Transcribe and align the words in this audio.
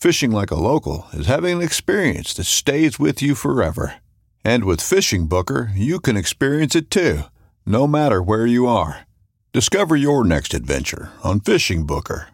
Fishing 0.00 0.30
like 0.30 0.52
a 0.52 0.54
local 0.54 1.08
is 1.12 1.26
having 1.26 1.56
an 1.56 1.62
experience 1.62 2.32
that 2.34 2.44
stays 2.44 3.00
with 3.00 3.20
you 3.20 3.34
forever. 3.34 3.96
And 4.44 4.62
with 4.62 4.80
Fishing 4.80 5.26
Booker, 5.26 5.72
you 5.74 5.98
can 5.98 6.16
experience 6.16 6.76
it 6.76 6.88
too, 6.88 7.22
no 7.66 7.88
matter 7.88 8.22
where 8.22 8.46
you 8.46 8.68
are. 8.68 9.08
Discover 9.52 9.96
your 9.96 10.22
next 10.22 10.54
adventure 10.54 11.10
on 11.24 11.40
Fishing 11.40 11.84
Booker. 11.84 12.28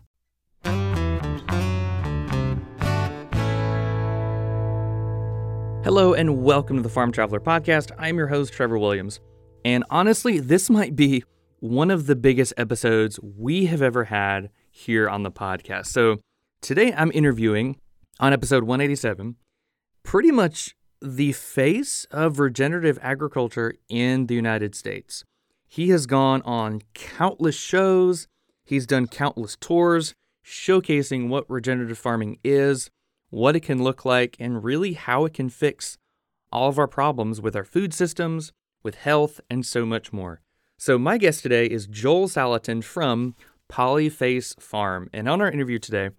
Hello 5.85 6.13
and 6.13 6.45
welcome 6.45 6.77
to 6.77 6.83
the 6.83 6.91
Farm 6.91 7.13
Traveler 7.13 7.41
Podcast. 7.41 7.93
I'm 7.99 8.19
your 8.19 8.27
host, 8.27 8.53
Trevor 8.53 8.79
Williams. 8.79 9.21
And 9.65 9.85
honestly, 9.89 10.39
this 10.39 10.69
might 10.69 10.97
be 10.97 11.25
one 11.61 11.91
of 11.91 12.05
the 12.05 12.15
biggest 12.15 12.53
episodes 12.59 13.19
we 13.23 13.65
have 13.65 13.81
ever 13.81 14.05
had 14.05 14.51
here 14.71 15.09
on 15.09 15.23
the 15.23 15.31
podcast. 15.31 15.87
So 15.87 16.19
today 16.65 16.95
I'm 16.97 17.13
interviewing 17.13 17.77
on 18.19 18.33
episode 18.33 18.65
187 18.65 19.37
pretty 20.03 20.31
much 20.31 20.75
the 21.03 21.33
face 21.33 22.07
of 22.11 22.39
regenerative 22.41 22.99
agriculture 23.03 23.75
in 23.91 24.29
the 24.29 24.35
United 24.35 24.75
States. 24.75 25.25
He 25.69 25.91
has 25.91 26.07
gone 26.07 26.41
on 26.41 26.81
countless 26.95 27.55
shows, 27.55 28.29
he's 28.65 28.87
done 28.87 29.09
countless 29.09 29.57
tours 29.61 30.15
showcasing 30.43 31.29
what 31.29 31.45
regenerative 31.51 31.99
farming 31.99 32.39
is 32.43 32.89
what 33.29 33.57
it 33.57 33.61
can 33.61 33.83
look 33.83 34.07
like, 34.07 34.35
and 34.39 34.65
really 34.65 34.95
how 34.95 35.27
it 35.27 35.35
can 35.35 35.51
fix 35.51 35.99
all 36.51 36.71
of 36.71 36.79
our 36.79 36.89
problems 36.89 37.43
with 37.43 37.57
our 37.57 37.65
food 37.65 37.93
systems, 37.93 38.53
with 38.83 38.95
health, 38.95 39.39
and 39.51 39.67
so 39.67 39.85
much 39.85 40.13
more. 40.13 40.41
So, 40.79 40.99
my 40.99 41.19
guest 41.19 41.43
today 41.43 41.67
is 41.67 41.89
Joel 41.89 42.29
Salatin 42.29 42.85
from 42.85 43.35
Polyface 43.69 44.59
Farm. 44.61 45.11
And 45.13 45.29
on 45.29 45.41
our 45.41 45.51
interview 45.51 45.81
today, 45.81 46.11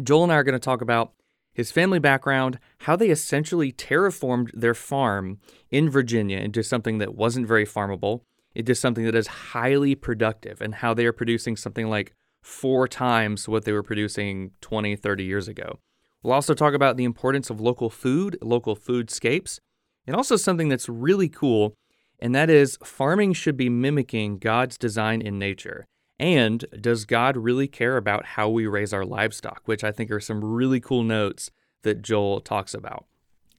Joel 0.00 0.24
and 0.24 0.32
I 0.32 0.36
are 0.36 0.44
going 0.44 0.54
to 0.54 0.58
talk 0.58 0.80
about 0.80 1.12
his 1.52 1.70
family 1.70 1.98
background, 1.98 2.58
how 2.78 2.96
they 2.96 3.10
essentially 3.10 3.72
terraformed 3.72 4.50
their 4.54 4.74
farm 4.74 5.38
in 5.70 5.90
Virginia 5.90 6.38
into 6.38 6.62
something 6.62 6.98
that 6.98 7.14
wasn't 7.14 7.46
very 7.46 7.66
farmable, 7.66 8.22
into 8.54 8.74
something 8.74 9.04
that 9.04 9.14
is 9.14 9.26
highly 9.26 9.94
productive, 9.94 10.62
and 10.62 10.76
how 10.76 10.94
they 10.94 11.04
are 11.04 11.12
producing 11.12 11.56
something 11.56 11.88
like 11.88 12.14
four 12.40 12.88
times 12.88 13.48
what 13.48 13.64
they 13.64 13.72
were 13.72 13.82
producing 13.82 14.52
20, 14.62 14.96
30 14.96 15.24
years 15.24 15.46
ago. 15.46 15.78
We'll 16.22 16.34
also 16.34 16.54
talk 16.54 16.74
about 16.74 16.96
the 16.96 17.04
importance 17.04 17.50
of 17.50 17.60
local 17.60 17.90
food, 17.90 18.38
local 18.40 18.76
foodscapes, 18.76 19.60
and 20.06 20.16
also 20.16 20.36
something 20.36 20.68
that's 20.68 20.88
really 20.88 21.28
cool, 21.28 21.74
and 22.18 22.34
that 22.34 22.48
is 22.48 22.78
farming 22.82 23.34
should 23.34 23.56
be 23.56 23.68
mimicking 23.68 24.38
God's 24.38 24.78
design 24.78 25.20
in 25.20 25.38
nature. 25.38 25.86
And 26.22 26.64
does 26.80 27.04
God 27.04 27.36
really 27.36 27.66
care 27.66 27.96
about 27.96 28.24
how 28.24 28.48
we 28.48 28.68
raise 28.68 28.92
our 28.92 29.04
livestock, 29.04 29.62
which 29.64 29.82
I 29.82 29.90
think 29.90 30.08
are 30.12 30.20
some 30.20 30.44
really 30.44 30.78
cool 30.78 31.02
notes 31.02 31.50
that 31.82 32.00
Joel 32.00 32.40
talks 32.40 32.74
about. 32.74 33.06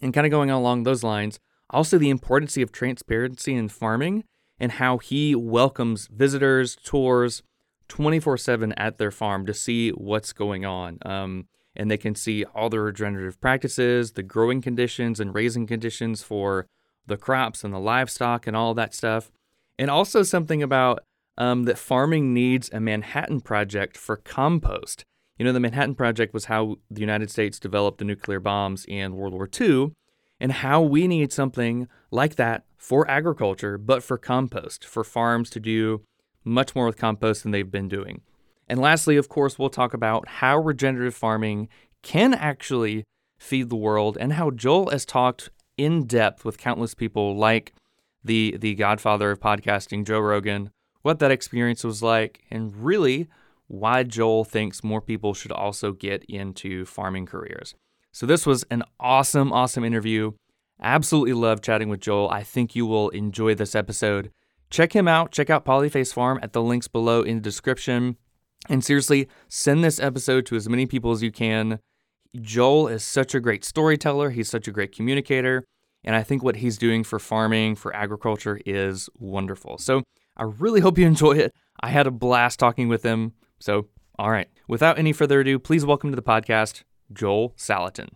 And 0.01 0.13
kind 0.13 0.25
of 0.25 0.31
going 0.31 0.49
along 0.49 0.83
those 0.83 1.03
lines, 1.03 1.41
also 1.69 1.97
the 1.97 2.09
importance 2.09 2.55
of 2.55 2.71
transparency 2.71 3.53
in 3.53 3.67
farming 3.67 4.23
and 4.61 4.71
how 4.71 4.97
he 4.97 5.35
welcomes 5.35 6.07
visitors, 6.07 6.77
tours 6.77 7.43
24 7.89 8.37
7 8.37 8.71
at 8.77 8.97
their 8.97 9.11
farm 9.11 9.45
to 9.45 9.53
see 9.53 9.89
what's 9.89 10.31
going 10.31 10.63
on. 10.63 10.99
Um, 11.05 11.47
and 11.75 11.91
they 11.91 11.97
can 11.97 12.15
see 12.15 12.45
all 12.45 12.69
the 12.69 12.79
regenerative 12.79 13.41
practices, 13.41 14.13
the 14.13 14.23
growing 14.23 14.61
conditions 14.61 15.19
and 15.19 15.35
raising 15.35 15.67
conditions 15.67 16.23
for 16.23 16.67
the 17.07 17.17
crops 17.17 17.65
and 17.65 17.73
the 17.73 17.79
livestock 17.79 18.47
and 18.47 18.55
all 18.55 18.73
that 18.73 18.95
stuff. 18.95 19.33
And 19.77 19.91
also 19.91 20.23
something 20.23 20.63
about 20.63 21.03
um, 21.37 21.63
that 21.63 21.77
farming 21.77 22.33
needs 22.33 22.69
a 22.71 22.79
Manhattan 22.79 23.41
Project 23.41 23.97
for 23.97 24.17
compost. 24.17 25.03
You 25.37 25.45
know, 25.45 25.53
the 25.53 25.59
Manhattan 25.59 25.95
Project 25.95 26.33
was 26.33 26.45
how 26.45 26.77
the 26.91 27.01
United 27.01 27.31
States 27.31 27.59
developed 27.59 27.97
the 27.97 28.05
nuclear 28.05 28.39
bombs 28.39 28.85
in 28.85 29.15
World 29.15 29.33
War 29.33 29.49
II, 29.59 29.93
and 30.39 30.51
how 30.51 30.81
we 30.81 31.07
need 31.07 31.31
something 31.31 31.87
like 32.11 32.35
that 32.35 32.65
for 32.77 33.09
agriculture, 33.09 33.77
but 33.77 34.03
for 34.03 34.17
compost, 34.17 34.85
for 34.85 35.03
farms 35.03 35.49
to 35.51 35.59
do 35.59 36.01
much 36.43 36.75
more 36.75 36.85
with 36.85 36.97
compost 36.97 37.43
than 37.43 37.51
they've 37.51 37.71
been 37.71 37.87
doing. 37.87 38.21
And 38.67 38.79
lastly, 38.79 39.17
of 39.17 39.29
course, 39.29 39.57
we'll 39.57 39.69
talk 39.69 39.93
about 39.93 40.27
how 40.27 40.57
regenerative 40.57 41.15
farming 41.15 41.69
can 42.01 42.33
actually 42.33 43.03
feed 43.37 43.69
the 43.69 43.75
world 43.75 44.17
and 44.19 44.33
how 44.33 44.51
Joel 44.51 44.89
has 44.89 45.05
talked 45.05 45.49
in 45.77 46.05
depth 46.05 46.45
with 46.45 46.57
countless 46.57 46.93
people 46.93 47.35
like 47.35 47.73
the 48.23 48.55
the 48.57 48.75
godfather 48.75 49.31
of 49.31 49.39
podcasting, 49.39 50.05
Joe 50.05 50.19
Rogan, 50.19 50.69
what 51.03 51.19
that 51.19 51.31
experience 51.31 51.83
was 51.83 52.01
like, 52.01 52.41
and 52.49 52.75
really 52.75 53.27
why 53.67 54.03
Joel 54.03 54.43
thinks 54.43 54.83
more 54.83 55.01
people 55.01 55.33
should 55.33 55.51
also 55.51 55.91
get 55.91 56.23
into 56.25 56.85
farming 56.85 57.27
careers. 57.27 57.75
So 58.11 58.25
this 58.25 58.45
was 58.45 58.63
an 58.71 58.83
awesome, 58.99 59.53
awesome 59.53 59.83
interview. 59.83 60.31
Absolutely 60.81 61.33
love 61.33 61.61
chatting 61.61 61.89
with 61.89 62.01
Joel. 62.01 62.29
I 62.29 62.43
think 62.43 62.75
you 62.75 62.85
will 62.85 63.09
enjoy 63.09 63.55
this 63.55 63.75
episode. 63.75 64.31
Check 64.69 64.93
him 64.93 65.07
out. 65.07 65.31
Check 65.31 65.49
out 65.49 65.65
Polyface 65.65 66.13
Farm 66.13 66.39
at 66.41 66.53
the 66.53 66.61
links 66.61 66.87
below 66.87 67.21
in 67.21 67.35
the 67.35 67.41
description. 67.41 68.17
And 68.69 68.83
seriously, 68.83 69.27
send 69.47 69.83
this 69.83 69.99
episode 69.99 70.45
to 70.47 70.55
as 70.55 70.69
many 70.69 70.85
people 70.85 71.11
as 71.11 71.21
you 71.21 71.31
can. 71.31 71.79
Joel 72.41 72.87
is 72.87 73.03
such 73.03 73.35
a 73.35 73.39
great 73.39 73.63
storyteller, 73.63 74.31
he's 74.31 74.49
such 74.49 74.67
a 74.67 74.71
great 74.71 74.91
communicator, 74.91 75.63
and 76.03 76.15
I 76.15 76.23
think 76.23 76.43
what 76.43 76.57
he's 76.57 76.77
doing 76.77 77.03
for 77.03 77.19
farming, 77.19 77.75
for 77.75 77.95
agriculture 77.95 78.59
is 78.65 79.07
wonderful. 79.19 79.77
So 79.77 80.01
I 80.35 80.43
really 80.43 80.81
hope 80.81 80.97
you 80.97 81.05
enjoy 81.05 81.33
it. 81.33 81.53
I 81.79 81.89
had 81.89 82.07
a 82.07 82.11
blast 82.11 82.57
talking 82.57 82.87
with 82.87 83.03
him. 83.03 83.33
So, 83.59 83.87
all 84.17 84.31
right, 84.31 84.49
without 84.67 84.97
any 84.97 85.13
further 85.13 85.41
ado, 85.41 85.59
please 85.59 85.85
welcome 85.85 86.09
to 86.09 86.15
the 86.15 86.23
podcast 86.23 86.83
Joel 87.11 87.53
Salatin. 87.57 88.09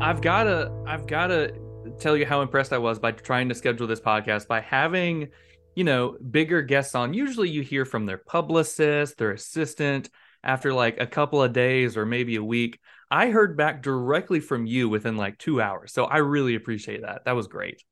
I've 0.00 0.20
gotta, 0.20 0.70
I've 0.86 1.08
gotta 1.08 1.54
tell 1.98 2.16
you 2.16 2.24
how 2.24 2.42
impressed 2.42 2.72
I 2.72 2.78
was 2.78 3.00
by 3.00 3.10
trying 3.10 3.48
to 3.48 3.54
schedule 3.54 3.88
this 3.88 4.00
podcast 4.00 4.46
by 4.46 4.60
having 4.60 5.28
you 5.76 5.84
know, 5.84 6.16
bigger 6.30 6.62
guests 6.62 6.94
on, 6.94 7.12
usually 7.12 7.50
you 7.50 7.62
hear 7.62 7.84
from 7.84 8.06
their 8.06 8.16
publicist, 8.16 9.18
their 9.18 9.32
assistant 9.32 10.08
after 10.42 10.72
like 10.72 10.98
a 10.98 11.06
couple 11.06 11.42
of 11.42 11.52
days 11.52 11.96
or 11.96 12.06
maybe 12.06 12.36
a 12.36 12.42
week. 12.42 12.80
I 13.10 13.30
heard 13.30 13.56
back 13.56 13.82
directly 13.82 14.40
from 14.40 14.66
you 14.66 14.88
within 14.88 15.16
like 15.16 15.38
two 15.38 15.60
hours. 15.60 15.92
So 15.92 16.04
I 16.04 16.18
really 16.18 16.54
appreciate 16.54 17.02
that. 17.02 17.24
That 17.24 17.36
was 17.36 17.46
great. 17.46 17.82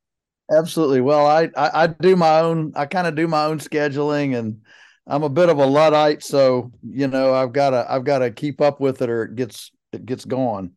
Absolutely. 0.50 1.00
Well, 1.00 1.26
I, 1.26 1.50
I, 1.56 1.84
I 1.84 1.87
do 1.87 2.16
my 2.16 2.40
own, 2.40 2.72
I 2.76 2.87
kind 2.87 3.06
of 3.06 3.14
do 3.14 3.26
my 3.26 3.44
own 3.44 3.58
scheduling 3.58 4.37
and 4.37 4.61
I'm 5.06 5.22
a 5.22 5.28
bit 5.28 5.49
of 5.49 5.58
a 5.58 5.66
Luddite. 5.66 6.22
So, 6.22 6.72
you 6.82 7.06
know, 7.06 7.34
I've 7.34 7.52
got 7.52 7.70
to, 7.70 7.87
I've 7.90 8.05
got 8.05 8.19
to 8.19 8.31
keep 8.31 8.61
up 8.61 8.81
with 8.81 9.02
it 9.02 9.08
or 9.08 9.25
it 9.25 9.37
gets, 9.37 9.70
it 9.93 10.05
gets 10.05 10.25
gone. 10.25 10.72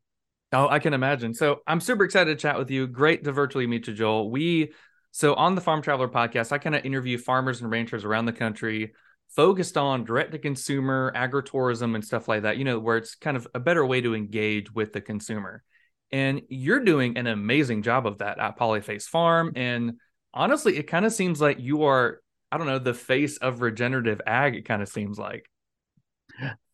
Oh, 0.53 0.69
I 0.69 0.79
can 0.79 0.93
imagine. 0.93 1.33
So 1.33 1.61
I'm 1.67 1.81
super 1.81 2.05
excited 2.05 2.37
to 2.37 2.41
chat 2.41 2.57
with 2.57 2.71
you. 2.71 2.87
Great 2.87 3.23
to 3.25 3.33
virtually 3.33 3.67
meet 3.67 3.87
you, 3.87 3.93
Joel. 3.93 4.31
We 4.31 4.71
so 5.11 5.33
on 5.33 5.55
the 5.55 5.61
Farm 5.61 5.81
Traveler 5.81 6.07
podcast, 6.07 6.51
I 6.51 6.59
kind 6.59 6.75
of 6.75 6.85
interview 6.85 7.17
farmers 7.17 7.61
and 7.61 7.71
ranchers 7.71 8.05
around 8.05 8.25
the 8.25 8.33
country 8.33 8.93
focused 9.35 9.77
on 9.77 10.05
direct 10.05 10.31
to 10.31 10.39
consumer 10.39 11.11
agritourism 11.15 11.95
and 11.95 12.03
stuff 12.03 12.27
like 12.27 12.43
that, 12.43 12.57
you 12.57 12.63
know, 12.63 12.79
where 12.79 12.97
it's 12.97 13.15
kind 13.15 13.37
of 13.37 13.47
a 13.53 13.59
better 13.59 13.85
way 13.85 14.01
to 14.01 14.15
engage 14.15 14.73
with 14.73 14.93
the 14.93 15.01
consumer. 15.01 15.63
And 16.11 16.41
you're 16.49 16.83
doing 16.83 17.17
an 17.17 17.27
amazing 17.27 17.83
job 17.83 18.07
of 18.07 18.19
that 18.19 18.39
at 18.39 18.57
Polyface 18.57 19.03
Farm. 19.03 19.51
And 19.55 19.99
honestly, 20.33 20.77
it 20.77 20.83
kind 20.83 21.05
of 21.05 21.13
seems 21.13 21.41
like 21.41 21.59
you 21.59 21.83
are, 21.83 22.21
I 22.51 22.57
don't 22.57 22.67
know, 22.67 22.79
the 22.79 22.93
face 22.93 23.37
of 23.37 23.61
regenerative 23.61 24.21
ag, 24.25 24.55
it 24.55 24.65
kind 24.65 24.81
of 24.81 24.87
seems 24.87 25.19
like. 25.19 25.49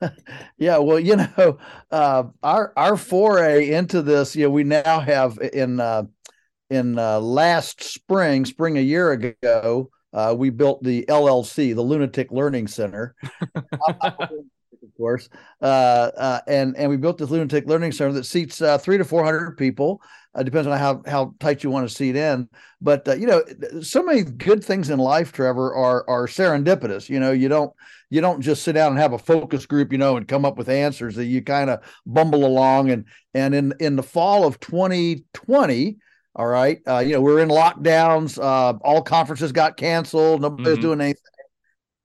yeah, 0.57 0.77
well, 0.77 0.99
you 0.99 1.15
know, 1.15 1.57
uh, 1.91 2.23
our 2.41 2.73
our 2.75 2.97
foray 2.97 3.71
into 3.71 4.01
this, 4.01 4.35
you 4.35 4.43
know, 4.43 4.49
we 4.49 4.63
now 4.63 4.99
have 4.99 5.39
in 5.53 5.79
uh, 5.79 6.03
in 6.69 6.97
uh, 6.97 7.19
last 7.19 7.81
spring, 7.83 8.45
spring 8.45 8.77
a 8.77 8.81
year 8.81 9.11
ago, 9.11 9.89
uh, 10.13 10.35
we 10.37 10.49
built 10.49 10.83
the 10.83 11.05
LLC, 11.09 11.73
the 11.73 11.81
Lunatic 11.81 12.31
Learning 12.31 12.67
Center, 12.67 13.15
of 14.83 14.97
course, 14.97 15.29
uh, 15.61 15.65
uh, 15.65 16.39
and 16.47 16.77
and 16.77 16.89
we 16.89 16.97
built 16.97 17.17
this 17.17 17.29
Lunatic 17.29 17.67
Learning 17.67 17.91
Center 17.91 18.13
that 18.13 18.25
seats 18.25 18.61
uh, 18.61 18.77
three 18.77 18.97
to 18.97 19.05
four 19.05 19.23
hundred 19.23 19.57
people. 19.57 20.01
Uh, 20.35 20.43
depends 20.43 20.67
on 20.67 20.77
how 20.77 21.01
how 21.05 21.33
tight 21.39 21.63
you 21.63 21.69
want 21.69 21.87
to 21.87 21.93
seat 21.93 22.15
in, 22.15 22.47
but 22.81 23.07
uh, 23.07 23.13
you 23.13 23.27
know, 23.27 23.43
so 23.81 24.03
many 24.03 24.23
good 24.23 24.63
things 24.63 24.89
in 24.89 24.99
life, 24.99 25.31
Trevor, 25.31 25.73
are 25.75 26.07
are 26.07 26.27
serendipitous. 26.27 27.09
You 27.09 27.19
know, 27.19 27.31
you 27.31 27.49
don't 27.49 27.71
you 28.09 28.21
don't 28.21 28.41
just 28.41 28.63
sit 28.63 28.73
down 28.73 28.91
and 28.91 28.99
have 28.99 29.13
a 29.13 29.17
focus 29.17 29.65
group, 29.65 29.91
you 29.91 29.97
know, 29.97 30.17
and 30.17 30.27
come 30.27 30.45
up 30.45 30.57
with 30.57 30.69
answers. 30.69 31.15
That 31.15 31.25
you 31.25 31.41
kind 31.41 31.69
of 31.69 31.79
bumble 32.05 32.45
along, 32.45 32.91
and 32.91 33.05
and 33.33 33.55
in 33.55 33.73
in 33.79 33.95
the 33.95 34.03
fall 34.03 34.45
of 34.45 34.59
2020 34.59 35.97
all 36.35 36.47
right. 36.47 36.79
Uh, 36.87 36.99
you 36.99 37.13
know, 37.13 37.21
we're 37.21 37.39
in 37.39 37.49
lockdowns. 37.49 38.39
Uh, 38.39 38.77
all 38.83 39.01
conferences 39.01 39.51
got 39.51 39.77
canceled. 39.77 40.41
Nobody's 40.41 40.73
mm-hmm. 40.73 40.81
doing 40.81 41.01
anything. 41.01 41.21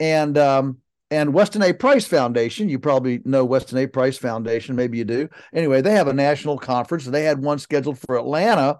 And 0.00 0.36
um, 0.36 0.78
and 1.10 1.32
Weston 1.32 1.62
A. 1.62 1.72
Price 1.72 2.06
Foundation, 2.06 2.68
you 2.68 2.78
probably 2.78 3.20
know 3.24 3.44
Weston 3.44 3.78
A. 3.78 3.86
Price 3.86 4.18
Foundation, 4.18 4.76
maybe 4.76 4.98
you 4.98 5.04
do. 5.04 5.28
Anyway, 5.54 5.80
they 5.80 5.92
have 5.92 6.08
a 6.08 6.12
national 6.12 6.58
conference. 6.58 7.06
They 7.06 7.24
had 7.24 7.42
one 7.42 7.58
scheduled 7.58 7.98
for 7.98 8.18
Atlanta, 8.18 8.78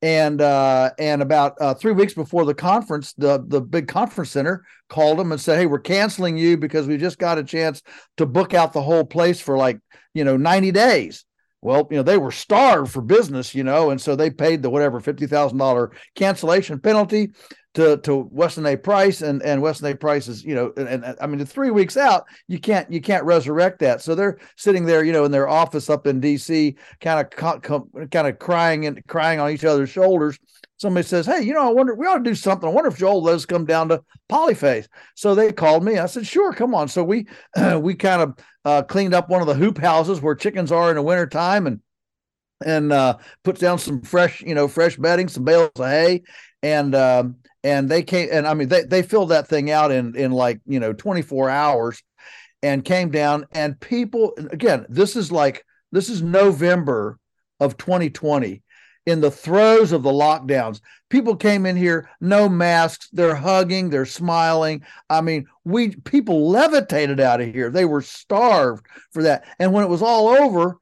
and 0.00 0.40
uh, 0.40 0.90
and 0.98 1.20
about 1.20 1.54
uh, 1.60 1.74
three 1.74 1.92
weeks 1.92 2.14
before 2.14 2.46
the 2.46 2.54
conference, 2.54 3.12
the 3.12 3.44
the 3.46 3.60
big 3.60 3.88
conference 3.88 4.30
center 4.30 4.64
called 4.88 5.18
them 5.18 5.32
and 5.32 5.40
said, 5.40 5.58
"Hey, 5.58 5.66
we're 5.66 5.80
canceling 5.80 6.38
you 6.38 6.56
because 6.56 6.86
we 6.86 6.96
just 6.96 7.18
got 7.18 7.36
a 7.36 7.44
chance 7.44 7.82
to 8.16 8.24
book 8.24 8.54
out 8.54 8.72
the 8.72 8.82
whole 8.82 9.04
place 9.04 9.40
for 9.40 9.58
like 9.58 9.78
you 10.14 10.24
know 10.24 10.38
ninety 10.38 10.72
days." 10.72 11.26
Well, 11.60 11.88
you 11.90 11.96
know, 11.96 12.02
they 12.02 12.18
were 12.18 12.30
starved 12.30 12.92
for 12.92 13.02
business, 13.02 13.54
you 13.54 13.64
know, 13.64 13.90
and 13.90 14.00
so 14.00 14.14
they 14.14 14.30
paid 14.30 14.62
the 14.62 14.70
whatever 14.70 15.00
fifty 15.00 15.26
thousand 15.26 15.58
dollar 15.58 15.90
cancellation 16.14 16.78
penalty 16.78 17.32
to 17.74 17.96
to 17.98 18.28
Weston 18.30 18.66
A. 18.66 18.76
Price, 18.76 19.22
and 19.22 19.42
and 19.42 19.60
Weston 19.60 19.90
A. 19.92 19.96
Price 19.96 20.28
is, 20.28 20.44
you 20.44 20.54
know, 20.54 20.72
and, 20.76 20.88
and 20.88 21.16
I 21.20 21.26
mean, 21.26 21.44
three 21.44 21.70
weeks 21.70 21.96
out, 21.96 22.24
you 22.46 22.58
can't 22.58 22.90
you 22.90 23.00
can't 23.00 23.24
resurrect 23.24 23.80
that. 23.80 24.02
So 24.02 24.14
they're 24.14 24.38
sitting 24.56 24.84
there, 24.84 25.04
you 25.04 25.12
know, 25.12 25.24
in 25.24 25.32
their 25.32 25.48
office 25.48 25.90
up 25.90 26.06
in 26.06 26.20
D.C., 26.20 26.76
kind 27.00 27.26
of 27.26 28.10
kind 28.10 28.28
of 28.28 28.38
crying 28.38 28.86
and 28.86 29.04
crying 29.06 29.40
on 29.40 29.50
each 29.50 29.64
other's 29.64 29.90
shoulders. 29.90 30.38
Somebody 30.76 31.06
says, 31.06 31.26
"Hey, 31.26 31.42
you 31.42 31.54
know, 31.54 31.68
I 31.68 31.72
wonder 31.72 31.94
we 31.94 32.06
ought 32.06 32.18
to 32.18 32.30
do 32.30 32.34
something. 32.34 32.68
I 32.68 32.72
wonder 32.72 32.88
if 32.88 32.98
Joel 32.98 33.28
us 33.28 33.44
come 33.44 33.64
down 33.64 33.88
to 33.88 34.02
Polyface." 34.30 34.86
So 35.16 35.34
they 35.34 35.52
called 35.52 35.84
me. 35.84 35.98
I 35.98 36.06
said, 36.06 36.26
"Sure, 36.26 36.52
come 36.52 36.74
on." 36.74 36.88
So 36.88 37.02
we 37.02 37.26
we 37.80 37.94
kind 37.94 38.22
of 38.22 38.38
uh, 38.68 38.82
cleaned 38.82 39.14
up 39.14 39.30
one 39.30 39.40
of 39.40 39.46
the 39.46 39.54
hoop 39.54 39.78
houses 39.78 40.20
where 40.20 40.34
chickens 40.34 40.70
are 40.70 40.90
in 40.90 40.96
the 40.96 41.02
wintertime 41.02 41.66
and 41.66 41.80
and 42.66 42.92
uh, 42.92 43.16
put 43.44 43.58
down 43.58 43.78
some 43.78 44.02
fresh, 44.02 44.42
you 44.42 44.54
know, 44.54 44.68
fresh 44.68 44.96
bedding, 44.96 45.28
some 45.28 45.44
bales 45.44 45.70
of 45.76 45.86
hay, 45.86 46.22
and 46.62 46.94
um, 46.94 47.36
and 47.64 47.88
they 47.88 48.02
came 48.02 48.28
and 48.30 48.46
I 48.46 48.52
mean 48.52 48.68
they 48.68 48.82
they 48.82 49.02
filled 49.02 49.30
that 49.30 49.48
thing 49.48 49.70
out 49.70 49.90
in 49.90 50.14
in 50.16 50.32
like 50.32 50.60
you 50.66 50.80
know 50.80 50.92
24 50.92 51.48
hours, 51.48 52.02
and 52.62 52.84
came 52.84 53.10
down. 53.10 53.46
And 53.52 53.80
people 53.80 54.34
again 54.50 54.84
this 54.90 55.16
is 55.16 55.32
like 55.32 55.64
this 55.90 56.10
is 56.10 56.20
November 56.20 57.18
of 57.60 57.78
2020 57.78 58.62
in 59.08 59.22
the 59.22 59.30
throes 59.30 59.92
of 59.92 60.02
the 60.02 60.10
lockdowns. 60.10 60.80
People 61.08 61.34
came 61.34 61.64
in 61.64 61.76
here, 61.76 62.10
no 62.20 62.46
masks, 62.46 63.08
they're 63.10 63.34
hugging, 63.34 63.88
they're 63.88 64.04
smiling. 64.04 64.84
I 65.08 65.22
mean, 65.22 65.46
we 65.64 65.96
people 65.96 66.50
levitated 66.50 67.18
out 67.18 67.40
of 67.40 67.52
here. 67.52 67.70
They 67.70 67.86
were 67.86 68.02
starved 68.02 68.84
for 69.10 69.22
that. 69.22 69.46
And 69.58 69.72
when 69.72 69.82
it 69.82 69.88
was 69.88 70.02
all 70.02 70.28
over, 70.28 70.76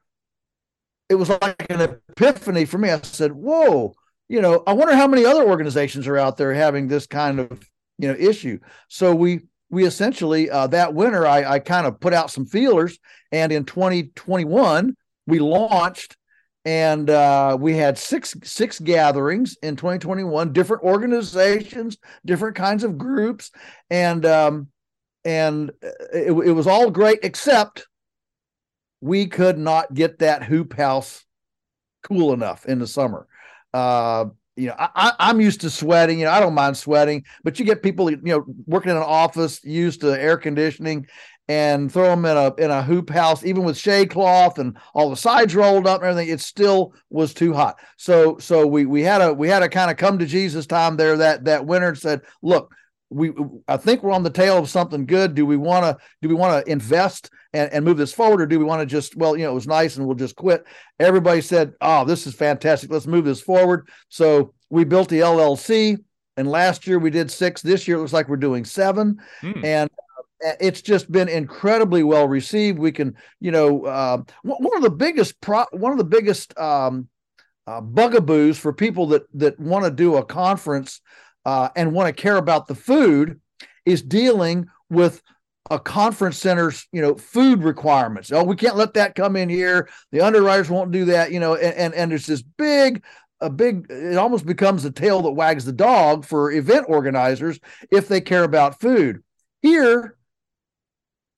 it 1.08 1.14
was 1.14 1.28
like 1.28 1.66
an 1.70 1.80
epiphany 1.80 2.64
for 2.64 2.78
me. 2.78 2.90
I 2.90 3.00
said, 3.02 3.32
"Whoa, 3.32 3.94
you 4.28 4.40
know, 4.40 4.64
I 4.66 4.72
wonder 4.72 4.96
how 4.96 5.06
many 5.06 5.24
other 5.24 5.48
organizations 5.48 6.08
are 6.08 6.16
out 6.16 6.36
there 6.36 6.52
having 6.52 6.88
this 6.88 7.06
kind 7.06 7.38
of, 7.38 7.64
you 7.98 8.08
know, 8.08 8.16
issue." 8.18 8.58
So 8.88 9.14
we 9.14 9.42
we 9.70 9.84
essentially 9.86 10.50
uh, 10.50 10.66
that 10.68 10.94
winter 10.94 11.24
I, 11.24 11.44
I 11.44 11.58
kind 11.60 11.86
of 11.86 12.00
put 12.00 12.12
out 12.12 12.32
some 12.32 12.46
feelers, 12.46 12.98
and 13.30 13.52
in 13.52 13.64
2021 13.64 14.96
we 15.28 15.38
launched 15.38 16.15
and 16.66 17.08
uh, 17.10 17.56
we 17.58 17.76
had 17.76 17.96
six 17.96 18.34
six 18.42 18.80
gatherings 18.80 19.56
in 19.62 19.76
2021 19.76 20.52
different 20.52 20.82
organizations 20.82 21.96
different 22.26 22.56
kinds 22.56 22.82
of 22.82 22.98
groups. 22.98 23.52
And 23.88 24.26
um, 24.26 24.66
and 25.24 25.70
it, 26.12 26.32
it, 26.32 26.52
was 26.52 26.66
all 26.66 26.90
great 26.90 27.20
except 27.22 27.86
we 29.00 29.26
could 29.26 29.58
not 29.58 29.94
get 29.94 30.18
that 30.18 30.42
hoop 30.42 30.74
house 30.74 31.24
cool 32.02 32.32
enough 32.32 32.66
in 32.66 32.80
the 32.80 32.86
summer. 32.86 33.28
Uh, 33.72 34.26
you 34.56 34.68
know 34.68 34.74
I, 34.78 35.12
i'm 35.18 35.38
used 35.38 35.60
to 35.60 35.70
sweating 35.70 36.18
you 36.18 36.24
know 36.24 36.30
i 36.30 36.40
don't 36.40 36.54
mind 36.54 36.78
sweating 36.78 37.24
but 37.44 37.58
you 37.58 37.66
get 37.66 37.82
people 37.82 38.10
you 38.10 38.18
know 38.22 38.44
working 38.64 38.90
in 38.90 38.96
an 38.96 39.02
office 39.02 39.62
used 39.62 40.00
to 40.00 40.18
air 40.18 40.38
conditioning 40.38 41.06
and 41.48 41.92
throw 41.92 42.10
them 42.10 42.24
in 42.24 42.36
a 42.36 42.54
in 42.56 42.70
a 42.70 42.82
hoop 42.82 43.10
house, 43.10 43.44
even 43.44 43.64
with 43.64 43.76
shade 43.76 44.10
cloth 44.10 44.58
and 44.58 44.76
all 44.94 45.10
the 45.10 45.16
sides 45.16 45.54
rolled 45.54 45.86
up 45.86 46.00
and 46.00 46.10
everything, 46.10 46.32
it 46.32 46.40
still 46.40 46.92
was 47.10 47.32
too 47.32 47.52
hot. 47.52 47.78
So 47.96 48.38
so 48.38 48.66
we 48.66 48.86
we 48.86 49.02
had 49.02 49.20
a 49.20 49.32
we 49.32 49.48
had 49.48 49.62
a 49.62 49.68
kind 49.68 49.90
of 49.90 49.96
come 49.96 50.18
to 50.18 50.26
Jesus 50.26 50.66
time 50.66 50.96
there 50.96 51.16
that 51.16 51.44
that 51.44 51.66
winter 51.66 51.88
and 51.88 51.98
said, 51.98 52.22
look, 52.42 52.74
we 53.10 53.32
I 53.68 53.76
think 53.76 54.02
we're 54.02 54.12
on 54.12 54.24
the 54.24 54.30
tail 54.30 54.58
of 54.58 54.68
something 54.68 55.06
good. 55.06 55.34
Do 55.34 55.46
we 55.46 55.56
want 55.56 55.84
to 55.84 55.96
do 56.20 56.28
we 56.28 56.34
want 56.34 56.64
to 56.64 56.70
invest 56.70 57.30
and, 57.52 57.72
and 57.72 57.84
move 57.84 57.96
this 57.96 58.12
forward, 58.12 58.40
or 58.40 58.46
do 58.46 58.58
we 58.58 58.64
want 58.64 58.80
to 58.80 58.86
just 58.86 59.16
well, 59.16 59.36
you 59.36 59.44
know, 59.44 59.52
it 59.52 59.54
was 59.54 59.68
nice 59.68 59.96
and 59.96 60.06
we'll 60.06 60.16
just 60.16 60.36
quit? 60.36 60.64
Everybody 60.98 61.40
said, 61.40 61.74
oh, 61.80 62.04
this 62.04 62.26
is 62.26 62.34
fantastic. 62.34 62.90
Let's 62.90 63.06
move 63.06 63.24
this 63.24 63.40
forward. 63.40 63.88
So 64.08 64.52
we 64.70 64.84
built 64.84 65.08
the 65.08 65.20
LLC. 65.20 65.98
And 66.38 66.50
last 66.50 66.86
year 66.86 66.98
we 66.98 67.08
did 67.08 67.30
six. 67.30 67.62
This 67.62 67.88
year 67.88 67.96
it 67.96 68.00
looks 68.00 68.12
like 68.12 68.28
we're 68.28 68.36
doing 68.36 68.66
seven. 68.66 69.18
Hmm. 69.40 69.64
And 69.64 69.90
it's 70.40 70.82
just 70.82 71.10
been 71.10 71.28
incredibly 71.28 72.02
well 72.02 72.28
received. 72.28 72.78
We 72.78 72.92
can, 72.92 73.16
you 73.40 73.50
know, 73.50 73.84
uh, 73.84 74.22
one 74.42 74.76
of 74.76 74.82
the 74.82 74.90
biggest 74.90 75.40
pro- 75.40 75.66
one 75.72 75.92
of 75.92 75.98
the 75.98 76.04
biggest 76.04 76.56
um, 76.58 77.08
uh, 77.66 77.80
bugaboos 77.80 78.58
for 78.58 78.72
people 78.72 79.06
that 79.08 79.22
that 79.34 79.58
want 79.58 79.84
to 79.84 79.90
do 79.90 80.16
a 80.16 80.24
conference 80.24 81.00
uh, 81.44 81.68
and 81.76 81.92
want 81.92 82.14
to 82.14 82.22
care 82.22 82.36
about 82.36 82.66
the 82.66 82.74
food 82.74 83.40
is 83.84 84.02
dealing 84.02 84.66
with 84.90 85.22
a 85.70 85.78
conference 85.80 86.38
center's 86.38 86.86
you 86.92 87.00
know 87.00 87.14
food 87.14 87.62
requirements. 87.62 88.30
Oh, 88.30 88.44
we 88.44 88.56
can't 88.56 88.76
let 88.76 88.94
that 88.94 89.14
come 89.14 89.36
in 89.36 89.48
here. 89.48 89.88
The 90.12 90.20
underwriters 90.20 90.70
won't 90.70 90.92
do 90.92 91.06
that. 91.06 91.32
You 91.32 91.40
know, 91.40 91.54
and 91.54 91.74
and, 91.74 91.94
and 91.94 92.10
there's 92.10 92.26
this 92.26 92.42
big 92.42 93.02
a 93.40 93.50
big 93.50 93.86
it 93.90 94.16
almost 94.16 94.46
becomes 94.46 94.82
the 94.82 94.90
tail 94.90 95.22
that 95.22 95.32
wags 95.32 95.64
the 95.64 95.72
dog 95.72 96.24
for 96.24 96.52
event 96.52 96.86
organizers 96.88 97.60
if 97.90 98.08
they 98.08 98.20
care 98.20 98.44
about 98.44 98.80
food 98.80 99.22
here 99.60 100.15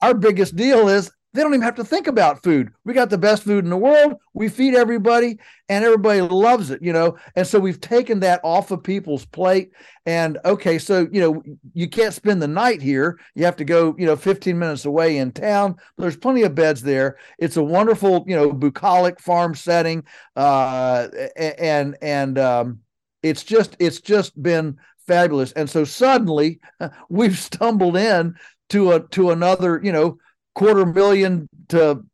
our 0.01 0.15
biggest 0.15 0.57
deal 0.57 0.89
is 0.89 1.11
they 1.35 1.43
don't 1.43 1.53
even 1.53 1.63
have 1.63 1.75
to 1.75 1.85
think 1.85 2.07
about 2.07 2.43
food. 2.43 2.73
We 2.85 2.95
got 2.95 3.11
the 3.11 3.19
best 3.19 3.43
food 3.43 3.63
in 3.63 3.71
the 3.71 3.77
world. 3.77 4.15
We 4.33 4.49
feed 4.49 4.75
everybody 4.75 5.39
and 5.69 5.85
everybody 5.85 6.23
loves 6.23 6.71
it, 6.71 6.83
you 6.83 6.93
know. 6.93 7.19
And 7.37 7.47
so 7.47 7.61
we've 7.61 7.81
taken 7.81 8.21
that 8.21 8.41
off 8.43 8.71
of 8.71 8.83
people's 8.83 9.27
plate. 9.27 9.71
And 10.07 10.39
okay, 10.47 10.79
so, 10.79 11.07
you 11.13 11.21
know, 11.21 11.43
you 11.75 11.87
can't 11.87 12.15
spend 12.15 12.41
the 12.41 12.49
night 12.49 12.81
here. 12.81 13.21
You 13.35 13.45
have 13.45 13.57
to 13.57 13.65
go, 13.65 13.95
you 13.99 14.07
know, 14.07 14.17
15 14.17 14.59
minutes 14.59 14.87
away 14.87 15.19
in 15.19 15.33
town. 15.33 15.77
There's 15.99 16.17
plenty 16.17 16.43
of 16.43 16.55
beds 16.55 16.83
there. 16.83 17.19
It's 17.39 17.59
a 17.59 17.63
wonderful, 17.63 18.25
you 18.27 18.35
know, 18.35 18.51
bucolic 18.51 19.21
farm 19.21 19.55
setting. 19.55 20.05
Uh, 20.35 21.09
and, 21.37 21.97
and, 22.01 22.39
um, 22.39 22.81
it's 23.23 23.43
just, 23.43 23.77
it's 23.79 24.01
just 24.01 24.41
been 24.43 24.79
fabulous. 25.07 25.53
And 25.53 25.69
so 25.69 25.85
suddenly 25.85 26.61
we've 27.11 27.39
stumbled 27.39 27.97
in 27.97 28.35
to 28.71 28.93
a 28.93 29.01
to 29.09 29.31
another 29.31 29.81
you 29.83 29.93
know 29.93 30.19
quarter 30.55 30.85
million 30.85 31.49
to 31.69 32.05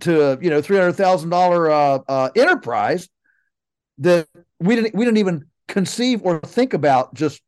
to 0.00 0.38
you 0.40 0.50
know 0.50 0.60
three 0.60 0.76
hundred 0.76 0.92
thousand 0.92 1.30
dollar 1.30 1.70
uh, 1.70 1.98
uh, 2.08 2.30
enterprise 2.36 3.08
that 3.98 4.28
we 4.60 4.74
didn't 4.76 4.94
we 4.94 5.04
didn't 5.04 5.18
even 5.18 5.46
conceive 5.68 6.22
or 6.22 6.40
think 6.40 6.74
about 6.74 7.14
just 7.14 7.42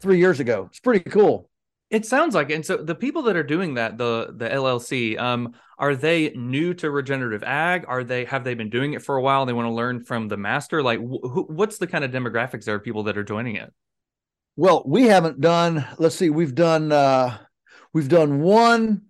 three 0.00 0.18
years 0.18 0.40
ago. 0.40 0.66
It's 0.70 0.80
pretty 0.80 1.08
cool. 1.10 1.48
It 1.90 2.06
sounds 2.06 2.34
like, 2.34 2.50
it. 2.50 2.54
and 2.54 2.66
so 2.66 2.76
the 2.76 2.94
people 2.94 3.22
that 3.22 3.36
are 3.36 3.42
doing 3.44 3.74
that, 3.74 3.98
the 3.98 4.34
the 4.36 4.48
LLC, 4.48 5.18
um, 5.18 5.54
are 5.78 5.94
they 5.94 6.30
new 6.30 6.74
to 6.74 6.90
regenerative 6.90 7.42
ag? 7.42 7.84
Are 7.86 8.02
they 8.02 8.24
have 8.24 8.44
they 8.44 8.54
been 8.54 8.70
doing 8.70 8.94
it 8.94 9.02
for 9.02 9.16
a 9.16 9.22
while? 9.22 9.46
They 9.46 9.52
want 9.52 9.66
to 9.66 9.72
learn 9.72 10.02
from 10.02 10.28
the 10.28 10.36
master. 10.36 10.82
Like, 10.82 10.98
wh- 10.98 11.48
what's 11.50 11.78
the 11.78 11.86
kind 11.86 12.04
of 12.04 12.10
demographics 12.10 12.64
there 12.64 12.76
of 12.76 12.82
people 12.82 13.04
that 13.04 13.16
are 13.16 13.24
joining 13.24 13.56
it? 13.56 13.72
Well, 14.56 14.82
we 14.86 15.04
haven't 15.04 15.40
done. 15.40 15.86
Let's 15.98 16.16
see, 16.16 16.30
we've 16.30 16.54
done 16.54 16.92
uh, 16.92 17.38
we've 17.94 18.08
done 18.08 18.42
one. 18.42 19.02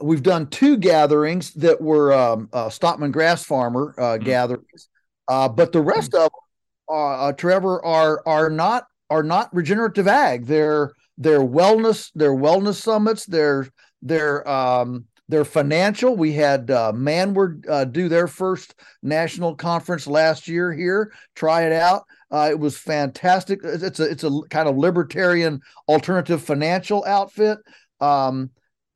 We've 0.00 0.22
done 0.22 0.46
two 0.46 0.76
gatherings 0.76 1.52
that 1.54 1.80
were 1.80 2.12
um, 2.12 2.48
uh, 2.52 2.70
Stockman 2.70 3.10
Grass 3.10 3.44
Farmer 3.44 3.94
uh, 3.98 4.02
mm-hmm. 4.02 4.24
gatherings, 4.24 4.88
uh, 5.26 5.48
but 5.48 5.72
the 5.72 5.82
rest 5.82 6.12
mm-hmm. 6.12 6.24
of 6.24 6.30
them, 6.30 6.96
uh, 6.96 7.28
uh, 7.28 7.32
Trevor, 7.32 7.84
are 7.84 8.22
are 8.24 8.48
not 8.48 8.86
are 9.10 9.24
not 9.24 9.52
regenerative 9.52 10.06
ag. 10.06 10.46
They're 10.46 10.92
their 11.18 11.40
wellness, 11.40 12.10
their 12.14 12.32
wellness 12.32 12.76
summits, 12.76 13.26
their 13.26 13.68
their 14.02 14.48
um, 14.48 15.06
their 15.28 15.44
financial. 15.44 16.16
We 16.16 16.32
had 16.32 16.70
uh, 16.70 16.92
Manward 16.94 17.68
uh, 17.68 17.84
do 17.84 18.08
their 18.08 18.28
first 18.28 18.74
national 19.02 19.56
conference 19.56 20.06
last 20.06 20.46
year 20.46 20.72
here. 20.72 21.12
Try 21.34 21.62
it 21.62 21.72
out. 21.72 22.04
Uh, 22.30 22.48
it 22.50 22.58
was 22.58 22.78
fantastic. 22.78 23.60
It's 23.62 24.00
a 24.00 24.04
it's 24.04 24.24
a 24.24 24.30
kind 24.50 24.68
of 24.68 24.76
libertarian 24.76 25.60
alternative 25.88 26.42
financial 26.42 27.04
outfit. 27.04 27.58
Um, 28.02 28.50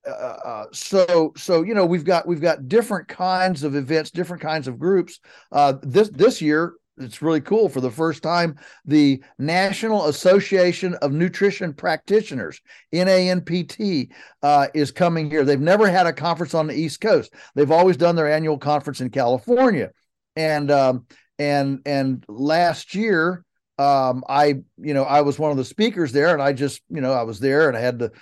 uh, 0.06 0.10
uh, 0.10 0.64
so 0.72 1.32
so 1.36 1.62
you 1.62 1.74
know 1.74 1.86
we've 1.86 2.04
got 2.04 2.26
we've 2.26 2.40
got 2.40 2.68
different 2.68 3.08
kinds 3.08 3.62
of 3.64 3.74
events, 3.74 4.10
different 4.10 4.42
kinds 4.42 4.68
of 4.68 4.78
groups. 4.78 5.20
Uh, 5.50 5.74
this 5.82 6.10
this 6.10 6.40
year 6.40 6.74
it's 6.98 7.20
really 7.20 7.40
cool. 7.40 7.68
For 7.68 7.80
the 7.80 7.90
first 7.90 8.22
time, 8.22 8.56
the 8.84 9.22
National 9.38 10.06
Association 10.06 10.94
of 10.94 11.12
Nutrition 11.12 11.74
Practitioners 11.74 12.60
(NANPT) 12.92 14.10
uh, 14.42 14.68
is 14.74 14.92
coming 14.92 15.30
here. 15.30 15.44
They've 15.44 15.60
never 15.60 15.88
had 15.88 16.06
a 16.06 16.12
conference 16.12 16.54
on 16.54 16.66
the 16.66 16.74
East 16.74 17.00
Coast. 17.00 17.34
They've 17.54 17.70
always 17.70 17.96
done 17.96 18.16
their 18.16 18.32
annual 18.32 18.58
conference 18.58 19.00
in 19.00 19.10
California, 19.10 19.90
and 20.36 20.70
um, 20.70 21.06
and 21.38 21.80
and 21.84 22.24
last 22.28 22.94
year 22.94 23.44
um, 23.78 24.24
I 24.28 24.60
you 24.78 24.94
know 24.94 25.04
I 25.04 25.20
was 25.20 25.38
one 25.38 25.50
of 25.50 25.56
the 25.56 25.64
speakers 25.64 26.12
there, 26.12 26.32
and 26.32 26.42
I 26.42 26.52
just 26.52 26.80
you 26.88 27.00
know 27.00 27.12
I 27.12 27.24
was 27.24 27.40
there 27.40 27.68
and 27.68 27.76
I 27.76 27.80
had 27.80 27.98
the 27.98 28.12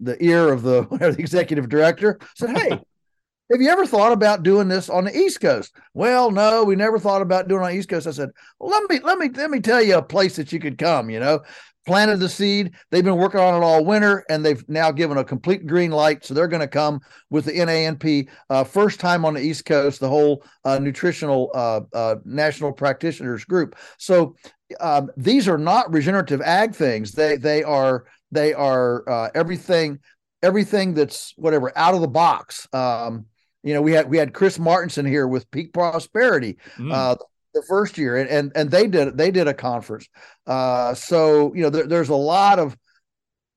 the 0.00 0.22
ear 0.24 0.52
of 0.52 0.62
the, 0.62 0.82
the 0.90 1.16
executive 1.18 1.68
director. 1.68 2.18
said, 2.34 2.56
"Hey, 2.56 2.70
have 3.50 3.60
you 3.60 3.68
ever 3.68 3.86
thought 3.86 4.12
about 4.12 4.42
doing 4.42 4.68
this 4.68 4.88
on 4.88 5.04
the 5.04 5.16
East 5.16 5.40
Coast? 5.40 5.74
Well, 5.92 6.30
no, 6.30 6.64
we 6.64 6.76
never 6.76 6.98
thought 6.98 7.22
about 7.22 7.48
doing 7.48 7.62
it 7.62 7.64
on 7.64 7.70
the 7.72 7.78
East 7.78 7.88
Coast. 7.88 8.06
I 8.06 8.12
said, 8.12 8.30
well, 8.58 8.70
let 8.70 8.88
me 8.88 9.00
let 9.02 9.18
me 9.18 9.28
let 9.30 9.50
me 9.50 9.60
tell 9.60 9.82
you 9.82 9.96
a 9.96 10.02
place 10.02 10.36
that 10.36 10.52
you 10.52 10.60
could 10.60 10.78
come. 10.78 11.10
You 11.10 11.20
know, 11.20 11.40
planted 11.86 12.18
the 12.18 12.28
seed. 12.28 12.72
They've 12.90 13.04
been 13.04 13.16
working 13.16 13.40
on 13.40 13.60
it 13.60 13.64
all 13.64 13.84
winter, 13.84 14.24
and 14.28 14.44
they've 14.44 14.66
now 14.68 14.92
given 14.92 15.18
a 15.18 15.24
complete 15.24 15.66
green 15.66 15.90
light. 15.90 16.24
So 16.24 16.32
they're 16.32 16.48
going 16.48 16.60
to 16.60 16.68
come 16.68 17.00
with 17.30 17.46
the 17.46 17.52
NANP 17.52 18.28
uh, 18.50 18.64
first 18.64 19.00
time 19.00 19.24
on 19.24 19.34
the 19.34 19.40
East 19.40 19.64
Coast. 19.64 19.98
The 19.98 20.08
whole 20.08 20.44
uh, 20.64 20.78
nutritional 20.78 21.50
uh, 21.54 21.80
uh 21.92 22.16
national 22.24 22.72
practitioners 22.72 23.44
group. 23.44 23.76
So 23.98 24.36
um, 24.78 25.10
these 25.16 25.48
are 25.48 25.58
not 25.58 25.92
regenerative 25.92 26.40
ag 26.42 26.74
things. 26.74 27.12
They 27.12 27.36
they 27.36 27.64
are 27.64 28.04
they 28.30 28.54
are 28.54 29.08
uh, 29.08 29.30
everything 29.34 29.98
everything 30.42 30.94
that's 30.94 31.34
whatever 31.36 31.76
out 31.76 31.94
of 31.94 32.00
the 32.00 32.08
box. 32.08 32.66
Um, 32.72 33.26
you 33.62 33.74
know, 33.74 33.82
we 33.82 33.92
had 33.92 34.08
we 34.08 34.16
had 34.16 34.32
Chris 34.32 34.58
Martenson 34.58 35.06
here 35.06 35.28
with 35.28 35.50
Peak 35.50 35.72
Prosperity 35.72 36.56
mm. 36.76 36.92
uh, 36.92 37.16
the 37.54 37.62
first 37.68 37.98
year, 37.98 38.16
and 38.16 38.28
and 38.28 38.52
and 38.54 38.70
they 38.70 38.86
did 38.86 39.16
they 39.16 39.30
did 39.30 39.48
a 39.48 39.54
conference. 39.54 40.08
Uh, 40.46 40.94
so 40.94 41.54
you 41.54 41.62
know, 41.62 41.70
there, 41.70 41.86
there's 41.86 42.08
a 42.08 42.14
lot 42.14 42.58
of 42.58 42.76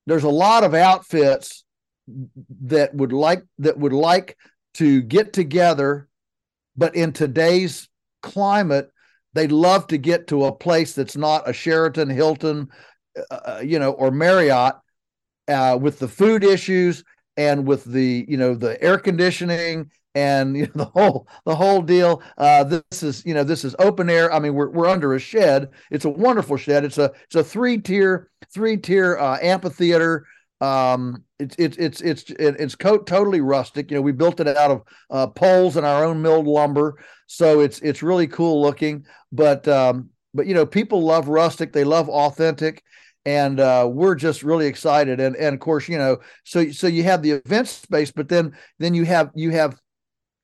there's 0.06 0.24
a 0.24 0.28
lot 0.28 0.64
of 0.64 0.74
outfits 0.74 1.64
that 2.62 2.94
would 2.94 3.12
like 3.12 3.42
that 3.58 3.78
would 3.78 3.94
like 3.94 4.36
to 4.74 5.00
get 5.00 5.32
together, 5.32 6.08
but 6.76 6.94
in 6.94 7.12
today's 7.12 7.88
climate, 8.22 8.90
they'd 9.32 9.52
love 9.52 9.86
to 9.86 9.96
get 9.96 10.26
to 10.26 10.44
a 10.44 10.52
place 10.52 10.92
that's 10.92 11.16
not 11.16 11.48
a 11.48 11.52
Sheraton, 11.52 12.10
Hilton, 12.10 12.68
uh, 13.30 13.34
uh 13.34 13.60
you 13.64 13.78
know, 13.78 13.92
or 13.92 14.10
Marriott, 14.10 14.74
uh, 15.48 15.78
with 15.80 15.98
the 15.98 16.08
food 16.08 16.44
issues 16.44 17.04
and 17.36 17.66
with 17.66 17.84
the 17.84 18.24
you 18.28 18.36
know 18.36 18.54
the 18.54 18.80
air 18.82 18.98
conditioning 18.98 19.90
and 20.14 20.56
you 20.56 20.66
know, 20.66 20.72
the 20.74 20.84
whole 20.86 21.28
the 21.44 21.54
whole 21.54 21.82
deal. 21.82 22.22
Uh, 22.38 22.64
this 22.64 23.02
is 23.02 23.24
you 23.26 23.34
know 23.34 23.44
this 23.44 23.64
is 23.64 23.74
open 23.78 24.08
air. 24.08 24.32
I 24.32 24.38
mean 24.38 24.54
we're 24.54 24.70
we're 24.70 24.88
under 24.88 25.14
a 25.14 25.18
shed. 25.18 25.70
It's 25.90 26.04
a 26.04 26.10
wonderful 26.10 26.56
shed. 26.56 26.84
It's 26.84 26.98
a 26.98 27.12
it's 27.24 27.34
a 27.34 27.44
three 27.44 27.78
tier 27.78 28.30
three 28.52 28.76
tier 28.76 29.18
uh, 29.18 29.38
amphitheater. 29.42 30.26
Um, 30.60 31.24
it's 31.38 31.56
it's 31.58 31.76
it's 31.76 32.00
it's 32.00 32.30
it's 32.30 32.74
co- 32.74 32.98
totally 32.98 33.40
rustic. 33.40 33.90
You 33.90 33.96
know 33.96 34.02
we 34.02 34.12
built 34.12 34.40
it 34.40 34.48
out 34.48 34.70
of 34.70 34.82
uh, 35.10 35.26
poles 35.28 35.76
and 35.76 35.84
our 35.84 36.04
own 36.04 36.22
milled 36.22 36.46
lumber, 36.46 36.98
so 37.26 37.60
it's 37.60 37.80
it's 37.80 38.02
really 38.02 38.28
cool 38.28 38.62
looking. 38.62 39.04
But 39.32 39.66
um, 39.68 40.10
but 40.32 40.46
you 40.46 40.54
know 40.54 40.64
people 40.64 41.02
love 41.02 41.28
rustic. 41.28 41.72
They 41.72 41.84
love 41.84 42.08
authentic 42.08 42.82
and 43.26 43.60
uh, 43.60 43.88
we're 43.90 44.14
just 44.14 44.42
really 44.42 44.66
excited 44.66 45.20
and 45.20 45.36
and 45.36 45.54
of 45.54 45.60
course 45.60 45.88
you 45.88 45.98
know 45.98 46.18
so 46.44 46.70
so 46.70 46.86
you 46.86 47.02
have 47.02 47.22
the 47.22 47.30
event 47.32 47.68
space 47.68 48.10
but 48.10 48.28
then 48.28 48.56
then 48.78 48.94
you 48.94 49.04
have 49.04 49.30
you 49.34 49.50
have 49.50 49.78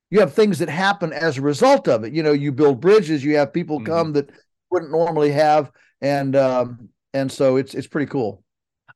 you 0.09 0.19
have 0.19 0.33
things 0.33 0.59
that 0.59 0.69
happen 0.69 1.13
as 1.13 1.37
a 1.37 1.41
result 1.41 1.87
of 1.87 2.03
it 2.03 2.13
you 2.13 2.23
know 2.23 2.33
you 2.33 2.51
build 2.51 2.81
bridges 2.81 3.23
you 3.23 3.35
have 3.35 3.53
people 3.53 3.77
mm-hmm. 3.77 3.87
come 3.91 4.13
that 4.13 4.29
wouldn't 4.69 4.91
normally 4.91 5.31
have 5.31 5.71
and 6.01 6.35
um 6.35 6.89
and 7.13 7.31
so 7.31 7.57
it's 7.57 7.73
it's 7.73 7.87
pretty 7.87 8.09
cool 8.09 8.43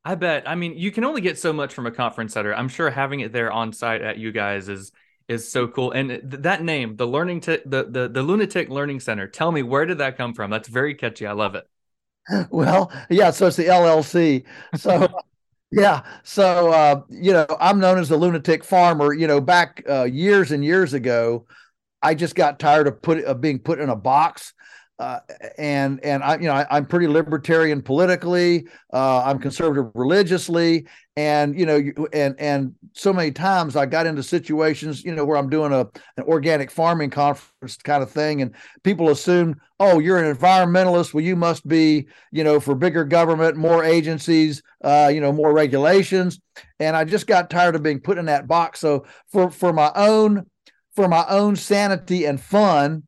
I 0.08 0.14
bet. 0.14 0.48
I 0.48 0.54
mean, 0.54 0.78
you 0.78 0.92
can 0.92 1.04
only 1.04 1.20
get 1.20 1.40
so 1.40 1.52
much 1.52 1.74
from 1.74 1.88
a 1.88 1.92
conference 1.92 2.34
center. 2.34 2.54
I'm 2.54 2.70
sure 2.70 2.92
having 2.92 3.22
it 3.22 3.34
there 3.34 3.52
on 3.52 3.74
site 3.74 4.04
at 4.04 4.20
you 4.20 4.32
guys 4.32 4.70
is 4.70 4.92
is 5.28 5.52
so 5.52 5.68
cool. 5.68 5.92
And 5.92 6.10
th- 6.10 6.44
that 6.44 6.64
name, 6.64 6.96
the 6.96 7.08
learning 7.08 7.42
t- 7.42 7.58
the 7.66 7.88
the 7.90 8.08
the 8.08 8.22
lunatic 8.22 8.70
learning 8.70 9.00
center. 9.00 9.28
Tell 9.28 9.52
me 9.52 9.64
where 9.64 9.88
did 9.88 9.98
that 9.98 10.16
come 10.16 10.36
from? 10.36 10.52
That's 10.52 10.68
very 10.68 10.94
catchy. 10.94 11.26
I 11.26 11.32
love 11.32 11.56
it. 11.56 11.68
Well, 12.50 12.92
yeah. 13.10 13.32
So 13.32 13.48
it's 13.48 13.58
the 13.58 13.70
LLC. 13.70 14.46
So, 14.76 15.08
yeah. 15.72 16.02
So, 16.24 16.72
uh, 16.72 17.02
you 17.10 17.34
know, 17.34 17.46
I'm 17.60 17.80
known 17.80 18.00
as 18.00 18.10
the 18.10 18.18
lunatic 18.18 18.64
farmer. 18.64 19.14
You 19.14 19.28
know, 19.28 19.42
back 19.42 19.84
uh, 19.90 20.04
years 20.04 20.52
and 20.52 20.64
years 20.64 20.94
ago, 20.94 21.46
I 22.02 22.16
just 22.16 22.36
got 22.36 22.60
tired 22.60 22.88
of 22.88 23.02
put 23.02 23.24
of 23.24 23.42
being 23.42 23.60
put 23.60 23.80
in 23.80 23.90
a 23.90 23.96
box 23.96 24.54
uh, 24.98 25.20
and 25.58 26.04
and 26.06 26.24
I 26.24 26.36
you 26.36 26.48
know 26.48 26.54
I, 26.54 26.78
am 26.78 26.86
pretty 26.86 27.08
libertarian 27.08 27.82
politically. 27.82 28.68
Uh, 28.94 29.24
I'm 29.26 29.40
conservative 29.40 29.92
religiously, 29.94 30.88
and 31.18 31.60
you 31.60 31.66
know 31.66 31.82
and 32.14 32.36
and 32.40 32.74
so 32.94 33.12
many 33.12 33.32
times 33.32 33.76
I 33.76 33.88
got 33.88 34.06
into 34.06 34.24
situations 34.24 35.04
you 35.04 35.14
know 35.14 35.26
where 35.26 35.38
I'm 35.38 35.50
doing 35.50 35.74
a 35.74 35.82
an 36.16 36.24
organic 36.24 36.72
farming 36.72 37.10
conference 37.10 37.76
kind 37.78 38.04
of 38.04 38.10
thing, 38.10 38.42
and 38.42 38.56
people 38.84 39.10
assume 39.10 39.60
oh 39.82 40.00
you're 40.00 40.24
an 40.24 40.34
environmentalist, 40.34 41.14
well 41.14 41.26
you 41.26 41.36
must 41.36 41.68
be 41.68 42.08
you 42.32 42.46
know 42.46 42.62
for 42.62 42.74
bigger 42.74 43.04
government, 43.04 43.58
more 43.58 43.84
agencies, 43.84 44.64
uh, 44.82 45.12
you 45.14 45.20
know 45.20 45.34
more 45.34 45.52
regulations, 45.52 46.40
and 46.80 46.96
I 46.96 47.04
just 47.04 47.28
got 47.28 47.50
tired 47.50 47.76
of 47.76 47.84
being 47.84 48.00
put 48.00 48.18
in 48.18 48.26
that 48.28 48.48
box. 48.48 48.80
So 48.80 49.06
for 49.28 49.52
for 49.52 49.74
my 49.74 49.92
own 49.94 50.46
for 50.96 51.10
my 51.10 51.26
own 51.28 51.58
sanity 51.58 52.24
and 52.24 52.40
fun. 52.40 53.04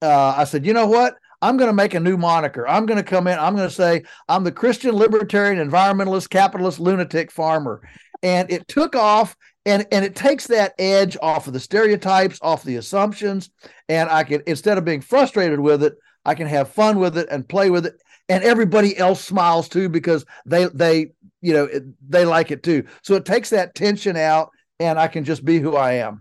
Uh, 0.00 0.34
I 0.36 0.44
said, 0.44 0.66
you 0.66 0.72
know 0.72 0.86
what? 0.86 1.14
I'm 1.42 1.56
going 1.56 1.68
to 1.68 1.74
make 1.74 1.94
a 1.94 2.00
new 2.00 2.16
moniker. 2.16 2.66
I'm 2.66 2.86
going 2.86 2.98
to 2.98 3.02
come 3.02 3.26
in. 3.26 3.38
I'm 3.38 3.56
going 3.56 3.68
to 3.68 3.74
say, 3.74 4.04
I'm 4.28 4.44
the 4.44 4.52
Christian 4.52 4.94
libertarian, 4.94 5.68
environmentalist, 5.68 6.30
capitalist, 6.30 6.78
lunatic 6.78 7.32
farmer. 7.32 7.82
And 8.22 8.50
it 8.50 8.68
took 8.68 8.94
off 8.94 9.36
and 9.66 9.86
and 9.92 10.04
it 10.04 10.16
takes 10.16 10.46
that 10.48 10.74
edge 10.78 11.16
off 11.20 11.46
of 11.46 11.52
the 11.52 11.60
stereotypes, 11.60 12.38
off 12.42 12.62
the 12.62 12.76
assumptions. 12.76 13.50
And 13.88 14.08
I 14.08 14.24
can, 14.24 14.42
instead 14.46 14.78
of 14.78 14.84
being 14.84 15.00
frustrated 15.00 15.60
with 15.60 15.82
it, 15.82 15.94
I 16.24 16.34
can 16.34 16.46
have 16.46 16.70
fun 16.70 16.98
with 16.98 17.18
it 17.18 17.28
and 17.30 17.48
play 17.48 17.70
with 17.70 17.86
it. 17.86 17.94
And 18.28 18.44
everybody 18.44 18.96
else 18.96 19.22
smiles 19.22 19.68
too 19.68 19.88
because 19.88 20.24
they, 20.46 20.66
they, 20.66 21.12
you 21.40 21.52
know, 21.52 21.68
they 22.08 22.24
like 22.24 22.52
it 22.52 22.62
too. 22.62 22.84
So 23.02 23.14
it 23.14 23.24
takes 23.24 23.50
that 23.50 23.74
tension 23.74 24.16
out 24.16 24.50
and 24.78 24.98
I 24.98 25.08
can 25.08 25.24
just 25.24 25.44
be 25.44 25.58
who 25.58 25.76
I 25.76 25.94
am. 25.94 26.20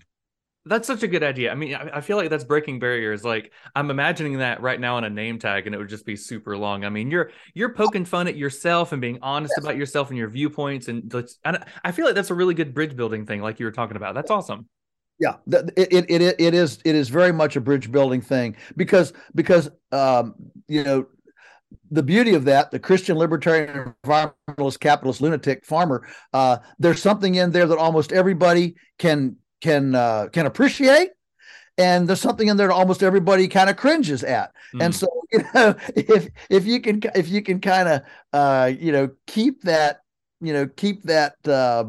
That's 0.65 0.85
such 0.85 1.01
a 1.01 1.07
good 1.07 1.23
idea. 1.23 1.51
I 1.51 1.55
mean, 1.55 1.73
I, 1.73 1.97
I, 1.97 2.01
feel 2.01 2.17
like 2.17 2.29
that's 2.29 2.43
breaking 2.43 2.77
barriers. 2.77 3.23
Like 3.23 3.51
I'm 3.75 3.89
imagining 3.89 4.37
that 4.39 4.61
right 4.61 4.79
now 4.79 4.97
on 4.97 5.03
a 5.03 5.09
name 5.09 5.39
tag, 5.39 5.65
and 5.65 5.73
it 5.73 5.79
would 5.79 5.89
just 5.89 6.05
be 6.05 6.15
super 6.15 6.55
long. 6.55 6.85
I 6.85 6.89
mean, 6.89 7.09
you're 7.09 7.31
you're 7.55 7.73
poking 7.73 8.05
fun 8.05 8.27
at 8.27 8.35
yourself 8.35 8.91
and 8.91 9.01
being 9.01 9.17
honest 9.23 9.53
yes. 9.57 9.63
about 9.63 9.77
yourself 9.77 10.09
and 10.09 10.19
your 10.19 10.29
viewpoints, 10.29 10.87
and, 10.87 11.11
and 11.43 11.65
I 11.83 11.91
feel 11.91 12.05
like 12.05 12.13
that's 12.13 12.29
a 12.29 12.35
really 12.35 12.53
good 12.53 12.75
bridge 12.75 12.95
building 12.95 13.25
thing, 13.25 13.41
like 13.41 13.59
you 13.59 13.65
were 13.65 13.71
talking 13.71 13.97
about. 13.97 14.13
That's 14.13 14.29
awesome. 14.29 14.67
Yeah, 15.19 15.37
it, 15.47 15.93
it 15.93 16.11
it 16.11 16.35
it 16.39 16.53
is 16.53 16.79
it 16.85 16.93
is 16.93 17.09
very 17.09 17.31
much 17.31 17.55
a 17.55 17.61
bridge 17.61 17.91
building 17.91 18.21
thing 18.21 18.55
because 18.75 19.13
because 19.33 19.69
um 19.91 20.35
you 20.67 20.83
know 20.83 21.07
the 21.89 22.03
beauty 22.03 22.33
of 22.33 22.45
that, 22.45 22.71
the 22.71 22.79
Christian 22.79 23.17
libertarian 23.17 23.93
environmentalist 24.05 24.79
capitalist 24.79 25.21
lunatic 25.21 25.65
farmer, 25.65 26.07
uh, 26.33 26.57
there's 26.79 27.01
something 27.01 27.35
in 27.35 27.51
there 27.51 27.65
that 27.65 27.77
almost 27.77 28.11
everybody 28.11 28.75
can 28.97 29.35
can 29.61 29.95
uh, 29.95 30.27
can 30.31 30.45
appreciate 30.45 31.11
and 31.77 32.07
there's 32.07 32.21
something 32.21 32.49
in 32.49 32.57
there 32.57 32.67
that 32.67 32.73
almost 32.73 33.01
everybody 33.01 33.47
kind 33.47 33.69
of 33.69 33.77
cringes 33.77 34.23
at 34.23 34.51
mm. 34.73 34.83
and 34.83 34.93
so 34.93 35.07
you 35.31 35.39
know 35.53 35.75
if 35.95 36.27
if 36.49 36.65
you 36.65 36.81
can 36.81 37.01
if 37.15 37.29
you 37.29 37.41
can 37.41 37.59
kind 37.61 37.87
of 37.87 38.01
uh, 38.33 38.71
you 38.77 38.91
know 38.91 39.09
keep 39.27 39.61
that 39.63 40.01
you 40.41 40.53
know 40.53 40.67
keep 40.67 41.03
that 41.03 41.35
uh, 41.47 41.85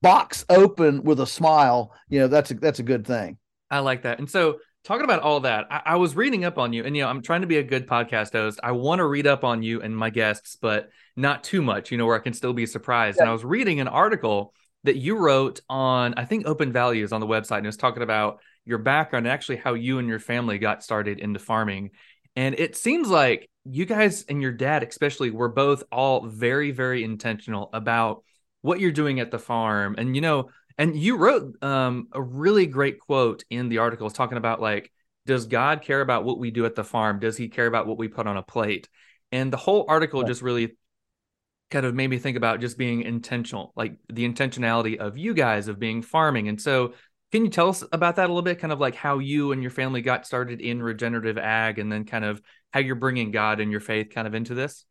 box 0.00 0.44
open 0.48 1.02
with 1.04 1.20
a 1.20 1.26
smile, 1.26 1.92
you 2.08 2.20
know 2.20 2.28
that's 2.28 2.50
a, 2.50 2.54
that's 2.54 2.78
a 2.78 2.82
good 2.82 3.06
thing. 3.06 3.38
I 3.70 3.80
like 3.80 4.02
that. 4.02 4.18
And 4.18 4.30
so 4.30 4.58
talking 4.84 5.04
about 5.04 5.22
all 5.22 5.40
that, 5.40 5.66
I, 5.70 5.82
I, 5.86 5.96
was 5.96 6.14
reading 6.14 6.44
up 6.44 6.58
on 6.58 6.72
you, 6.72 6.84
and 6.84 6.96
you 6.96 7.02
know, 7.02 7.08
I'm 7.08 7.22
trying 7.22 7.40
to 7.40 7.46
be 7.46 7.58
a 7.58 7.62
good 7.62 7.86
podcast 7.86 8.32
host. 8.32 8.60
I 8.62 8.72
want 8.72 8.98
to 8.98 9.06
read 9.06 9.26
up 9.26 9.44
on 9.44 9.62
you 9.62 9.80
and 9.80 9.96
my 9.96 10.10
guests, 10.10 10.56
but 10.60 10.90
not 11.16 11.44
too 11.44 11.62
much, 11.62 11.90
you 11.90 11.98
know, 11.98 12.06
where 12.06 12.16
I 12.16 12.22
can 12.22 12.34
still 12.34 12.52
be 12.52 12.66
surprised. 12.66 13.16
Yeah. 13.16 13.22
And 13.22 13.30
I 13.30 13.32
was 13.32 13.44
reading 13.44 13.80
an 13.80 13.88
article 13.88 14.52
that 14.84 14.96
you 14.96 15.16
wrote 15.16 15.60
on, 15.68 16.14
I 16.16 16.24
think, 16.24 16.46
Open 16.46 16.72
Values 16.72 17.12
on 17.12 17.20
the 17.20 17.26
website, 17.26 17.58
and 17.58 17.66
it 17.66 17.68
was 17.68 17.76
talking 17.76 18.02
about 18.02 18.40
your 18.64 18.78
background 18.78 19.26
and 19.26 19.32
actually 19.32 19.56
how 19.56 19.74
you 19.74 19.98
and 19.98 20.08
your 20.08 20.18
family 20.18 20.58
got 20.58 20.82
started 20.82 21.18
into 21.18 21.38
farming. 21.38 21.90
And 22.36 22.54
it 22.58 22.76
seems 22.76 23.08
like 23.08 23.48
you 23.64 23.84
guys 23.84 24.24
and 24.28 24.40
your 24.40 24.52
dad, 24.52 24.82
especially, 24.82 25.30
were 25.30 25.48
both 25.48 25.84
all 25.92 26.26
very, 26.26 26.70
very 26.70 27.04
intentional 27.04 27.70
about 27.72 28.24
what 28.62 28.80
you're 28.80 28.92
doing 28.92 29.20
at 29.20 29.30
the 29.30 29.38
farm. 29.38 29.96
And, 29.98 30.14
you 30.14 30.22
know, 30.22 30.50
and 30.78 30.96
you 30.96 31.16
wrote 31.16 31.62
um, 31.62 32.08
a 32.12 32.22
really 32.22 32.66
great 32.66 32.98
quote 32.98 33.44
in 33.50 33.68
the 33.68 33.78
article 33.78 34.08
talking 34.10 34.38
about 34.38 34.60
like, 34.60 34.90
does 35.26 35.46
God 35.46 35.82
care 35.82 36.00
about 36.00 36.24
what 36.24 36.38
we 36.38 36.50
do 36.50 36.64
at 36.64 36.74
the 36.74 36.84
farm? 36.84 37.20
Does 37.20 37.36
he 37.36 37.48
care 37.48 37.66
about 37.66 37.86
what 37.86 37.98
we 37.98 38.08
put 38.08 38.26
on 38.26 38.36
a 38.36 38.42
plate? 38.42 38.88
And 39.30 39.52
the 39.52 39.58
whole 39.58 39.84
article 39.88 40.24
just 40.24 40.42
really 40.42 40.76
kind 41.72 41.86
of 41.86 41.94
made 41.94 42.08
me 42.08 42.18
think 42.18 42.36
about 42.36 42.60
just 42.60 42.78
being 42.78 43.02
intentional, 43.02 43.72
like 43.74 43.96
the 44.12 44.28
intentionality 44.28 44.98
of 44.98 45.18
you 45.18 45.34
guys 45.34 45.66
of 45.66 45.78
being 45.78 46.02
farming. 46.02 46.48
And 46.48 46.60
so, 46.60 46.94
can 47.32 47.44
you 47.44 47.50
tell 47.50 47.70
us 47.70 47.82
about 47.92 48.16
that 48.16 48.26
a 48.26 48.28
little 48.28 48.42
bit? 48.42 48.58
Kind 48.58 48.72
of 48.72 48.78
like 48.78 48.94
how 48.94 49.18
you 49.18 49.52
and 49.52 49.62
your 49.62 49.70
family 49.70 50.02
got 50.02 50.26
started 50.26 50.60
in 50.60 50.82
regenerative 50.82 51.38
ag, 51.38 51.78
and 51.78 51.90
then 51.90 52.04
kind 52.04 52.24
of 52.24 52.40
how 52.72 52.80
you're 52.80 52.94
bringing 52.94 53.30
God 53.30 53.58
and 53.58 53.70
your 53.70 53.80
faith 53.80 54.10
kind 54.10 54.28
of 54.28 54.34
into 54.34 54.54
this. 54.54 54.84